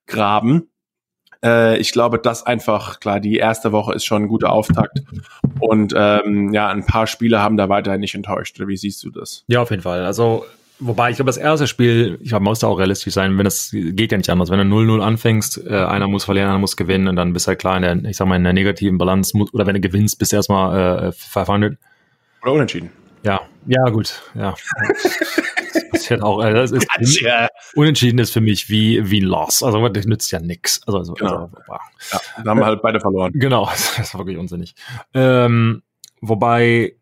rausgraben. 0.09 0.71
Äh, 1.45 1.79
ich 1.79 1.93
glaube, 1.93 2.19
das 2.19 2.45
einfach, 2.45 3.01
klar, 3.01 3.21
die 3.21 3.37
erste 3.37 3.73
Woche 3.73 3.95
ist 3.95 4.05
schon 4.05 4.23
ein 4.23 4.29
guter 4.29 4.51
Auftakt. 4.51 5.01
Und 5.61 5.95
ähm, 5.97 6.53
ja, 6.53 6.69
ein 6.69 6.87
paar 6.87 7.07
Spieler 7.07 7.43
haben 7.43 7.57
da 7.57 7.69
weiterhin 7.69 8.01
nicht 8.01 8.15
enttäuscht. 8.15 8.59
Wie 8.61 8.77
siehst 8.77 9.03
du 9.05 9.11
das? 9.11 9.45
Ja, 9.47 9.63
auf 9.63 9.71
jeden 9.71 9.83
Fall. 9.83 10.05
Also 10.05 10.45
Wobei, 10.81 11.11
ich 11.11 11.17
glaube, 11.17 11.29
das 11.29 11.37
erste 11.37 11.69
Spiel, 11.69 12.19
ich 12.21 12.31
glaube, 12.31 12.43
man 12.43 12.51
muss 12.51 12.59
da 12.59 12.67
auch 12.67 12.81
realistisch 12.81 13.15
sein, 13.15 13.39
wenn 13.39 13.45
das 13.45 13.71
geht 13.71 14.11
ja 14.11 14.19
nicht 14.19 14.29
anders. 14.29 14.51
Wenn 14.51 14.59
du 14.69 14.77
0-0 14.77 15.01
anfängst, 15.01 15.65
äh, 15.65 15.73
einer 15.73 16.09
muss 16.09 16.25
verlieren, 16.25 16.49
einer 16.49 16.59
muss 16.59 16.77
gewinnen 16.77 17.07
und 17.07 17.15
dann 17.15 17.33
bist 17.33 17.47
du 17.47 17.51
halt 17.51 17.61
klar 17.61 17.77
in 17.77 17.83
der, 17.83 18.11
ich 18.11 18.17
sag 18.17 18.27
mal, 18.27 18.35
in 18.35 18.43
der 18.43 18.53
negativen 18.53 18.99
Balance, 18.99 19.39
oder 19.53 19.67
wenn 19.67 19.75
du 19.75 19.81
gewinnst, 19.81 20.19
bist 20.19 20.33
du 20.33 20.37
erstmal 20.37 21.11
äh, 21.11 21.13
500. 21.13 21.79
Oder 22.43 22.53
unentschieden. 22.53 22.91
Ja, 23.25 23.41
ja, 23.67 23.85
gut, 23.85 24.23
ja. 24.35 24.55
das 25.73 25.91
passiert 25.91 26.23
auch, 26.23 26.43
äh, 26.45 26.53
das 26.53 26.73
ist, 26.73 27.21
ja. 27.21 27.49
unentschieden 27.75 28.19
ist 28.19 28.33
für 28.33 28.43
mich 28.43 28.69
wie, 28.69 29.11
wie 29.11 29.21
ein 29.21 29.25
Loss. 29.25 29.63
Also, 29.63 29.89
das 29.89 30.05
nützt 30.05 30.31
ja 30.31 30.41
nix. 30.41 30.83
Also, 30.87 30.99
also, 30.99 31.15
genau. 31.15 31.31
also 31.31 31.51
wow. 31.67 31.81
ja, 32.13 32.21
da 32.43 32.51
haben 32.51 32.59
wir 32.59 32.67
halt 32.67 32.83
beide 32.83 33.01
verloren. 33.01 33.33
Genau, 33.35 33.67
das 33.71 33.99
ist 33.99 34.19
wirklich 34.19 34.37
unsinnig. 34.37 34.75
Ähm, 35.15 35.83
wobei, 36.21 36.97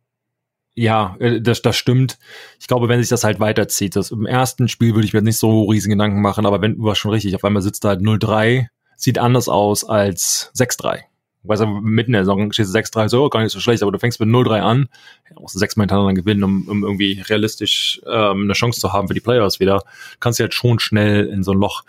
ja, 0.75 1.17
äh, 1.19 1.41
das, 1.41 1.61
das 1.63 1.77
stimmt. 1.77 2.19
Ich 2.61 2.69
glaube, 2.69 2.89
wenn 2.89 3.01
sich 3.01 3.09
das 3.09 3.25
halt 3.25 3.41
weiterzieht, 3.41 3.97
das 3.97 4.13
im 4.13 4.25
ersten 4.25 4.69
Spiel 4.69 4.95
würde 4.95 5.07
ich 5.07 5.13
mir 5.13 5.23
nicht 5.23 5.39
so 5.39 5.65
riesen 5.65 5.91
Gedanken 5.91 6.23
machen, 6.23 6.47
aber 6.47 6.63
wenn 6.63 6.77
du 6.77 6.85
warst 6.85 7.01
schon 7.01 7.11
richtig, 7.11 7.35
auf 7.35 7.45
einmal 7.45 7.63
sitzt 7.63 7.85
da 7.85 7.91
halt 7.91 8.01
0-3, 8.01 8.67
sieht 8.97 9.19
anders 9.19 9.49
aus 9.49 9.85
als 9.85 10.53
6-3. 10.57 11.01
Weißt 11.45 11.63
du, 11.63 11.67
mitten 11.67 12.11
in 12.11 12.13
der 12.13 12.25
Saison 12.25 12.53
stehst 12.53 12.75
du 12.75 12.79
6-3, 12.79 13.09
so, 13.09 13.29
gar 13.29 13.43
nicht 13.43 13.53
so 13.53 13.59
schlecht, 13.59 13.83
aber 13.83 13.91
du 13.91 13.99
fängst 13.99 14.21
mit 14.21 14.29
0-3 14.29 14.61
an, 14.61 14.89
ja, 15.29 15.41
musst 15.41 15.55
du 15.55 15.59
sechsmal 15.59 15.85
hintereinander 15.85 16.15
gewinnen, 16.15 16.45
um, 16.45 16.69
um 16.69 16.85
irgendwie 16.85 17.21
realistisch 17.21 18.01
ähm, 18.07 18.43
eine 18.43 18.53
Chance 18.53 18.81
zu 18.81 18.93
haben 18.93 19.09
für 19.09 19.15
die 19.15 19.21
Playoffs 19.21 19.59
wieder. 19.59 19.83
Kannst 20.21 20.39
du 20.39 20.45
halt 20.45 20.55
schon 20.55 20.79
schnell 20.79 21.27
in 21.27 21.43
so 21.43 21.53
ein 21.53 21.59
Loch 21.59 21.83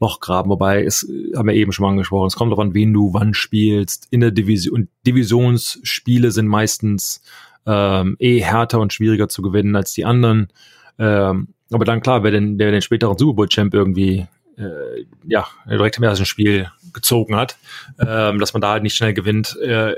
Loch 0.00 0.20
graben, 0.20 0.48
wobei 0.48 0.84
es 0.84 1.10
haben 1.36 1.48
wir 1.48 1.54
eben 1.54 1.72
schon 1.72 1.82
mal 1.82 1.90
angesprochen, 1.90 2.28
es 2.28 2.36
kommt 2.36 2.52
darauf 2.52 2.64
an, 2.64 2.72
wen 2.74 2.92
du 2.92 3.12
wann 3.14 3.34
spielst. 3.34 4.06
In 4.10 4.20
der 4.20 4.30
Division 4.30 4.74
und 4.74 4.88
Divisionsspiele 5.06 6.30
sind 6.30 6.46
meistens 6.46 7.20
ähm, 7.66 8.16
eh 8.20 8.40
härter 8.40 8.78
und 8.78 8.92
schwieriger 8.92 9.28
zu 9.28 9.42
gewinnen 9.42 9.74
als 9.74 9.92
die 9.92 10.04
anderen. 10.04 10.52
Ähm, 11.00 11.48
aber 11.70 11.84
dann 11.84 12.00
klar, 12.00 12.22
wer 12.22 12.30
den, 12.30 12.58
der 12.58 12.70
den 12.70 12.82
späteren 12.82 13.18
Super 13.18 13.34
Bowl 13.34 13.48
Champ 13.48 13.74
irgendwie 13.74 14.26
äh, 14.58 15.04
ja 15.24 15.46
direkt 15.68 15.98
im 15.98 16.04
ersten 16.04 16.26
Spiel 16.26 16.70
gezogen 16.92 17.36
hat, 17.36 17.56
ähm, 17.98 18.38
dass 18.38 18.52
man 18.52 18.60
da 18.60 18.70
halt 18.72 18.82
nicht 18.82 18.96
schnell 18.96 19.14
gewinnt, 19.14 19.56
äh, 19.60 19.94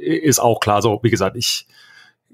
ist 0.00 0.38
auch 0.38 0.60
klar. 0.60 0.82
So 0.82 1.00
wie 1.02 1.10
gesagt, 1.10 1.36
ich 1.36 1.66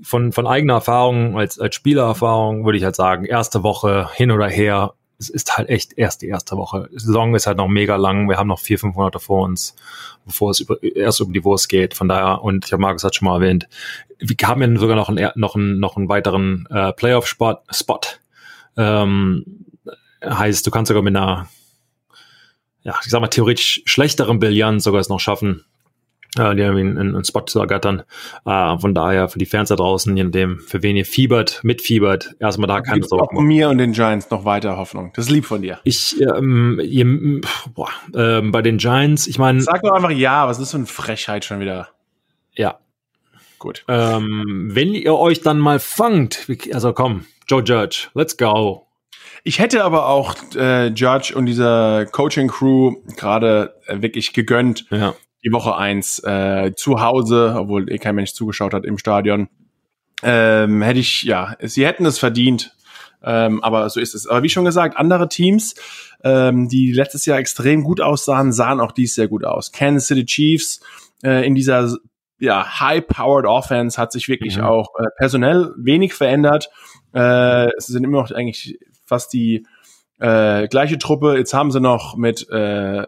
von 0.03 0.33
von 0.33 0.47
eigener 0.47 0.75
Erfahrung 0.75 1.39
als 1.39 1.59
als 1.59 1.75
Spielererfahrung 1.75 2.65
würde 2.65 2.79
ich 2.79 2.85
halt 2.85 2.97
sagen, 2.97 3.25
erste 3.25 3.63
Woche 3.63 4.09
hin 4.15 4.31
oder 4.31 4.49
her 4.49 4.95
es 5.23 5.31
ist 5.31 5.57
halt 5.57 5.69
echt 5.69 5.97
erst 5.97 6.23
die 6.23 6.29
erste 6.29 6.57
Woche. 6.57 6.89
Die 6.93 6.99
Saison 6.99 7.35
ist 7.35 7.47
halt 7.47 7.57
noch 7.57 7.69
mega 7.69 7.97
lang. 7.97 8.29
Wir 8.29 8.39
haben 8.39 8.49
noch 8.49 8.59
vier, 8.59 8.79
fünf 8.79 8.97
Monate 8.97 9.21
vor 9.21 9.45
uns, 9.45 9.77
bevor 10.27 10.51
es 10.51 10.61
über, 10.61 10.83
erst 10.83 11.21
um 11.21 11.33
die 11.33 11.45
Wurst 11.45 11.69
geht. 11.69 11.95
Von 11.95 12.09
daher, 12.09 12.43
und 12.43 12.67
ich 12.67 12.73
habe 12.73 12.83
Markus 12.83 13.05
hat 13.05 13.15
schon 13.15 13.27
mal 13.27 13.37
erwähnt, 13.37 13.69
wir 14.19 14.37
haben 14.45 14.63
ja 14.63 14.81
sogar 14.81 14.97
noch 14.97 15.09
einen, 15.09 15.31
noch 15.37 15.55
einen, 15.55 15.79
noch 15.79 15.97
einen 15.97 16.09
weiteren 16.09 16.67
äh, 16.71 16.93
Playoff-Spot. 16.93 17.59
Spot. 17.71 18.01
Ähm, 18.77 19.45
heißt, 20.25 20.67
du 20.67 20.71
kannst 20.71 20.89
sogar 20.89 21.03
mit 21.03 21.17
einer, 21.17 21.49
ja, 22.83 22.95
ich 23.05 23.11
sag 23.11 23.21
mal, 23.21 23.29
theoretisch 23.29 23.83
schlechteren 23.85 24.39
Bilanz 24.39 24.85
sogar 24.85 25.01
es 25.01 25.09
noch 25.09 25.21
schaffen, 25.21 25.65
äh, 26.39 26.55
die 26.55 26.63
einen, 26.63 26.99
einen 26.99 27.25
Spot 27.25 27.43
zu 27.43 27.61
ergattern. 27.61 28.03
Äh, 28.45 28.79
von 28.79 28.95
daher 28.95 29.29
für 29.29 29.39
die 29.39 29.47
Fans 29.47 29.69
da 29.69 29.77
draußen, 29.77 30.17
je 30.17 30.25
nachdem, 30.25 30.61
für 30.61 30.83
wen 30.83 30.97
ihr 30.97 31.05
fiebert, 31.05 31.61
mitfiebert, 31.63 32.35
erstmal 32.41 32.69
da 32.69 32.81
keine 32.81 33.05
Sorgen. 33.05 33.37
Auch 33.37 33.43
mir 33.43 33.69
und 33.69 33.79
den 33.79 33.93
Giants 33.93 34.31
noch 34.31 34.45
weiter 34.45 34.77
Hoffnung. 34.77 35.13
Das 35.15 35.27
ist 35.27 35.31
lieb 35.31 35.45
von 35.45 35.63
dir. 35.63 35.81
Ich, 35.85 36.21
ähm, 36.21 36.81
ihr, 36.83 37.41
boah, 37.75 37.91
ähm, 38.15 38.53
bei 38.53 38.63
den 38.63 38.79
Giants, 38.79 39.27
ich 39.27 39.39
meine. 39.39 39.61
Sag 39.61 39.83
doch 39.83 39.93
einfach 39.93 40.11
ja, 40.11 40.49
was 40.49 40.59
ist 40.59 40.71
so 40.71 40.79
eine 40.79 40.87
Frechheit 40.87 41.45
schon 41.45 41.61
wieder? 41.61 41.89
Ja. 42.55 42.79
Gut. 43.59 43.85
Ähm, 43.87 44.71
wenn 44.73 44.93
ihr 44.93 45.15
euch 45.15 45.41
dann 45.41 45.61
mal 45.61 45.79
fangt, 45.79 46.49
also 46.73 46.93
komm, 46.93 47.27
Joe 47.47 47.63
Judge, 47.63 48.09
let's 48.15 48.37
go. 48.37 48.87
Ich 49.45 49.59
hätte 49.59 49.85
aber 49.85 50.09
auch 50.09 50.37
äh, 50.55 50.89
Judge 50.89 51.35
und 51.35 51.47
dieser 51.47 52.07
Coaching-Crew 52.07 52.97
gerade 53.17 53.75
äh, 53.87 54.01
wirklich 54.01 54.33
gegönnt, 54.33 54.87
ja 54.91 55.15
die 55.45 55.53
Woche 55.53 55.77
eins 55.77 56.21
äh, 56.21 56.73
zu 56.75 57.01
Hause, 57.01 57.55
obwohl 57.59 57.91
eh 57.91 57.99
kein 57.99 58.15
Mensch 58.15 58.33
zugeschaut 58.33 58.75
hat 58.75 58.85
im 58.85 58.99
Stadion. 58.99 59.49
Ähm, 60.23 60.83
hätte 60.83 61.01
ich, 61.01 61.23
ja, 61.23 61.57
sie 61.61 61.85
hätten 61.85 62.07
es 62.07 62.19
verdient, 62.19 62.77
ähm, 63.25 63.63
aber 63.63 63.91
so 63.91 63.99
ist 63.99 64.15
es. 64.15 64.29
Aber 64.29 64.45
wie 64.45 64.49
schon 64.49 64.65
gesagt, 64.65 64.97
andere 64.97 65.29
Teams, 65.29 65.75
ähm, 66.23 66.69
die 66.69 66.93
letztes 66.93 67.27
Jahr 67.27 67.39
extrem 67.39 67.83
gut 67.83 68.01
aussahen, 68.01 68.53
sahen 68.53 68.81
auch 68.81 68.93
dies 68.93 69.15
sehr 69.15 69.27
gut 69.27 69.45
aus. 69.45 69.73
Kansas 69.73 70.07
City 70.07 70.25
Chiefs 70.25 70.81
äh, 71.25 71.45
in 71.45 71.57
dieser 71.57 71.97
ja, 72.39 72.81
high-powered 72.81 73.47
Offense 73.47 74.01
hat 74.01 74.13
sich 74.13 74.29
wirklich 74.29 74.59
mhm. 74.59 74.65
auch 74.65 74.91
äh, 74.99 75.07
personell 75.17 75.73
wenig 75.77 76.15
verändert. 76.15 76.71
Äh, 77.15 77.69
es 77.77 77.87
sind 77.87 78.05
immer 78.05 78.21
noch 78.21 78.31
eigentlich 78.31 78.79
fast 79.05 79.33
die 79.33 79.67
äh, 80.19 80.69
gleiche 80.69 80.99
Truppe. 80.99 81.37
Jetzt 81.37 81.55
haben 81.55 81.71
sie 81.71 81.81
noch 81.81 82.17
mit 82.17 82.49
äh, 82.51 83.05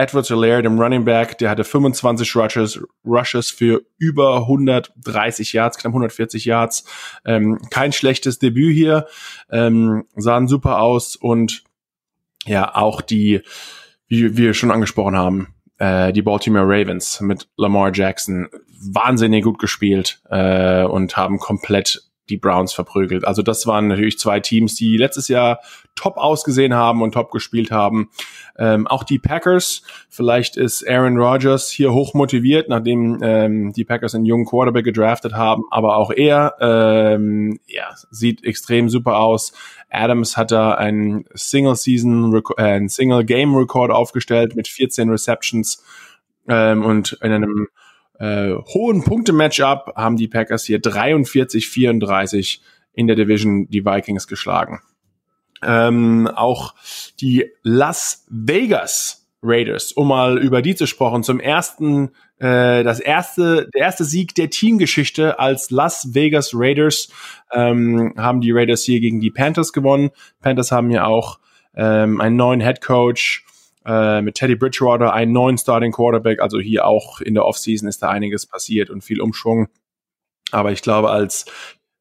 Edwards 0.00 0.28
Hilaire, 0.28 0.62
dem 0.62 0.80
Running 0.80 1.04
Back, 1.04 1.36
der 1.38 1.50
hatte 1.50 1.62
25 1.62 2.34
Rushes, 2.34 2.80
Rushes 3.04 3.50
für 3.50 3.82
über 3.98 4.38
130 4.38 5.52
Yards, 5.52 5.76
knapp 5.76 5.90
140 5.90 6.46
Yards. 6.46 6.84
Ähm, 7.26 7.58
kein 7.70 7.92
schlechtes 7.92 8.38
Debüt 8.38 8.74
hier, 8.74 9.06
ähm, 9.50 10.04
sahen 10.16 10.48
super 10.48 10.80
aus 10.80 11.16
und 11.16 11.64
ja, 12.46 12.74
auch 12.74 13.02
die, 13.02 13.42
wie 14.08 14.38
wir 14.38 14.54
schon 14.54 14.70
angesprochen 14.70 15.16
haben, 15.16 15.54
äh, 15.76 16.14
die 16.14 16.22
Baltimore 16.22 16.66
Ravens 16.66 17.20
mit 17.20 17.48
Lamar 17.58 17.90
Jackson 17.92 18.48
wahnsinnig 18.80 19.44
gut 19.44 19.58
gespielt 19.58 20.22
äh, 20.30 20.84
und 20.84 21.18
haben 21.18 21.38
komplett 21.38 22.09
die 22.30 22.36
Browns 22.36 22.72
verprügelt. 22.72 23.26
Also 23.26 23.42
das 23.42 23.66
waren 23.66 23.88
natürlich 23.88 24.18
zwei 24.18 24.40
Teams, 24.40 24.74
die 24.74 24.96
letztes 24.96 25.28
Jahr 25.28 25.60
top 25.94 26.16
ausgesehen 26.16 26.74
haben 26.74 27.02
und 27.02 27.12
top 27.12 27.30
gespielt 27.30 27.70
haben. 27.70 28.10
Ähm, 28.58 28.86
auch 28.86 29.04
die 29.04 29.18
Packers, 29.18 29.82
vielleicht 30.08 30.56
ist 30.56 30.88
Aaron 30.88 31.18
Rodgers 31.18 31.68
hier 31.70 31.92
hoch 31.92 32.14
motiviert, 32.14 32.68
nachdem 32.68 33.18
ähm, 33.22 33.72
die 33.72 33.84
Packers 33.84 34.14
einen 34.14 34.24
jungen 34.24 34.46
Quarterback 34.46 34.84
gedraftet 34.84 35.34
haben, 35.34 35.64
aber 35.70 35.96
auch 35.96 36.10
er 36.10 36.54
ähm, 36.60 37.58
ja, 37.66 37.90
sieht 38.10 38.44
extrem 38.44 38.88
super 38.88 39.18
aus. 39.18 39.52
Adams 39.90 40.36
hat 40.36 40.52
da 40.52 40.72
einen 40.72 41.24
Single 41.34 41.76
Season, 41.76 42.34
äh, 42.56 42.62
einen 42.62 42.88
Single 42.88 43.24
Game 43.24 43.54
Record 43.54 43.90
aufgestellt 43.90 44.56
mit 44.56 44.68
14 44.68 45.10
Receptions 45.10 45.84
ähm, 46.48 46.84
und 46.84 47.18
in 47.20 47.32
einem 47.32 47.68
äh, 48.20 48.54
hohen 48.74 49.02
Punkte-Matchup 49.02 49.94
haben 49.96 50.16
die 50.16 50.28
Packers 50.28 50.64
hier 50.64 50.78
43-34 50.78 52.60
in 52.92 53.06
der 53.06 53.16
Division 53.16 53.66
die 53.68 53.84
Vikings 53.84 54.26
geschlagen. 54.26 54.80
Ähm, 55.62 56.28
auch 56.28 56.74
die 57.20 57.50
Las 57.62 58.26
Vegas 58.28 59.26
Raiders, 59.42 59.92
um 59.92 60.08
mal 60.08 60.36
über 60.36 60.60
die 60.60 60.74
zu 60.74 60.86
sprechen, 60.86 61.22
zum 61.22 61.40
ersten, 61.40 62.10
äh, 62.38 62.84
das 62.84 63.00
erste, 63.00 63.68
der 63.74 63.82
erste 63.82 64.04
Sieg 64.04 64.34
der 64.34 64.50
Teamgeschichte 64.50 65.38
als 65.38 65.70
Las 65.70 66.14
Vegas 66.14 66.50
Raiders 66.52 67.08
ähm, 67.52 68.12
haben 68.18 68.42
die 68.42 68.52
Raiders 68.52 68.82
hier 68.82 69.00
gegen 69.00 69.20
die 69.20 69.30
Panthers 69.30 69.72
gewonnen. 69.72 70.10
Panthers 70.42 70.72
haben 70.72 70.90
ja 70.90 71.06
auch 71.06 71.38
ähm, 71.74 72.20
einen 72.20 72.36
neuen 72.36 72.60
Head 72.60 72.82
Coach 72.82 73.46
äh, 73.90 74.22
mit 74.22 74.36
Teddy 74.36 74.54
Bridgewater 74.54 75.12
einen 75.12 75.32
neuen 75.32 75.58
Starting 75.58 75.90
Quarterback. 75.90 76.40
Also 76.40 76.60
hier 76.60 76.86
auch 76.86 77.20
in 77.20 77.34
der 77.34 77.44
Offseason 77.44 77.88
ist 77.88 78.02
da 78.02 78.08
einiges 78.08 78.46
passiert 78.46 78.88
und 78.88 79.02
viel 79.02 79.20
Umschwung. 79.20 79.68
Aber 80.52 80.70
ich 80.70 80.82
glaube, 80.82 81.10
als 81.10 81.46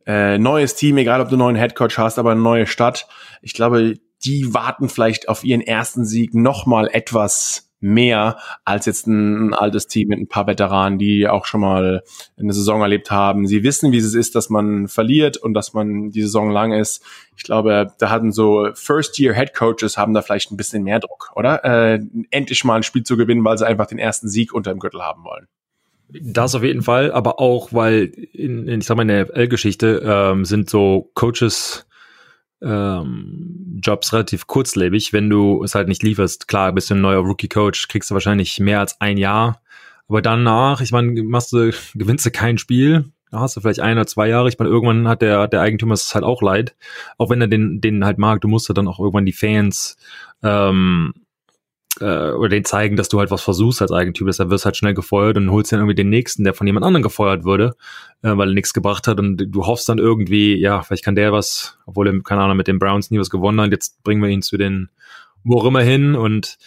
äh, 0.06 0.38
neues 0.38 0.75
Team, 0.75 0.97
egal 0.97 1.19
ob 1.19 1.30
du 1.30 1.36
einen 1.36 1.39
neuen 1.39 1.56
Headcoach 1.56 1.97
hast, 1.97 2.19
aber 2.19 2.32
eine 2.32 2.41
neue 2.41 2.67
Stadt, 2.67 3.08
ich 3.41 3.54
glaube, 3.54 3.95
die 4.23 4.54
warten 4.54 4.88
vielleicht 4.88 5.30
auf 5.30 5.43
ihren 5.43 5.62
ersten 5.62 6.06
Sieg 6.06 6.36
noch 6.36 6.67
mal 6.67 6.89
etwas 6.91 7.68
mehr 7.79 8.37
als 8.65 8.85
jetzt 8.85 9.07
ein, 9.07 9.53
altes 9.53 9.87
Team 9.87 10.09
mit 10.09 10.19
ein 10.19 10.27
paar 10.27 10.47
Veteranen, 10.47 10.99
die 10.99 11.27
auch 11.27 11.45
schon 11.45 11.61
mal 11.61 12.03
eine 12.37 12.53
Saison 12.53 12.81
erlebt 12.81 13.11
haben. 13.11 13.47
Sie 13.47 13.63
wissen, 13.63 13.91
wie 13.91 13.97
es 13.97 14.13
ist, 14.13 14.35
dass 14.35 14.49
man 14.49 14.87
verliert 14.87 15.37
und 15.37 15.53
dass 15.53 15.73
man 15.73 16.11
die 16.11 16.21
Saison 16.21 16.49
lang 16.51 16.73
ist. 16.73 17.03
Ich 17.37 17.43
glaube, 17.43 17.93
da 17.99 18.09
hatten 18.09 18.31
so 18.31 18.69
First-Year-Head 18.73 19.53
Coaches 19.53 19.97
haben 19.97 20.13
da 20.13 20.21
vielleicht 20.21 20.51
ein 20.51 20.57
bisschen 20.57 20.83
mehr 20.83 20.99
Druck, 20.99 21.31
oder? 21.35 21.63
Äh, 21.63 21.99
endlich 22.31 22.63
mal 22.63 22.75
ein 22.75 22.83
Spiel 22.83 23.03
zu 23.03 23.15
gewinnen, 23.15 23.43
weil 23.45 23.57
sie 23.57 23.67
einfach 23.67 23.87
den 23.87 23.99
ersten 23.99 24.27
Sieg 24.27 24.53
unter 24.53 24.71
dem 24.71 24.79
Gürtel 24.79 25.01
haben 25.01 25.23
wollen. 25.23 25.47
Das 26.09 26.55
auf 26.55 26.63
jeden 26.63 26.81
Fall, 26.81 27.11
aber 27.11 27.39
auch, 27.39 27.71
weil 27.71 28.05
in, 28.33 28.67
in 28.67 28.79
ich 28.79 28.87
sag 28.87 28.97
mal, 28.97 29.03
in 29.03 29.09
der 29.09 29.35
L-Geschichte 29.35 30.01
ähm, 30.03 30.43
sind 30.43 30.69
so 30.69 31.11
Coaches 31.13 31.85
ähm, 32.62 33.80
Jobs 33.82 34.13
relativ 34.13 34.48
kurzlebig, 34.48 35.13
wenn 35.13 35.30
du 35.30 35.63
es 35.63 35.76
halt 35.76 35.88
nicht 35.88 36.04
lieferst. 36.04 36.48
Klar, 36.48 36.74
bist 36.74 36.89
du 36.89 36.95
ein 36.95 37.02
neuer 37.02 37.24
Rookie-Coach, 37.24 37.88
kriegst 37.88 38.10
du 38.10 38.13
wahrscheinlich 38.13 38.60
mehr 38.60 38.80
als 38.80 39.00
ein 39.00 39.17
Jahr. 39.17 39.62
Aber 40.08 40.22
danach, 40.22 40.82
ich 40.82 40.91
meine, 40.91 41.24
machst 41.24 41.54
du, 41.54 41.72
gewinnst 41.95 42.26
du 42.26 42.32
kein 42.32 42.58
Spiel, 42.58 43.06
da 43.32 43.39
hast 43.39 43.56
du 43.56 43.62
vielleicht 43.62 43.80
ein 43.80 43.98
oder 43.98 44.08
zwei 44.08 44.28
Jahre. 44.28 44.50
Ich 44.50 44.58
meine, 44.58 44.72
irgendwann 44.72 45.08
hat 45.08 45.22
der, 45.22 45.48
der 45.48 45.62
Eigentümer 45.62 45.93
es 45.93 46.15
halt 46.15 46.24
auch 46.24 46.41
leid. 46.41 46.76
Auch 47.17 47.30
wenn 47.30 47.41
er 47.41 47.48
den, 47.48 47.80
den 47.80 48.04
halt 48.04 48.17
mag, 48.17 48.41
du 48.41 48.48
musst 48.48 48.67
ja 48.69 48.74
dann 48.74 48.88
auch 48.88 49.00
irgendwann 49.00 49.26
die 49.26 49.34
Fans 49.34 49.98
ähm, 50.41 51.13
äh, 51.99 52.31
oder 52.31 52.49
den 52.49 52.65
zeigen, 52.65 52.95
dass 52.95 53.09
du 53.09 53.19
halt 53.19 53.31
was 53.31 53.41
versuchst 53.41 53.81
als 53.81 53.91
Eigentümer. 53.91 54.29
Deshalb 54.29 54.49
wirst 54.49 54.65
halt 54.65 54.77
schnell 54.77 54.93
gefeuert 54.93 55.38
und 55.38 55.51
holst 55.51 55.71
dann 55.71 55.79
irgendwie 55.79 55.95
den 55.95 56.09
nächsten, 56.09 56.43
der 56.43 56.53
von 56.53 56.67
jemand 56.67 56.85
anderem 56.85 57.03
gefeuert 57.03 57.43
wurde, 57.43 57.75
äh, 58.21 58.35
weil 58.35 58.49
er 58.49 58.53
nichts 58.53 58.73
gebracht 58.73 59.07
hat. 59.07 59.19
Und 59.19 59.38
du 59.38 59.65
hoffst 59.65 59.89
dann 59.89 59.97
irgendwie, 59.97 60.55
ja, 60.55 60.81
vielleicht 60.81 61.03
kann 61.03 61.15
der 61.15 61.31
was, 61.31 61.77
obwohl 61.85 62.07
er, 62.07 62.21
keine 62.23 62.41
Ahnung, 62.41 62.57
mit 62.57 62.67
den 62.67 62.79
Browns 62.79 63.12
nie 63.12 63.19
was 63.19 63.29
gewonnen 63.29 63.62
hat. 63.62 63.71
Jetzt 63.71 64.03
bringen 64.03 64.21
wir 64.21 64.29
ihn 64.29 64.41
zu 64.41 64.57
den 64.57 64.89
wo 65.43 65.59
auch 65.59 65.65
immer 65.65 65.81
hin 65.81 66.15
und 66.15 66.57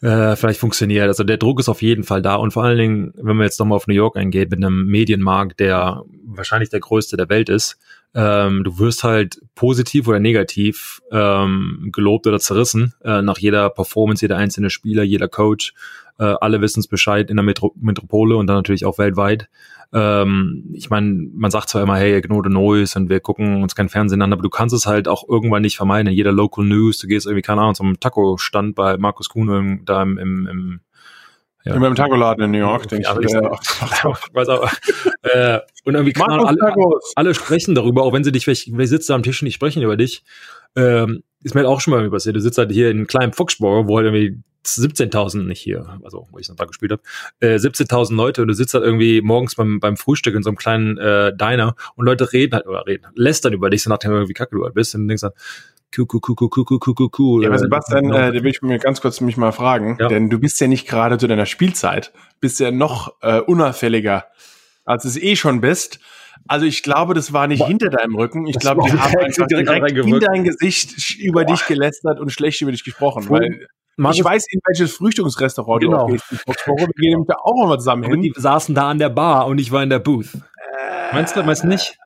äh, 0.00 0.36
vielleicht 0.36 0.60
funktioniert. 0.60 1.08
Also 1.08 1.24
der 1.24 1.38
Druck 1.38 1.60
ist 1.60 1.68
auf 1.68 1.82
jeden 1.82 2.04
Fall 2.04 2.22
da 2.22 2.36
und 2.36 2.52
vor 2.52 2.64
allen 2.64 2.78
Dingen, 2.78 3.12
wenn 3.16 3.36
man 3.36 3.44
jetzt 3.44 3.58
nochmal 3.58 3.76
auf 3.76 3.86
New 3.86 3.94
York 3.94 4.16
eingeht, 4.16 4.50
mit 4.50 4.62
einem 4.62 4.86
Medienmarkt, 4.86 5.60
der 5.60 6.02
wahrscheinlich 6.24 6.70
der 6.70 6.80
größte 6.80 7.16
der 7.16 7.28
Welt 7.28 7.48
ist, 7.48 7.78
ähm, 8.14 8.64
du 8.64 8.78
wirst 8.78 9.04
halt 9.04 9.40
positiv 9.54 10.08
oder 10.08 10.20
negativ 10.20 11.00
ähm, 11.12 11.90
gelobt 11.92 12.26
oder 12.26 12.38
zerrissen 12.38 12.94
äh, 13.04 13.22
nach 13.22 13.38
jeder 13.38 13.70
Performance, 13.70 14.24
jeder 14.24 14.36
einzelne 14.36 14.70
Spieler, 14.70 15.02
jeder 15.02 15.28
Coach. 15.28 15.74
Äh, 16.18 16.34
alle 16.40 16.60
wissen 16.60 16.80
es 16.80 16.88
Bescheid 16.88 17.30
in 17.30 17.36
der 17.36 17.44
Metro 17.44 17.72
Metropole 17.80 18.36
und 18.36 18.46
dann 18.46 18.56
natürlich 18.56 18.84
auch 18.84 18.98
weltweit. 18.98 19.48
Ähm, 19.92 20.70
ich 20.74 20.90
meine, 20.90 21.28
man 21.32 21.50
sagt 21.50 21.68
zwar 21.68 21.82
immer, 21.82 21.96
hey, 21.96 22.16
ignore 22.16 22.50
noise 22.50 22.98
und 22.98 23.08
wir 23.08 23.20
gucken 23.20 23.62
uns 23.62 23.74
kein 23.74 23.88
Fernsehen 23.88 24.20
an, 24.22 24.32
aber 24.32 24.42
du 24.42 24.50
kannst 24.50 24.74
es 24.74 24.86
halt 24.86 25.06
auch 25.06 25.28
irgendwann 25.28 25.62
nicht 25.62 25.76
vermeiden. 25.76 26.08
In 26.08 26.16
jeder 26.16 26.32
Local 26.32 26.64
News, 26.64 26.98
du 26.98 27.06
gehst 27.06 27.26
irgendwie, 27.26 27.42
keine 27.42 27.60
Ahnung, 27.60 27.74
zum 27.74 28.00
Taco-Stand 28.00 28.74
bei 28.74 28.96
Markus 28.96 29.28
Kuhn 29.28 29.82
da 29.84 30.02
im, 30.02 30.18
im, 30.18 30.46
im 30.46 30.80
ja. 31.64 31.74
Immer 31.74 31.88
im 31.88 31.94
Taco-Laden 31.94 32.44
in 32.44 32.50
New 32.52 32.58
York, 32.58 32.88
denke 32.88 33.08
ich. 33.08 33.30
Ja, 33.32 33.50
weiß 34.32 34.48
auch, 34.48 34.70
äh, 35.22 35.58
und 35.84 35.94
irgendwie 35.94 36.12
kann 36.12 36.30
alle, 36.30 36.58
alle 37.16 37.34
sprechen 37.34 37.74
darüber, 37.74 38.04
auch 38.04 38.12
wenn 38.12 38.24
sie 38.24 38.32
dich, 38.32 38.44
vielleicht, 38.44 38.64
vielleicht 38.64 38.90
sitzt 38.90 39.10
da 39.10 39.14
am 39.14 39.22
Tisch 39.22 39.42
und 39.42 39.46
die 39.46 39.52
sprechen 39.52 39.82
über 39.82 39.96
dich. 39.96 40.22
Ähm, 40.76 41.22
ist 41.42 41.54
mir 41.54 41.60
halt 41.60 41.68
auch 41.68 41.80
schon 41.80 41.92
mal 41.92 42.10
passiert. 42.10 42.36
Du 42.36 42.40
sitzt 42.40 42.58
halt 42.58 42.72
hier 42.72 42.90
in 42.90 42.98
einem 42.98 43.06
kleinen 43.06 43.32
Foxborough, 43.32 43.86
wo 43.86 43.96
halt 43.96 44.06
irgendwie 44.06 44.42
17.000, 44.64 45.44
nicht 45.44 45.60
hier, 45.60 45.98
also 46.04 46.28
wo 46.30 46.38
ich 46.38 46.44
es 46.44 46.48
noch 46.48 46.56
da 46.56 46.64
gespielt 46.64 46.92
habe, 46.92 47.02
äh, 47.40 47.56
17.000 47.56 48.14
Leute 48.14 48.42
und 48.42 48.48
du 48.48 48.54
sitzt 48.54 48.74
halt 48.74 48.84
irgendwie 48.84 49.22
morgens 49.22 49.54
beim, 49.54 49.80
beim 49.80 49.96
Frühstück 49.96 50.34
in 50.34 50.42
so 50.42 50.50
einem 50.50 50.56
kleinen 50.56 50.98
äh, 50.98 51.34
Diner 51.34 51.74
und 51.94 52.04
Leute 52.04 52.32
reden 52.32 52.54
halt 52.54 52.66
oder 52.66 52.86
reden, 52.86 53.06
lästern 53.14 53.52
über 53.52 53.70
dich, 53.70 53.82
so 53.82 53.90
nachdem 53.90 54.10
du 54.10 54.16
irgendwie 54.18 54.34
kacke 54.34 54.56
du 54.56 54.64
halt 54.64 54.74
bist 54.74 54.94
und 54.94 55.08
denkst 55.08 55.22
dann, 55.22 55.32
Kuh, 55.96 56.04
kuh, 56.04 56.20
kuh, 56.20 56.34
kuh, 56.36 57.40
Ja, 57.40 57.48
aber 57.48 57.58
Sebastian, 57.58 58.04
genau. 58.04 58.18
äh, 58.18 58.32
da 58.32 58.42
will 58.42 58.50
ich 58.50 58.60
mir 58.60 58.78
ganz 58.78 59.00
kurz 59.00 59.22
mich 59.22 59.38
mal 59.38 59.52
fragen, 59.52 59.96
denn 60.10 60.28
du 60.28 60.38
bist 60.38 60.60
ja 60.60 60.66
nicht 60.66 60.86
gerade 60.86 61.16
zu 61.16 61.26
deiner 61.26 61.46
Spielzeit, 61.46 62.12
bist 62.40 62.60
ja 62.60 62.70
noch 62.70 63.14
äh, 63.22 63.40
unauffälliger, 63.40 64.26
als 64.84 65.06
es 65.06 65.16
eh 65.16 65.34
schon 65.34 65.62
bist. 65.62 65.98
Also 66.46 66.66
ich 66.66 66.82
glaube, 66.82 67.14
das 67.14 67.32
war 67.32 67.46
nicht 67.46 67.60
Boah. 67.60 67.68
hinter 67.68 67.90
deinem 67.90 68.14
Rücken. 68.14 68.46
Ich 68.46 68.58
glaube, 68.58 68.82
die 68.84 68.92
haben 68.92 69.00
einfach 69.00 69.46
direkt, 69.46 69.68
direkt 69.68 69.98
in 69.98 70.20
dein 70.20 70.44
Gesicht 70.44 71.18
über 71.18 71.44
Boah. 71.44 71.54
dich 71.54 71.66
gelästert 71.66 72.20
und 72.20 72.30
schlecht 72.30 72.60
über 72.60 72.70
dich 72.70 72.84
gesprochen. 72.84 73.28
Weil 73.28 73.66
Markus, 73.96 74.18
ich 74.18 74.24
weiß, 74.24 74.44
in 74.52 74.60
welches 74.64 74.94
Frühstücksrestaurant 74.94 75.82
genau. 75.82 76.06
du 76.06 76.12
gehst. 76.12 76.30
Wir 76.30 76.76
gehen 76.76 77.10
nämlich 77.10 77.26
da 77.26 77.34
auch 77.42 77.66
mal 77.66 77.78
zusammen 77.78 78.04
hin. 78.04 78.12
Und 78.12 78.22
die 78.22 78.32
saßen 78.34 78.74
da 78.74 78.90
an 78.90 78.98
der 78.98 79.08
Bar 79.08 79.46
und 79.46 79.58
ich 79.58 79.72
war 79.72 79.82
in 79.82 79.90
der 79.90 79.98
Booth. 79.98 80.34
Äh, 80.34 81.14
meinst 81.14 81.34
du, 81.34 81.42
meinst 81.42 81.64
du 81.64 81.66
nicht? 81.68 81.98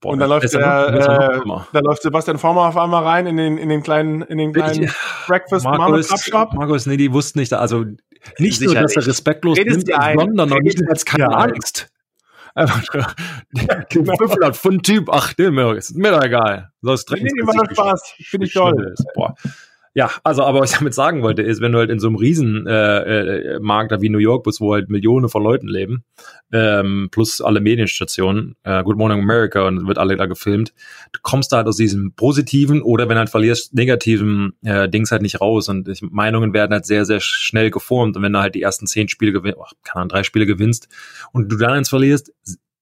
Boah, 0.00 0.14
und 0.14 0.18
da 0.18 0.26
läuft, 0.26 0.52
der, 0.52 0.88
äh, 0.88 1.60
da 1.72 1.80
läuft 1.80 2.02
Sebastian 2.02 2.38
Former 2.38 2.62
auf 2.62 2.76
einmal 2.76 3.04
rein 3.04 3.26
in 3.26 3.36
den, 3.36 3.56
in 3.56 3.68
den 3.68 3.84
kleinen, 3.84 4.22
in 4.22 4.38
den 4.38 4.52
kleinen 4.52 4.90
Breakfast 5.28 5.64
Markus, 5.64 6.08
Shop. 6.24 6.54
Markus, 6.54 6.86
nee, 6.86 6.96
die 6.96 7.12
wussten 7.12 7.38
nicht, 7.38 7.52
also 7.52 7.84
nicht 8.38 8.58
Sicher 8.58 8.72
nur, 8.72 8.82
dass 8.82 8.96
er 8.96 9.06
respektlos 9.06 9.58
nimmt, 9.58 9.86
sondern 9.86 10.48
noch 10.48 10.60
nicht 10.60 10.82
als 10.88 11.04
keine 11.04 11.28
Angst. 11.28 11.91
Einfach 12.54 12.82
nur, 12.92 13.06
von 14.52 14.82
Typ, 14.82 15.08
ach, 15.10 15.34
mir 15.50 15.72
ist 15.72 15.96
mir 15.96 16.10
doch 16.10 16.22
egal. 16.22 16.70
So, 16.82 16.92
ist 16.92 17.10
nee, 17.10 17.20
nee, 17.22 17.46
war 17.46 17.70
Spaß. 17.70 18.14
Finde 18.18 18.46
ich 18.46 18.52
toll. 18.52 18.94
Boah. 19.14 19.34
Ja, 19.94 20.10
also, 20.24 20.42
aber 20.42 20.60
was 20.60 20.72
ich 20.72 20.78
damit 20.78 20.94
sagen 20.94 21.22
wollte, 21.22 21.42
ist, 21.42 21.60
wenn 21.60 21.72
du 21.72 21.78
halt 21.78 21.90
in 21.90 21.98
so 21.98 22.06
einem 22.06 22.16
riesen 22.16 22.66
äh, 22.66 23.56
äh, 23.56 23.60
Markt 23.60 23.92
wie 24.00 24.08
New 24.08 24.18
York 24.18 24.42
bist, 24.44 24.60
wo 24.60 24.72
halt 24.72 24.88
Millionen 24.88 25.28
von 25.28 25.42
Leuten 25.42 25.68
leben, 25.68 26.04
ähm, 26.50 27.08
plus 27.10 27.42
alle 27.42 27.60
Medienstationen, 27.60 28.56
äh, 28.62 28.82
Good 28.84 28.96
Morning 28.96 29.20
America 29.20 29.66
und 29.66 29.86
wird 29.86 29.98
alle 29.98 30.16
da 30.16 30.24
gefilmt, 30.24 30.72
du 31.12 31.20
kommst 31.22 31.52
da 31.52 31.58
halt 31.58 31.66
aus 31.66 31.76
diesem 31.76 32.14
positiven 32.14 32.80
oder 32.80 33.10
wenn 33.10 33.18
halt 33.18 33.28
verlierst, 33.28 33.74
negativen 33.74 34.54
äh, 34.62 34.88
Dings 34.88 35.12
halt 35.12 35.20
nicht 35.20 35.42
raus. 35.42 35.68
Und 35.68 35.86
ich, 35.88 36.00
Meinungen 36.00 36.54
werden 36.54 36.72
halt 36.72 36.86
sehr, 36.86 37.04
sehr 37.04 37.20
schnell 37.20 37.70
geformt. 37.70 38.16
Und 38.16 38.22
wenn 38.22 38.32
du 38.32 38.40
halt 38.40 38.54
die 38.54 38.62
ersten 38.62 38.86
zehn 38.86 39.08
Spiele 39.08 39.32
gewinnst, 39.32 39.58
keine 39.84 39.96
Ahnung, 39.96 40.08
drei 40.08 40.22
Spiele 40.22 40.46
gewinnst 40.46 40.88
und 41.32 41.52
du 41.52 41.56
dann 41.56 41.72
eins 41.72 41.90
verlierst, 41.90 42.32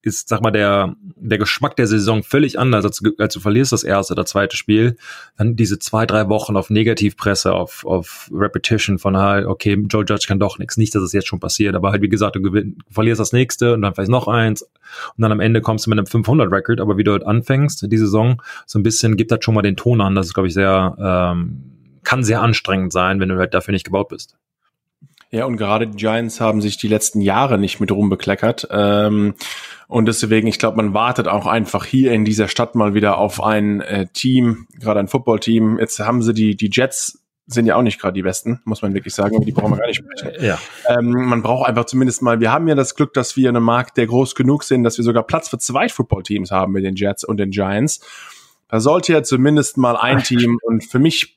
ist, 0.02 0.28
sag 0.28 0.40
mal, 0.40 0.50
der, 0.50 0.94
der 1.16 1.38
Geschmack 1.38 1.76
der 1.76 1.86
Saison 1.86 2.22
völlig 2.22 2.58
anders, 2.58 2.84
als, 2.84 3.02
als 3.18 3.34
du 3.34 3.40
verlierst 3.40 3.72
das 3.72 3.84
erste 3.84 4.14
oder 4.14 4.24
zweite 4.24 4.56
Spiel. 4.56 4.96
Dann 5.36 5.56
diese 5.56 5.78
zwei, 5.78 6.06
drei 6.06 6.28
Wochen 6.28 6.56
auf 6.56 6.70
Negativpresse, 6.70 7.52
auf, 7.52 7.84
auf 7.84 8.30
Repetition 8.32 8.98
von 8.98 9.16
halt, 9.16 9.46
okay, 9.46 9.74
Joe 9.88 10.04
Judge 10.04 10.24
kann 10.26 10.38
doch 10.38 10.58
nichts. 10.58 10.76
Nicht, 10.76 10.94
dass 10.94 11.02
es 11.02 11.12
jetzt 11.12 11.28
schon 11.28 11.40
passiert, 11.40 11.74
aber 11.74 11.90
halt, 11.90 12.02
wie 12.02 12.08
gesagt, 12.08 12.36
du, 12.36 12.42
gewinn, 12.42 12.78
verlierst 12.90 13.20
das 13.20 13.32
nächste 13.32 13.74
und 13.74 13.82
dann 13.82 13.94
vielleicht 13.94 14.10
noch 14.10 14.28
eins 14.28 14.62
und 14.62 15.22
dann 15.22 15.32
am 15.32 15.40
Ende 15.40 15.60
kommst 15.60 15.86
du 15.86 15.90
mit 15.90 15.98
einem 15.98 16.06
500-Record, 16.06 16.80
aber 16.80 16.96
wie 16.96 17.04
du 17.04 17.12
halt 17.12 17.24
anfängst, 17.24 17.90
die 17.90 17.98
Saison, 17.98 18.42
so 18.66 18.78
ein 18.78 18.82
bisschen 18.82 19.16
gibt 19.16 19.30
das 19.30 19.44
schon 19.44 19.54
mal 19.54 19.62
den 19.62 19.76
Ton 19.76 20.00
an. 20.00 20.14
Das 20.14 20.26
ist, 20.26 20.34
glaube 20.34 20.48
ich, 20.48 20.54
sehr, 20.54 20.96
ähm, 20.98 21.62
kann 22.02 22.24
sehr 22.24 22.42
anstrengend 22.42 22.92
sein, 22.92 23.20
wenn 23.20 23.28
du 23.28 23.36
halt 23.36 23.54
dafür 23.54 23.72
nicht 23.72 23.84
gebaut 23.84 24.08
bist. 24.08 24.36
Ja, 25.32 25.44
und 25.44 25.56
gerade 25.56 25.86
die 25.86 25.96
Giants 25.96 26.40
haben 26.40 26.60
sich 26.60 26.76
die 26.76 26.88
letzten 26.88 27.20
Jahre 27.20 27.56
nicht 27.56 27.78
mit 27.78 27.92
rumbekleckert. 27.92 28.66
Ähm, 28.70 29.34
und 29.86 30.06
deswegen, 30.06 30.48
ich 30.48 30.58
glaube, 30.58 30.76
man 30.76 30.92
wartet 30.92 31.28
auch 31.28 31.46
einfach 31.46 31.84
hier 31.84 32.12
in 32.12 32.24
dieser 32.24 32.48
Stadt 32.48 32.74
mal 32.74 32.94
wieder 32.94 33.18
auf 33.18 33.42
ein 33.42 33.80
äh, 33.80 34.06
Team, 34.12 34.66
gerade 34.78 34.98
ein 34.98 35.08
Footballteam. 35.08 35.78
Jetzt 35.78 36.00
haben 36.00 36.22
sie 36.22 36.34
die, 36.34 36.56
die 36.56 36.70
Jets 36.72 37.20
sind 37.46 37.66
ja 37.66 37.76
auch 37.76 37.82
nicht 37.82 38.00
gerade 38.00 38.14
die 38.14 38.22
besten, 38.22 38.60
muss 38.64 38.82
man 38.82 38.94
wirklich 38.94 39.14
sagen, 39.14 39.34
aber 39.34 39.44
die 39.44 39.52
brauchen 39.52 39.72
wir 39.72 39.78
gar 39.78 39.88
nicht 39.88 39.96
sprechen. 39.96 40.44
Ja. 40.44 40.58
Ähm, 40.88 41.10
man 41.10 41.42
braucht 41.42 41.68
einfach 41.68 41.84
zumindest 41.84 42.22
mal, 42.22 42.40
wir 42.40 42.52
haben 42.52 42.68
ja 42.68 42.76
das 42.76 42.94
Glück, 42.94 43.12
dass 43.12 43.36
wir 43.36 43.48
in 43.48 43.56
einem 43.56 43.64
Markt, 43.64 43.96
der 43.96 44.06
groß 44.06 44.34
genug 44.34 44.62
sind, 44.62 44.84
dass 44.84 44.98
wir 44.98 45.04
sogar 45.04 45.24
Platz 45.24 45.48
für 45.48 45.58
zwei 45.58 45.88
Footballteams 45.88 46.50
haben 46.50 46.72
mit 46.72 46.84
den 46.84 46.94
Jets 46.94 47.24
und 47.24 47.38
den 47.38 47.50
Giants. 47.50 48.00
Da 48.68 48.78
sollte 48.78 49.12
ja 49.12 49.22
zumindest 49.22 49.76
mal 49.76 49.96
ein 49.96 50.18
Team 50.22 50.58
und 50.62 50.84
für 50.84 51.00
mich 51.00 51.34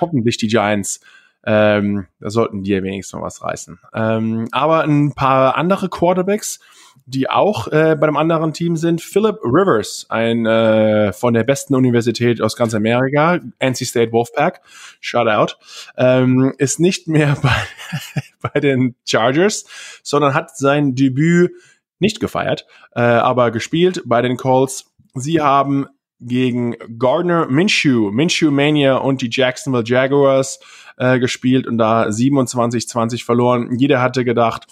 hoffentlich 0.00 0.36
die 0.36 0.48
Giants 0.48 1.00
ähm, 1.44 2.06
da 2.20 2.30
sollten 2.30 2.62
die 2.62 2.70
ja 2.70 2.82
wenigstens 2.82 3.14
noch 3.14 3.22
was 3.22 3.42
reißen. 3.42 3.78
Ähm, 3.94 4.48
aber 4.52 4.82
ein 4.84 5.12
paar 5.14 5.56
andere 5.56 5.88
Quarterbacks, 5.88 6.60
die 7.06 7.28
auch 7.28 7.68
äh, 7.68 7.96
bei 7.98 8.06
einem 8.06 8.16
anderen 8.16 8.52
Team 8.52 8.76
sind. 8.76 9.00
Philip 9.00 9.38
Rivers, 9.42 10.06
ein 10.08 10.46
äh, 10.46 11.12
von 11.12 11.34
der 11.34 11.44
besten 11.44 11.74
Universität 11.74 12.40
aus 12.40 12.56
ganz 12.56 12.74
Amerika, 12.74 13.40
NC 13.58 13.86
State 13.86 14.12
Wolfpack, 14.12 14.60
shout 15.00 15.28
out, 15.28 15.58
ähm, 15.96 16.54
ist 16.58 16.78
nicht 16.78 17.08
mehr 17.08 17.36
bei, 17.42 18.52
bei 18.52 18.60
den 18.60 18.94
Chargers, 19.04 19.64
sondern 20.02 20.34
hat 20.34 20.56
sein 20.56 20.94
Debüt 20.94 21.52
nicht 21.98 22.20
gefeiert, 22.20 22.66
äh, 22.94 23.00
aber 23.00 23.50
gespielt 23.50 24.02
bei 24.04 24.22
den 24.22 24.36
Colts. 24.36 24.92
Sie 25.14 25.40
haben 25.40 25.86
gegen 26.26 26.76
Gardner 26.98 27.46
Minshew, 27.46 28.10
Minshew 28.10 28.50
Mania 28.50 28.96
und 28.96 29.22
die 29.22 29.30
Jacksonville 29.30 29.84
Jaguars 29.84 30.60
äh, 30.96 31.18
gespielt 31.18 31.66
und 31.66 31.78
da 31.78 32.04
27-20 32.04 33.24
verloren. 33.24 33.76
Jeder 33.76 34.00
hatte 34.00 34.24
gedacht, 34.24 34.66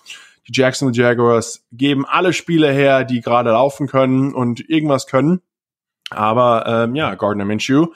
die 0.49 0.53
Jacksonville 0.53 0.97
Jaguars 0.97 1.65
geben 1.73 2.07
alle 2.07 2.33
Spiele 2.33 2.73
her, 2.73 3.05
die 3.05 3.21
gerade 3.21 3.51
laufen 3.51 3.87
können 3.87 4.35
und 4.35 4.69
irgendwas 4.69 5.07
können. 5.07 5.41
Aber 6.11 6.65
ähm, 6.67 6.95
ja, 6.95 7.15
Gardner 7.15 7.45
Minshew 7.45 7.89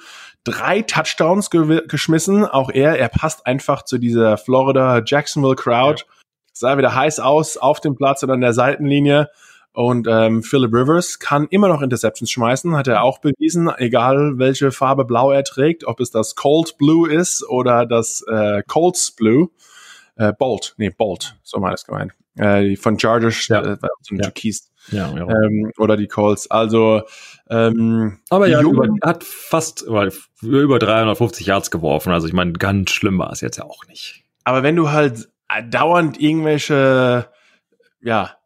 drei 0.45 0.83
Touchdowns 0.83 1.51
ge 1.51 1.83
geschmissen. 1.89 2.45
Auch 2.45 2.71
er, 2.71 2.99
er 2.99 3.09
passt 3.09 3.47
einfach 3.47 3.83
zu 3.83 3.99
dieser 3.99 4.37
Florida 4.37 5.03
Jacksonville 5.05 5.57
Crowd. 5.57 6.05
Ja. 6.07 6.15
Sah 6.53 6.79
wieder 6.79 6.95
heiß 6.95 7.19
aus 7.19 7.57
auf 7.57 7.81
dem 7.81 7.97
Platz 7.97 8.23
und 8.23 8.31
an 8.31 8.41
der 8.41 8.53
Seitenlinie. 8.53 9.31
Und 9.75 10.07
ähm, 10.09 10.45
Philip 10.45 10.73
Rivers 10.73 11.19
kann 11.19 11.49
immer 11.49 11.67
noch 11.67 11.83
Interceptions 11.83 12.31
schmeißen, 12.31 12.77
hat 12.77 12.87
er 12.87 13.03
auch 13.03 13.19
bewiesen, 13.19 13.69
egal 13.77 14.39
welche 14.39 14.71
Farbe 14.71 15.05
blau 15.05 15.33
er 15.33 15.43
trägt, 15.43 15.85
ob 15.85 15.99
es 15.99 16.13
das 16.13 16.37
Cold 16.37 16.79
Blue 16.79 17.13
ist 17.13 17.43
oder 17.49 17.85
das 17.85 18.25
äh, 18.29 18.63
Colts 18.69 19.11
Blue. 19.11 19.51
Äh, 20.15 20.33
Bolt, 20.33 20.75
nee, 20.77 20.91
Bolt, 20.91 21.37
so 21.43 21.59
mal 21.59 21.73
das 21.73 21.85
gemeint. 21.87 22.13
Äh, 22.37 22.77
von 22.77 23.01
Chargers, 23.01 23.49
ja. 23.49 23.63
äh, 23.63 23.77
so 24.01 24.15
ja. 24.15 24.23
Türkis. 24.23 24.71
Ja, 24.93 25.13
ja. 25.13 25.29
Ähm, 25.29 25.73
oder 25.77 25.97
die 25.97 26.07
Colts. 26.07 26.49
Also, 26.49 27.03
ähm, 27.51 28.21
aber 28.31 28.47
ja, 28.47 28.61
über, 28.61 28.87
hat 29.03 29.25
fast 29.25 29.83
über, 29.83 30.09
über 30.41 30.79
350 30.79 31.49
Yards 31.49 31.73
geworfen. 31.73 32.13
Also 32.13 32.29
ich 32.29 32.33
meine, 32.33 32.53
ganz 32.53 32.93
schlimm 32.93 33.19
war 33.19 33.33
es 33.33 33.41
jetzt 33.41 33.57
ja 33.57 33.65
auch 33.65 33.87
nicht. 33.89 34.23
Aber 34.45 34.63
wenn 34.63 34.77
du 34.77 34.93
halt 34.93 35.29
dauernd 35.69 36.21
irgendwelche 36.21 37.29
ja, 38.01 38.37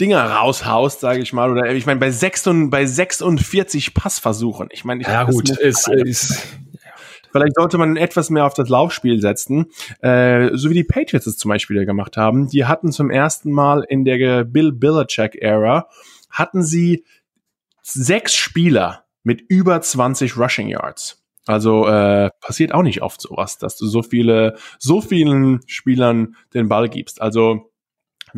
Dinger 0.00 0.22
raushaust, 0.22 1.00
sage 1.00 1.20
ich 1.20 1.32
mal. 1.32 1.50
Oder 1.50 1.72
ich 1.72 1.86
meine, 1.86 2.00
bei, 2.00 2.10
sechs 2.10 2.46
und, 2.46 2.70
bei 2.70 2.86
46 2.86 3.94
Passversuchen. 3.94 4.68
Ich 4.72 4.84
meine, 4.84 5.02
ja 5.02 5.24
gut, 5.24 5.50
ist, 5.50 5.88
ist, 5.88 6.58
Vielleicht 7.36 7.56
sollte 7.56 7.76
man 7.76 7.98
etwas 7.98 8.30
mehr 8.30 8.46
auf 8.46 8.54
das 8.54 8.70
Laufspiel 8.70 9.20
setzen, 9.20 9.66
äh, 10.00 10.50
so 10.54 10.70
wie 10.70 10.74
die 10.74 10.84
Patriots 10.84 11.26
es 11.26 11.36
zum 11.36 11.50
Beispiel 11.50 11.84
gemacht 11.84 12.16
haben. 12.16 12.48
Die 12.48 12.64
hatten 12.64 12.92
zum 12.92 13.10
ersten 13.10 13.52
Mal 13.52 13.84
in 13.86 14.06
der 14.06 14.44
Bill 14.44 14.72
Belichick-Ära, 14.72 15.86
hatten 16.30 16.62
sie 16.62 17.04
sechs 17.82 18.34
Spieler 18.34 19.04
mit 19.22 19.42
über 19.48 19.78
20 19.82 20.38
Rushing 20.38 20.68
Yards. 20.68 21.22
Also 21.44 21.86
äh, 21.86 22.30
passiert 22.40 22.72
auch 22.72 22.82
nicht 22.82 23.02
oft 23.02 23.20
sowas, 23.20 23.58
dass 23.58 23.76
du 23.76 23.86
so 23.86 24.02
viele, 24.02 24.56
so 24.78 25.02
vielen 25.02 25.60
Spielern 25.66 26.36
den 26.54 26.68
Ball 26.68 26.88
gibst. 26.88 27.20
Also 27.20 27.70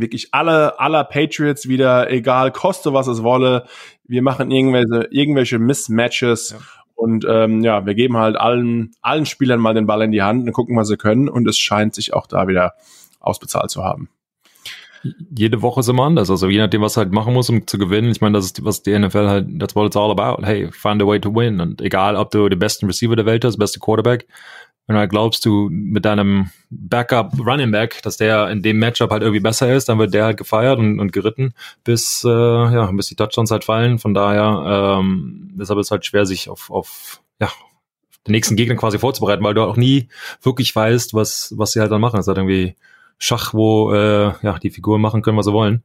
wirklich 0.00 0.28
alle 0.32 0.78
aller 0.80 1.04
Patriots 1.04 1.68
wieder, 1.68 2.10
egal, 2.10 2.52
koste 2.52 2.92
was 2.92 3.06
es 3.06 3.22
wolle. 3.22 3.64
Wir 4.04 4.22
machen 4.22 4.50
irgendwelche, 4.50 5.08
irgendwelche 5.10 5.58
Mismatches 5.58 6.50
ja. 6.50 6.58
und 6.94 7.26
ähm, 7.28 7.62
ja, 7.62 7.86
wir 7.86 7.94
geben 7.94 8.16
halt 8.16 8.36
allen, 8.36 8.92
allen 9.02 9.26
Spielern 9.26 9.60
mal 9.60 9.74
den 9.74 9.86
Ball 9.86 10.02
in 10.02 10.12
die 10.12 10.22
Hand 10.22 10.46
und 10.46 10.52
gucken, 10.52 10.76
was 10.76 10.88
sie 10.88 10.96
können. 10.96 11.28
Und 11.28 11.46
es 11.48 11.58
scheint 11.58 11.94
sich 11.94 12.14
auch 12.14 12.26
da 12.26 12.48
wieder 12.48 12.74
ausbezahlt 13.20 13.70
zu 13.70 13.84
haben 13.84 14.08
jede 15.34 15.62
Woche 15.62 15.80
ist 15.80 15.88
immer 15.88 16.04
anders. 16.04 16.30
Also 16.30 16.48
je 16.48 16.58
nachdem, 16.58 16.82
was 16.82 16.96
halt 16.96 17.12
machen 17.12 17.34
muss, 17.34 17.50
um 17.50 17.66
zu 17.66 17.78
gewinnen. 17.78 18.10
Ich 18.10 18.20
meine, 18.20 18.36
das 18.36 18.46
ist, 18.46 18.64
was 18.64 18.82
die 18.82 18.98
NFL 18.98 19.28
halt, 19.28 19.58
that's 19.58 19.74
what 19.74 19.86
it's 19.86 19.96
all 19.96 20.10
about. 20.10 20.44
Hey, 20.44 20.70
find 20.72 21.02
a 21.02 21.06
way 21.06 21.20
to 21.20 21.34
win. 21.34 21.60
Und 21.60 21.80
egal, 21.80 22.16
ob 22.16 22.30
du 22.30 22.48
den 22.48 22.58
besten 22.58 22.86
Receiver 22.86 23.16
der 23.16 23.26
Welt 23.26 23.44
hast, 23.44 23.58
beste 23.58 23.80
Quarterback, 23.80 24.26
wenn 24.88 24.94
du 24.94 25.00
halt 25.00 25.10
glaubst, 25.10 25.44
du 25.44 25.68
mit 25.70 26.06
deinem 26.06 26.50
Backup 26.70 27.38
Running 27.38 27.70
Back, 27.70 28.00
dass 28.02 28.16
der 28.16 28.48
in 28.48 28.62
dem 28.62 28.78
Matchup 28.78 29.10
halt 29.10 29.22
irgendwie 29.22 29.40
besser 29.40 29.72
ist, 29.72 29.90
dann 29.90 29.98
wird 29.98 30.14
der 30.14 30.24
halt 30.24 30.38
gefeiert 30.38 30.78
und, 30.78 30.98
und 30.98 31.12
geritten, 31.12 31.52
bis, 31.84 32.24
äh, 32.24 32.28
ja, 32.28 32.90
bis 32.92 33.08
die 33.08 33.14
Touchdowns 33.14 33.50
halt 33.50 33.64
fallen. 33.64 33.98
Von 33.98 34.14
daher, 34.14 34.98
ähm, 34.98 35.50
deshalb 35.54 35.78
ist 35.78 35.88
es 35.88 35.90
halt 35.90 36.06
schwer, 36.06 36.24
sich 36.24 36.48
auf, 36.48 36.70
auf, 36.70 37.20
ja, 37.38 37.50
den 38.26 38.32
nächsten 38.32 38.56
Gegner 38.56 38.76
quasi 38.76 38.98
vorzubereiten, 38.98 39.44
weil 39.44 39.52
du 39.52 39.62
auch 39.62 39.76
nie 39.76 40.08
wirklich 40.40 40.74
weißt, 40.74 41.12
was, 41.12 41.52
was 41.54 41.72
sie 41.72 41.80
halt 41.80 41.92
dann 41.92 42.00
machen. 42.00 42.18
Es 42.18 42.24
ist 42.24 42.28
halt 42.28 42.38
irgendwie 42.38 42.74
Schach, 43.18 43.52
wo 43.52 43.92
äh, 43.92 44.32
ja, 44.40 44.58
die 44.58 44.70
Figuren 44.70 45.02
machen 45.02 45.20
können, 45.20 45.36
was 45.36 45.44
sie 45.44 45.52
wollen. 45.52 45.82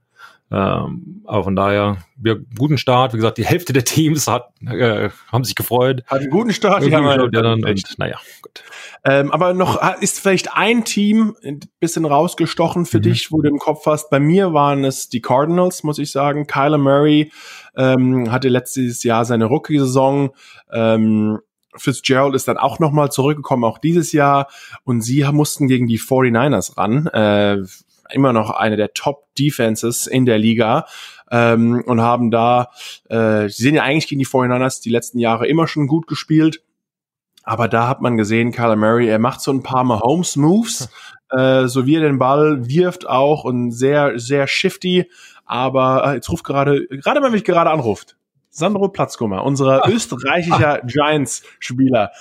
Ähm, 0.53 1.23
aber 1.25 1.45
von 1.45 1.55
daher, 1.55 1.97
wir 2.15 2.39
guten 2.57 2.77
Start. 2.77 3.13
Wie 3.13 3.17
gesagt, 3.17 3.39
die 3.39 3.45
Hälfte 3.45 3.73
der 3.73 3.85
Teams 3.85 4.27
hat, 4.27 4.53
äh, 4.61 5.09
haben 5.31 5.43
sich 5.43 5.55
gefreut. 5.55 6.03
Hat 6.05 6.19
einen 6.19 6.29
guten 6.29 6.53
Start. 6.53 6.83
Die 6.83 6.95
haben 6.95 7.05
ja, 7.05 7.27
dann, 7.41 7.63
und, 7.63 7.95
naja, 7.97 8.19
gut. 8.43 8.63
Ähm, 9.03 9.31
aber 9.31 9.55
noch 9.55 9.81
ist 9.99 10.19
vielleicht 10.19 10.55
ein 10.55 10.85
Team 10.85 11.35
ein 11.43 11.59
bisschen 11.79 12.05
rausgestochen 12.05 12.85
für 12.85 12.99
mhm. 12.99 13.03
dich, 13.03 13.31
wo 13.31 13.41
du 13.41 13.49
im 13.49 13.57
Kopf 13.57 13.87
hast. 13.87 14.11
Bei 14.11 14.19
mir 14.19 14.53
waren 14.53 14.85
es 14.85 15.09
die 15.09 15.21
Cardinals, 15.21 15.83
muss 15.83 15.97
ich 15.97 16.11
sagen. 16.11 16.45
Kyler 16.45 16.77
Murray 16.77 17.31
ähm, 17.75 18.31
hatte 18.31 18.47
letztes 18.47 19.03
Jahr 19.03 19.25
seine 19.25 19.45
Rookie-Saison. 19.45 20.35
Ähm, 20.71 21.39
Fitzgerald 21.75 22.35
ist 22.35 22.47
dann 22.47 22.57
auch 22.57 22.77
nochmal 22.77 23.11
zurückgekommen, 23.11 23.63
auch 23.63 23.79
dieses 23.79 24.11
Jahr. 24.11 24.47
Und 24.83 25.01
sie 25.01 25.23
mussten 25.31 25.67
gegen 25.67 25.87
die 25.87 25.99
49ers 25.99 26.77
ran. 26.77 27.07
Äh, 27.07 27.63
immer 28.11 28.33
noch 28.33 28.49
eine 28.49 28.77
der 28.77 28.93
Top-Defenses 28.93 30.07
in 30.07 30.25
der 30.25 30.37
Liga. 30.37 30.85
Ähm, 31.31 31.83
und 31.85 32.01
haben 32.01 32.29
da, 32.29 32.69
äh, 33.09 33.49
sie 33.49 33.63
sind 33.63 33.75
ja 33.75 33.83
eigentlich 33.83 34.07
gegen 34.07 34.19
die 34.19 34.27
49ers 34.27 34.83
die 34.83 34.91
letzten 34.91 35.19
Jahre 35.19 35.47
immer 35.47 35.67
schon 35.67 35.87
gut 35.87 36.07
gespielt. 36.07 36.61
Aber 37.43 37.67
da 37.67 37.87
hat 37.87 38.01
man 38.01 38.17
gesehen, 38.17 38.51
Kyler 38.51 38.75
Murray, 38.75 39.07
er 39.07 39.19
macht 39.19 39.41
so 39.41 39.51
ein 39.51 39.63
paar 39.63 39.83
Mahomes-Moves, 39.83 40.89
äh, 41.31 41.67
so 41.67 41.85
wie 41.85 41.95
er 41.95 42.01
den 42.01 42.19
Ball 42.19 42.67
wirft 42.67 43.07
auch 43.07 43.43
und 43.43 43.71
sehr, 43.71 44.19
sehr 44.19 44.47
shifty. 44.47 45.09
Aber 45.45 46.05
äh, 46.05 46.15
jetzt 46.15 46.29
ruft 46.29 46.45
gerade, 46.45 46.87
gerade 46.87 47.21
wenn 47.21 47.31
mich 47.31 47.43
gerade 47.43 47.69
anruft, 47.69 48.15
Sandro 48.49 48.87
Platzkummer, 48.87 49.43
unser 49.43 49.87
österreichischer 49.89 50.81
Giants-Spieler, 50.85 52.11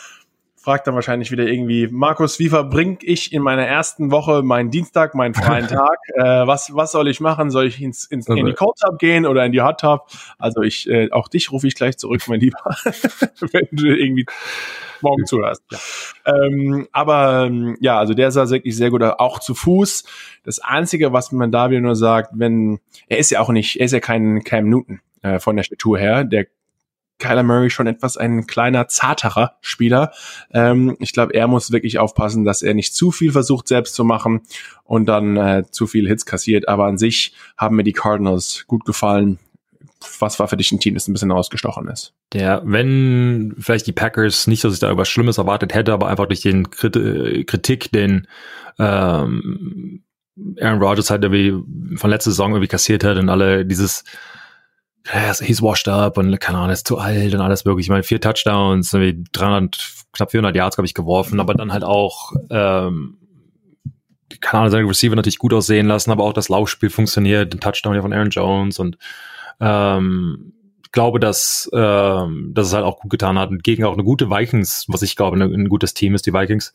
fragt 0.63 0.87
dann 0.87 0.95
wahrscheinlich 0.95 1.33
wieder 1.33 1.45
irgendwie, 1.45 1.89
Markus, 1.89 2.39
wie 2.39 2.49
verbringe 2.49 2.99
ich 3.03 3.33
in 3.33 3.43
meiner 3.43 3.67
ersten 3.67 4.13
Woche 4.13 4.43
meinen 4.43 4.71
Dienstag, 4.71 5.15
meinen 5.15 5.35
freien 5.35 5.67
Tag? 5.69 5.99
Äh, 6.15 6.47
was, 6.47 6.75
was 6.75 6.93
soll 6.93 7.09
ich 7.09 7.21
machen? 7.21 7.51
Soll 7.51 7.67
ich 7.67 7.83
ins, 7.83 8.05
ins, 8.05 8.29
in 8.29 8.47
die 8.47 8.53
Cold 8.53 8.77
Tub 8.81 8.99
gehen 8.99 9.27
oder 9.27 9.45
in 9.45 9.51
die 9.51 9.61
Hot 9.61 9.81
Tub? 9.81 10.07
Also 10.39 10.63
ich, 10.63 10.89
äh, 10.89 11.11
auch 11.11 11.29
dich 11.29 11.51
rufe 11.51 11.67
ich 11.67 11.75
gleich 11.75 11.99
zurück, 11.99 12.23
mein 12.29 12.39
Lieber, 12.39 12.59
wenn 12.85 13.69
du 13.73 13.89
irgendwie 13.89 14.25
morgen 15.01 15.27
zuhörst. 15.27 15.65
Ja. 15.71 15.79
Ähm, 16.33 16.87
aber 16.93 17.47
ähm, 17.47 17.77
ja, 17.81 17.99
also 17.99 18.15
der 18.15 18.31
sah 18.31 18.49
wirklich 18.49 18.77
sehr 18.77 18.91
gut, 18.91 19.03
auch 19.03 19.41
zu 19.41 19.55
Fuß. 19.55 20.05
Das 20.45 20.61
Einzige, 20.61 21.13
was 21.13 21.33
man 21.33 21.51
da 21.51 21.71
wieder 21.71 21.81
nur 21.81 21.97
sagt, 21.97 22.31
wenn, 22.35 22.79
er 23.09 23.19
ist 23.19 23.31
ja 23.31 23.41
auch 23.41 23.49
nicht, 23.49 23.81
er 23.81 23.87
ist 23.87 23.93
ja 23.93 24.01
kein 24.01 24.45
Cam 24.45 24.69
Newton 24.69 25.01
äh, 25.23 25.41
von 25.41 25.57
der 25.57 25.65
Statur 25.65 25.99
her. 25.99 26.23
Der 26.23 26.47
Kyler 27.23 27.45
Murray 27.45 27.71
schon 27.71 27.87
etwas 27.87 28.17
ein 28.17 28.47
kleiner, 28.47 28.89
zarterer 28.89 29.57
Spieler. 29.61 30.13
Ähm, 30.53 30.97
ich 30.99 31.13
glaube, 31.13 31.35
er 31.35 31.47
muss 31.47 31.71
wirklich 31.71 31.99
aufpassen, 31.99 32.45
dass 32.45 32.63
er 32.63 32.75
nicht 32.75 32.95
zu 32.95 33.13
viel 33.13 33.33
versucht 33.33 33.69
selbst 33.69 33.95
zu 33.95 34.05
machen 34.05 34.43
und 34.85 35.07
dann 35.07 35.37
äh, 35.37 35.65
zu 35.71 35.87
viel 35.87 36.09
Hits 36.09 36.27
kassiert. 36.27 36.69
Aber 36.69 36.87
an 36.87 36.99
sich 36.99 37.35
haben 37.57 37.77
mir 37.77 37.85
die 37.85 37.93
Cardinals 37.93 38.65
gut 38.67 38.85
gefallen. 38.85 39.39
Was 40.19 40.41
war 40.41 40.49
für 40.49 40.57
dich 40.57 40.73
ein 40.73 40.81
Team, 40.81 40.95
das 40.95 41.07
ein 41.07 41.13
bisschen 41.13 41.31
ausgestochen 41.31 41.87
ist? 41.87 42.13
Der, 42.33 42.61
wenn 42.65 43.55
vielleicht 43.57 43.87
die 43.87 43.93
Packers 43.93 44.49
nicht, 44.49 44.65
dass 44.65 44.75
ich 44.75 44.81
da 44.81 44.91
über 44.91 45.05
Schlimmes 45.05 45.39
erwartet 45.39 45.75
hätte, 45.75 45.93
aber 45.93 46.09
einfach 46.09 46.27
durch 46.27 46.41
den 46.41 46.71
Kritik, 46.71 47.93
den 47.93 48.27
ähm, 48.81 50.03
Aaron 50.61 50.83
Rodgers 50.83 51.11
halt 51.11 51.23
irgendwie 51.23 51.53
von 51.97 52.11
letzter 52.11 52.33
Saison 52.33 52.51
irgendwie 52.51 52.69
kassiert 52.69 53.05
hat 53.05 53.17
und 53.17 53.29
alle 53.29 53.65
dieses 53.65 54.03
he's 55.05 55.63
washed 55.63 55.89
up 55.89 56.17
und 56.19 56.39
keine 56.41 56.59
Ahnung, 56.59 56.71
ist 56.71 56.87
zu 56.87 56.99
alt 56.99 57.35
und 57.35 57.41
alles 57.41 57.65
wirklich. 57.65 57.87
Ich 57.87 57.91
meine, 57.91 58.03
vier 58.03 58.21
Touchdowns, 58.21 58.91
300, 58.91 59.79
knapp 60.13 60.31
400 60.31 60.55
Yards, 60.55 60.77
glaube 60.77 60.87
ich, 60.87 60.95
geworfen, 60.95 61.41
aber 61.41 61.55
dann 61.55 61.73
halt 61.73 61.85
auch, 61.85 62.33
ähm, 62.51 63.19
keine 64.41 64.61
Ahnung, 64.61 64.71
seine 64.71 64.89
Receiver 64.89 65.17
natürlich 65.17 65.39
gut 65.39 65.53
aussehen 65.53 65.87
lassen, 65.87 66.11
aber 66.11 66.25
auch 66.25 66.33
das 66.33 66.49
Laufspiel 66.49 66.91
funktioniert, 66.91 67.53
den 67.53 67.61
Touchdown 67.61 67.95
ja 67.95 68.03
von 68.03 68.13
Aaron 68.13 68.31
Jones 68.31 68.79
und 68.79 68.97
ähm, 69.61 70.53
glaube, 70.93 71.19
dass, 71.19 71.71
ähm, 71.73 72.53
dass 72.55 72.69
es 72.69 72.75
halt 72.75 72.85
auch 72.85 73.01
gut 73.01 73.11
getan 73.11 73.39
hat 73.39 73.51
und 73.51 73.65
gegen 73.65 73.85
auch 73.85 73.95
eine 73.95 74.05
gute 74.05 74.31
Vikings, 74.31 74.85
was 74.89 75.03
ich 75.03 75.17
glaube, 75.17 75.37
ein, 75.37 75.43
ein 75.43 75.69
gutes 75.69 75.95
Team 75.95 76.15
ist, 76.15 76.27
die 76.27 76.33
Vikings, 76.33 76.73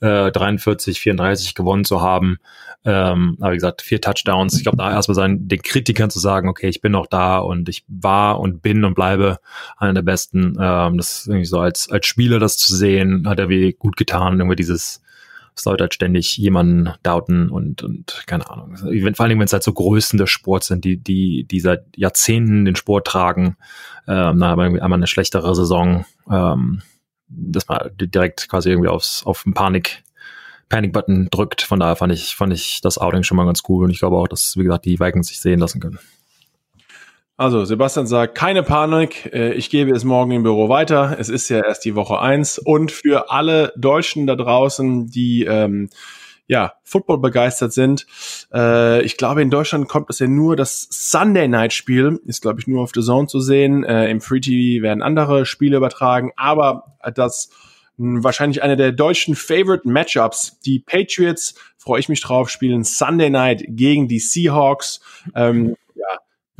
äh, 0.00 0.30
43, 0.30 1.00
34 1.00 1.54
gewonnen 1.54 1.84
zu 1.84 2.00
haben. 2.00 2.38
Ähm, 2.84 3.36
aber 3.40 3.52
wie 3.52 3.56
gesagt, 3.56 3.82
vier 3.82 4.00
Touchdowns. 4.00 4.56
Ich 4.56 4.62
glaube, 4.62 4.78
da 4.78 4.90
erstmal 4.90 5.14
sein, 5.14 5.48
den 5.48 5.62
Kritikern 5.62 6.10
zu 6.10 6.18
sagen, 6.18 6.48
okay, 6.48 6.68
ich 6.68 6.80
bin 6.80 6.92
noch 6.92 7.06
da 7.06 7.38
und 7.38 7.68
ich 7.68 7.84
war 7.88 8.40
und 8.40 8.62
bin 8.62 8.84
und 8.84 8.94
bleibe 8.94 9.38
einer 9.76 9.94
der 9.94 10.02
Besten. 10.02 10.56
Ähm, 10.60 10.96
das 10.96 11.18
ist 11.18 11.26
irgendwie 11.28 11.46
so 11.46 11.60
als, 11.60 11.90
als 11.90 12.06
Spieler 12.06 12.38
das 12.38 12.56
zu 12.56 12.74
sehen, 12.74 13.28
hat 13.28 13.38
er 13.38 13.48
wie 13.48 13.72
gut 13.72 13.96
getan, 13.96 14.38
irgendwie 14.38 14.56
dieses 14.56 15.02
dass 15.54 15.64
Leute 15.64 15.84
halt 15.84 15.94
ständig 15.94 16.36
jemanden 16.36 16.90
doubten 17.02 17.50
und, 17.50 17.82
und 17.82 18.22
keine 18.26 18.48
Ahnung. 18.48 18.76
Vor 18.76 18.86
allen 18.88 19.28
Dingen, 19.28 19.40
wenn 19.40 19.46
es 19.46 19.52
halt 19.52 19.62
so 19.62 19.72
Größen 19.72 20.18
des 20.18 20.30
Sports 20.30 20.68
sind, 20.68 20.84
die, 20.84 20.96
die, 20.96 21.44
die 21.44 21.60
seit 21.60 21.84
Jahrzehnten 21.96 22.64
den 22.64 22.76
Sport 22.76 23.06
tragen, 23.06 23.56
ähm, 24.06 24.38
na, 24.38 24.52
aber 24.52 24.64
einmal 24.64 24.94
eine 24.94 25.06
schlechtere 25.06 25.54
Saison, 25.54 26.04
ähm, 26.30 26.82
dass 27.28 27.68
man 27.68 27.90
direkt 27.98 28.48
quasi 28.48 28.70
irgendwie 28.70 28.88
aufs, 28.88 29.24
auf 29.24 29.44
den 29.44 29.54
Panik, 29.54 30.02
Panic-Button 30.68 31.28
drückt. 31.30 31.62
Von 31.62 31.80
daher 31.80 31.96
fand 31.96 32.12
ich, 32.12 32.34
fand 32.36 32.52
ich 32.52 32.80
das 32.80 32.98
Outing 32.98 33.22
schon 33.22 33.36
mal 33.36 33.46
ganz 33.46 33.62
cool 33.68 33.84
und 33.84 33.90
ich 33.90 33.98
glaube 33.98 34.16
auch, 34.16 34.28
dass, 34.28 34.56
wie 34.56 34.64
gesagt, 34.64 34.84
die 34.84 34.98
Vikings 34.98 35.28
sich 35.28 35.40
sehen 35.40 35.60
lassen 35.60 35.80
können. 35.80 35.98
Also, 37.40 37.64
Sebastian 37.64 38.06
sagt, 38.06 38.34
keine 38.34 38.62
Panik, 38.62 39.32
äh, 39.32 39.54
ich 39.54 39.70
gebe 39.70 39.92
es 39.92 40.04
morgen 40.04 40.30
im 40.30 40.42
Büro 40.42 40.68
weiter. 40.68 41.16
Es 41.18 41.30
ist 41.30 41.48
ja 41.48 41.64
erst 41.64 41.86
die 41.86 41.94
Woche 41.94 42.20
eins 42.20 42.58
Und 42.58 42.92
für 42.92 43.30
alle 43.30 43.72
Deutschen 43.78 44.26
da 44.26 44.36
draußen, 44.36 45.06
die 45.06 45.44
ähm, 45.44 45.88
ja, 46.48 46.74
Football 46.84 47.16
begeistert 47.16 47.72
sind, 47.72 48.06
äh, 48.52 49.00
ich 49.04 49.16
glaube, 49.16 49.40
in 49.40 49.48
Deutschland 49.48 49.88
kommt 49.88 50.10
es 50.10 50.18
ja 50.18 50.26
nur 50.26 50.54
das 50.54 50.86
Sunday 50.90 51.48
Night 51.48 51.72
Spiel, 51.72 52.20
ist 52.26 52.42
glaube 52.42 52.60
ich 52.60 52.66
nur 52.66 52.82
auf 52.82 52.90
The 52.94 53.00
Zone 53.00 53.26
zu 53.26 53.40
sehen. 53.40 53.84
Äh, 53.84 54.10
Im 54.10 54.20
Free 54.20 54.40
TV 54.40 54.82
werden 54.82 55.02
andere 55.02 55.46
Spiele 55.46 55.78
übertragen, 55.78 56.32
aber 56.36 56.98
das 57.14 57.48
mh, 57.96 58.22
wahrscheinlich 58.22 58.62
eine 58.62 58.76
der 58.76 58.92
deutschen 58.92 59.34
Favorite 59.34 59.88
Matchups. 59.88 60.60
Die 60.66 60.80
Patriots, 60.80 61.54
freue 61.78 62.00
ich 62.00 62.10
mich 62.10 62.20
drauf, 62.20 62.50
spielen 62.50 62.84
Sunday 62.84 63.30
Night 63.30 63.64
gegen 63.66 64.08
die 64.08 64.18
Seahawks. 64.18 65.00
Ähm, 65.34 65.76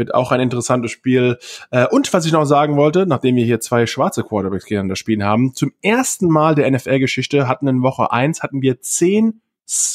wird 0.01 0.13
auch 0.13 0.33
ein 0.33 0.41
interessantes 0.41 0.91
Spiel. 0.91 1.39
Äh, 1.71 1.87
und 1.87 2.13
was 2.13 2.27
ich 2.27 2.33
noch 2.33 2.45
sagen 2.45 2.77
wollte, 2.77 3.07
nachdem 3.07 3.37
wir 3.37 3.45
hier 3.45 3.61
zwei 3.61 3.87
schwarze 3.87 4.25
Quarterbacks 4.25 4.65
gegeneinander 4.65 4.97
spielen 4.97 5.23
haben, 5.23 5.55
zum 5.55 5.73
ersten 5.83 6.29
Mal 6.29 6.57
der 6.57 6.69
NFL-Geschichte 6.69 7.47
hatten 7.47 7.69
in 7.69 7.83
Woche 7.83 8.11
eins 8.11 8.43
hatten 8.43 8.63
wir 8.63 8.81
zehn 8.81 9.43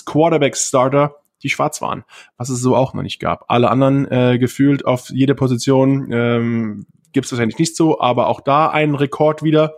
Quarterback-Starter, 0.06 1.16
die 1.44 1.50
schwarz 1.50 1.82
waren, 1.82 2.06
was 2.38 2.48
es 2.48 2.62
so 2.62 2.78
auch 2.78 2.94
noch 2.94 3.04
nicht 3.04 3.20
gab. 3.20 3.46
Alle 3.50 3.70
anderen 3.70 4.10
äh, 4.10 4.38
gefühlt 4.40 4.86
auf 4.86 5.10
jede 5.10 5.36
Position 5.36 6.10
ähm, 6.12 6.86
gibt 7.12 7.26
es 7.26 7.32
wahrscheinlich 7.32 7.60
nicht 7.60 7.76
so, 7.76 8.00
aber 8.00 8.28
auch 8.28 8.40
da 8.40 8.70
ein 8.70 8.96
Rekord 8.96 9.44
wieder. 9.44 9.76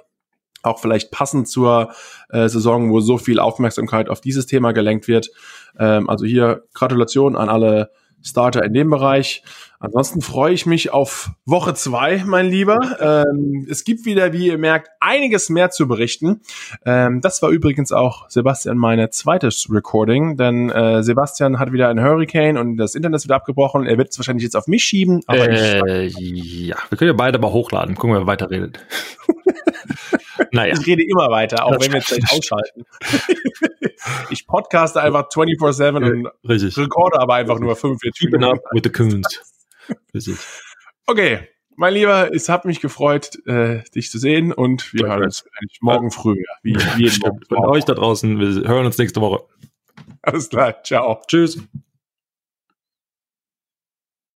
Auch 0.63 0.79
vielleicht 0.79 1.11
passend 1.11 1.47
zur 1.47 1.91
äh, 2.29 2.49
Saison, 2.49 2.91
wo 2.91 2.99
so 2.99 3.17
viel 3.17 3.39
Aufmerksamkeit 3.39 4.09
auf 4.09 4.21
dieses 4.21 4.45
Thema 4.45 4.71
gelenkt 4.71 5.07
wird. 5.07 5.29
Ähm, 5.79 6.09
also 6.09 6.25
hier 6.25 6.63
Gratulation 6.73 7.35
an 7.35 7.49
alle 7.49 7.91
Starter 8.21 8.63
in 8.63 8.73
dem 8.73 8.89
Bereich. 8.89 9.43
Ansonsten 9.79 10.21
freue 10.21 10.53
ich 10.53 10.65
mich 10.65 10.91
auf 10.91 11.29
Woche 11.45 11.75
zwei, 11.75 12.23
mein 12.25 12.47
Lieber. 12.47 12.79
Ähm, 12.99 13.67
es 13.69 13.83
gibt 13.83 14.05
wieder, 14.05 14.33
wie 14.33 14.47
ihr 14.47 14.57
merkt, 14.57 14.89
einiges 14.99 15.49
mehr 15.49 15.69
zu 15.69 15.87
berichten. 15.87 16.41
Ähm, 16.83 17.21
das 17.21 17.43
war 17.43 17.51
übrigens 17.51 17.91
auch 17.91 18.27
Sebastian 18.27 18.77
meine 18.77 19.11
zweites 19.11 19.67
Recording, 19.69 20.35
denn 20.35 20.71
äh, 20.71 21.03
Sebastian 21.03 21.59
hat 21.59 21.71
wieder 21.73 21.89
einen 21.89 22.03
Hurricane 22.03 22.57
und 22.57 22.77
das 22.77 22.95
Internet 22.95 23.17
ist 23.17 23.25
wieder 23.25 23.35
abgebrochen. 23.35 23.85
Er 23.85 23.99
wird 23.99 24.09
es 24.09 24.17
wahrscheinlich 24.17 24.43
jetzt 24.43 24.55
auf 24.55 24.65
mich 24.67 24.83
schieben. 24.83 25.21
Aber 25.27 25.47
äh, 25.47 26.07
ja, 26.07 26.77
wir 26.89 26.97
können 26.97 27.11
ja 27.11 27.15
beide 27.15 27.37
mal 27.37 27.51
hochladen. 27.51 27.93
Gucken, 27.95 28.15
wer 28.15 28.25
weiter 28.25 28.49
redet. 28.49 28.79
naja. 30.51 30.73
Ich 30.79 30.85
rede 30.85 31.03
immer 31.03 31.29
weiter, 31.29 31.65
auch 31.65 31.79
wenn 31.79 31.91
wir 31.91 31.99
jetzt 31.99 32.07
gleich 32.07 32.31
ausschalten. 32.31 32.85
ich 34.29 34.47
podcaste 34.47 35.01
einfach 35.01 35.29
24-7 35.29 35.95
und 35.95 36.29
Richtig. 36.47 36.77
rekorde 36.77 37.19
aber 37.19 37.35
einfach 37.35 37.59
nur 37.59 37.75
45 37.75 38.31
Minuten. 38.31 38.43
Up 38.57 38.63
with 38.71 38.83
the 38.83 38.91
Coons. 38.91 39.53
Okay, 41.09 41.47
mein 41.77 41.93
Lieber, 41.93 42.33
es 42.35 42.49
hat 42.49 42.65
mich 42.65 42.81
gefreut, 42.81 43.39
äh, 43.45 43.81
dich 43.95 44.11
zu 44.11 44.19
sehen 44.19 44.51
und 44.51 44.93
wir 44.93 45.07
hören 45.07 45.23
uns 45.23 45.45
morgen 45.79 46.11
früh. 46.11 46.43
Wie, 46.63 46.75
wie 46.75 47.03
jeden 47.03 47.19
Morgen. 47.19 47.39
Und 47.47 47.65
euch 47.65 47.85
da 47.85 47.93
draußen, 47.93 48.37
wir 48.37 48.67
hören 48.67 48.85
uns 48.85 48.97
nächste 48.97 49.21
Woche. 49.21 49.45
Alles 50.21 50.49
klar, 50.49 50.83
ciao. 50.83 51.21
Tschüss. 51.27 51.59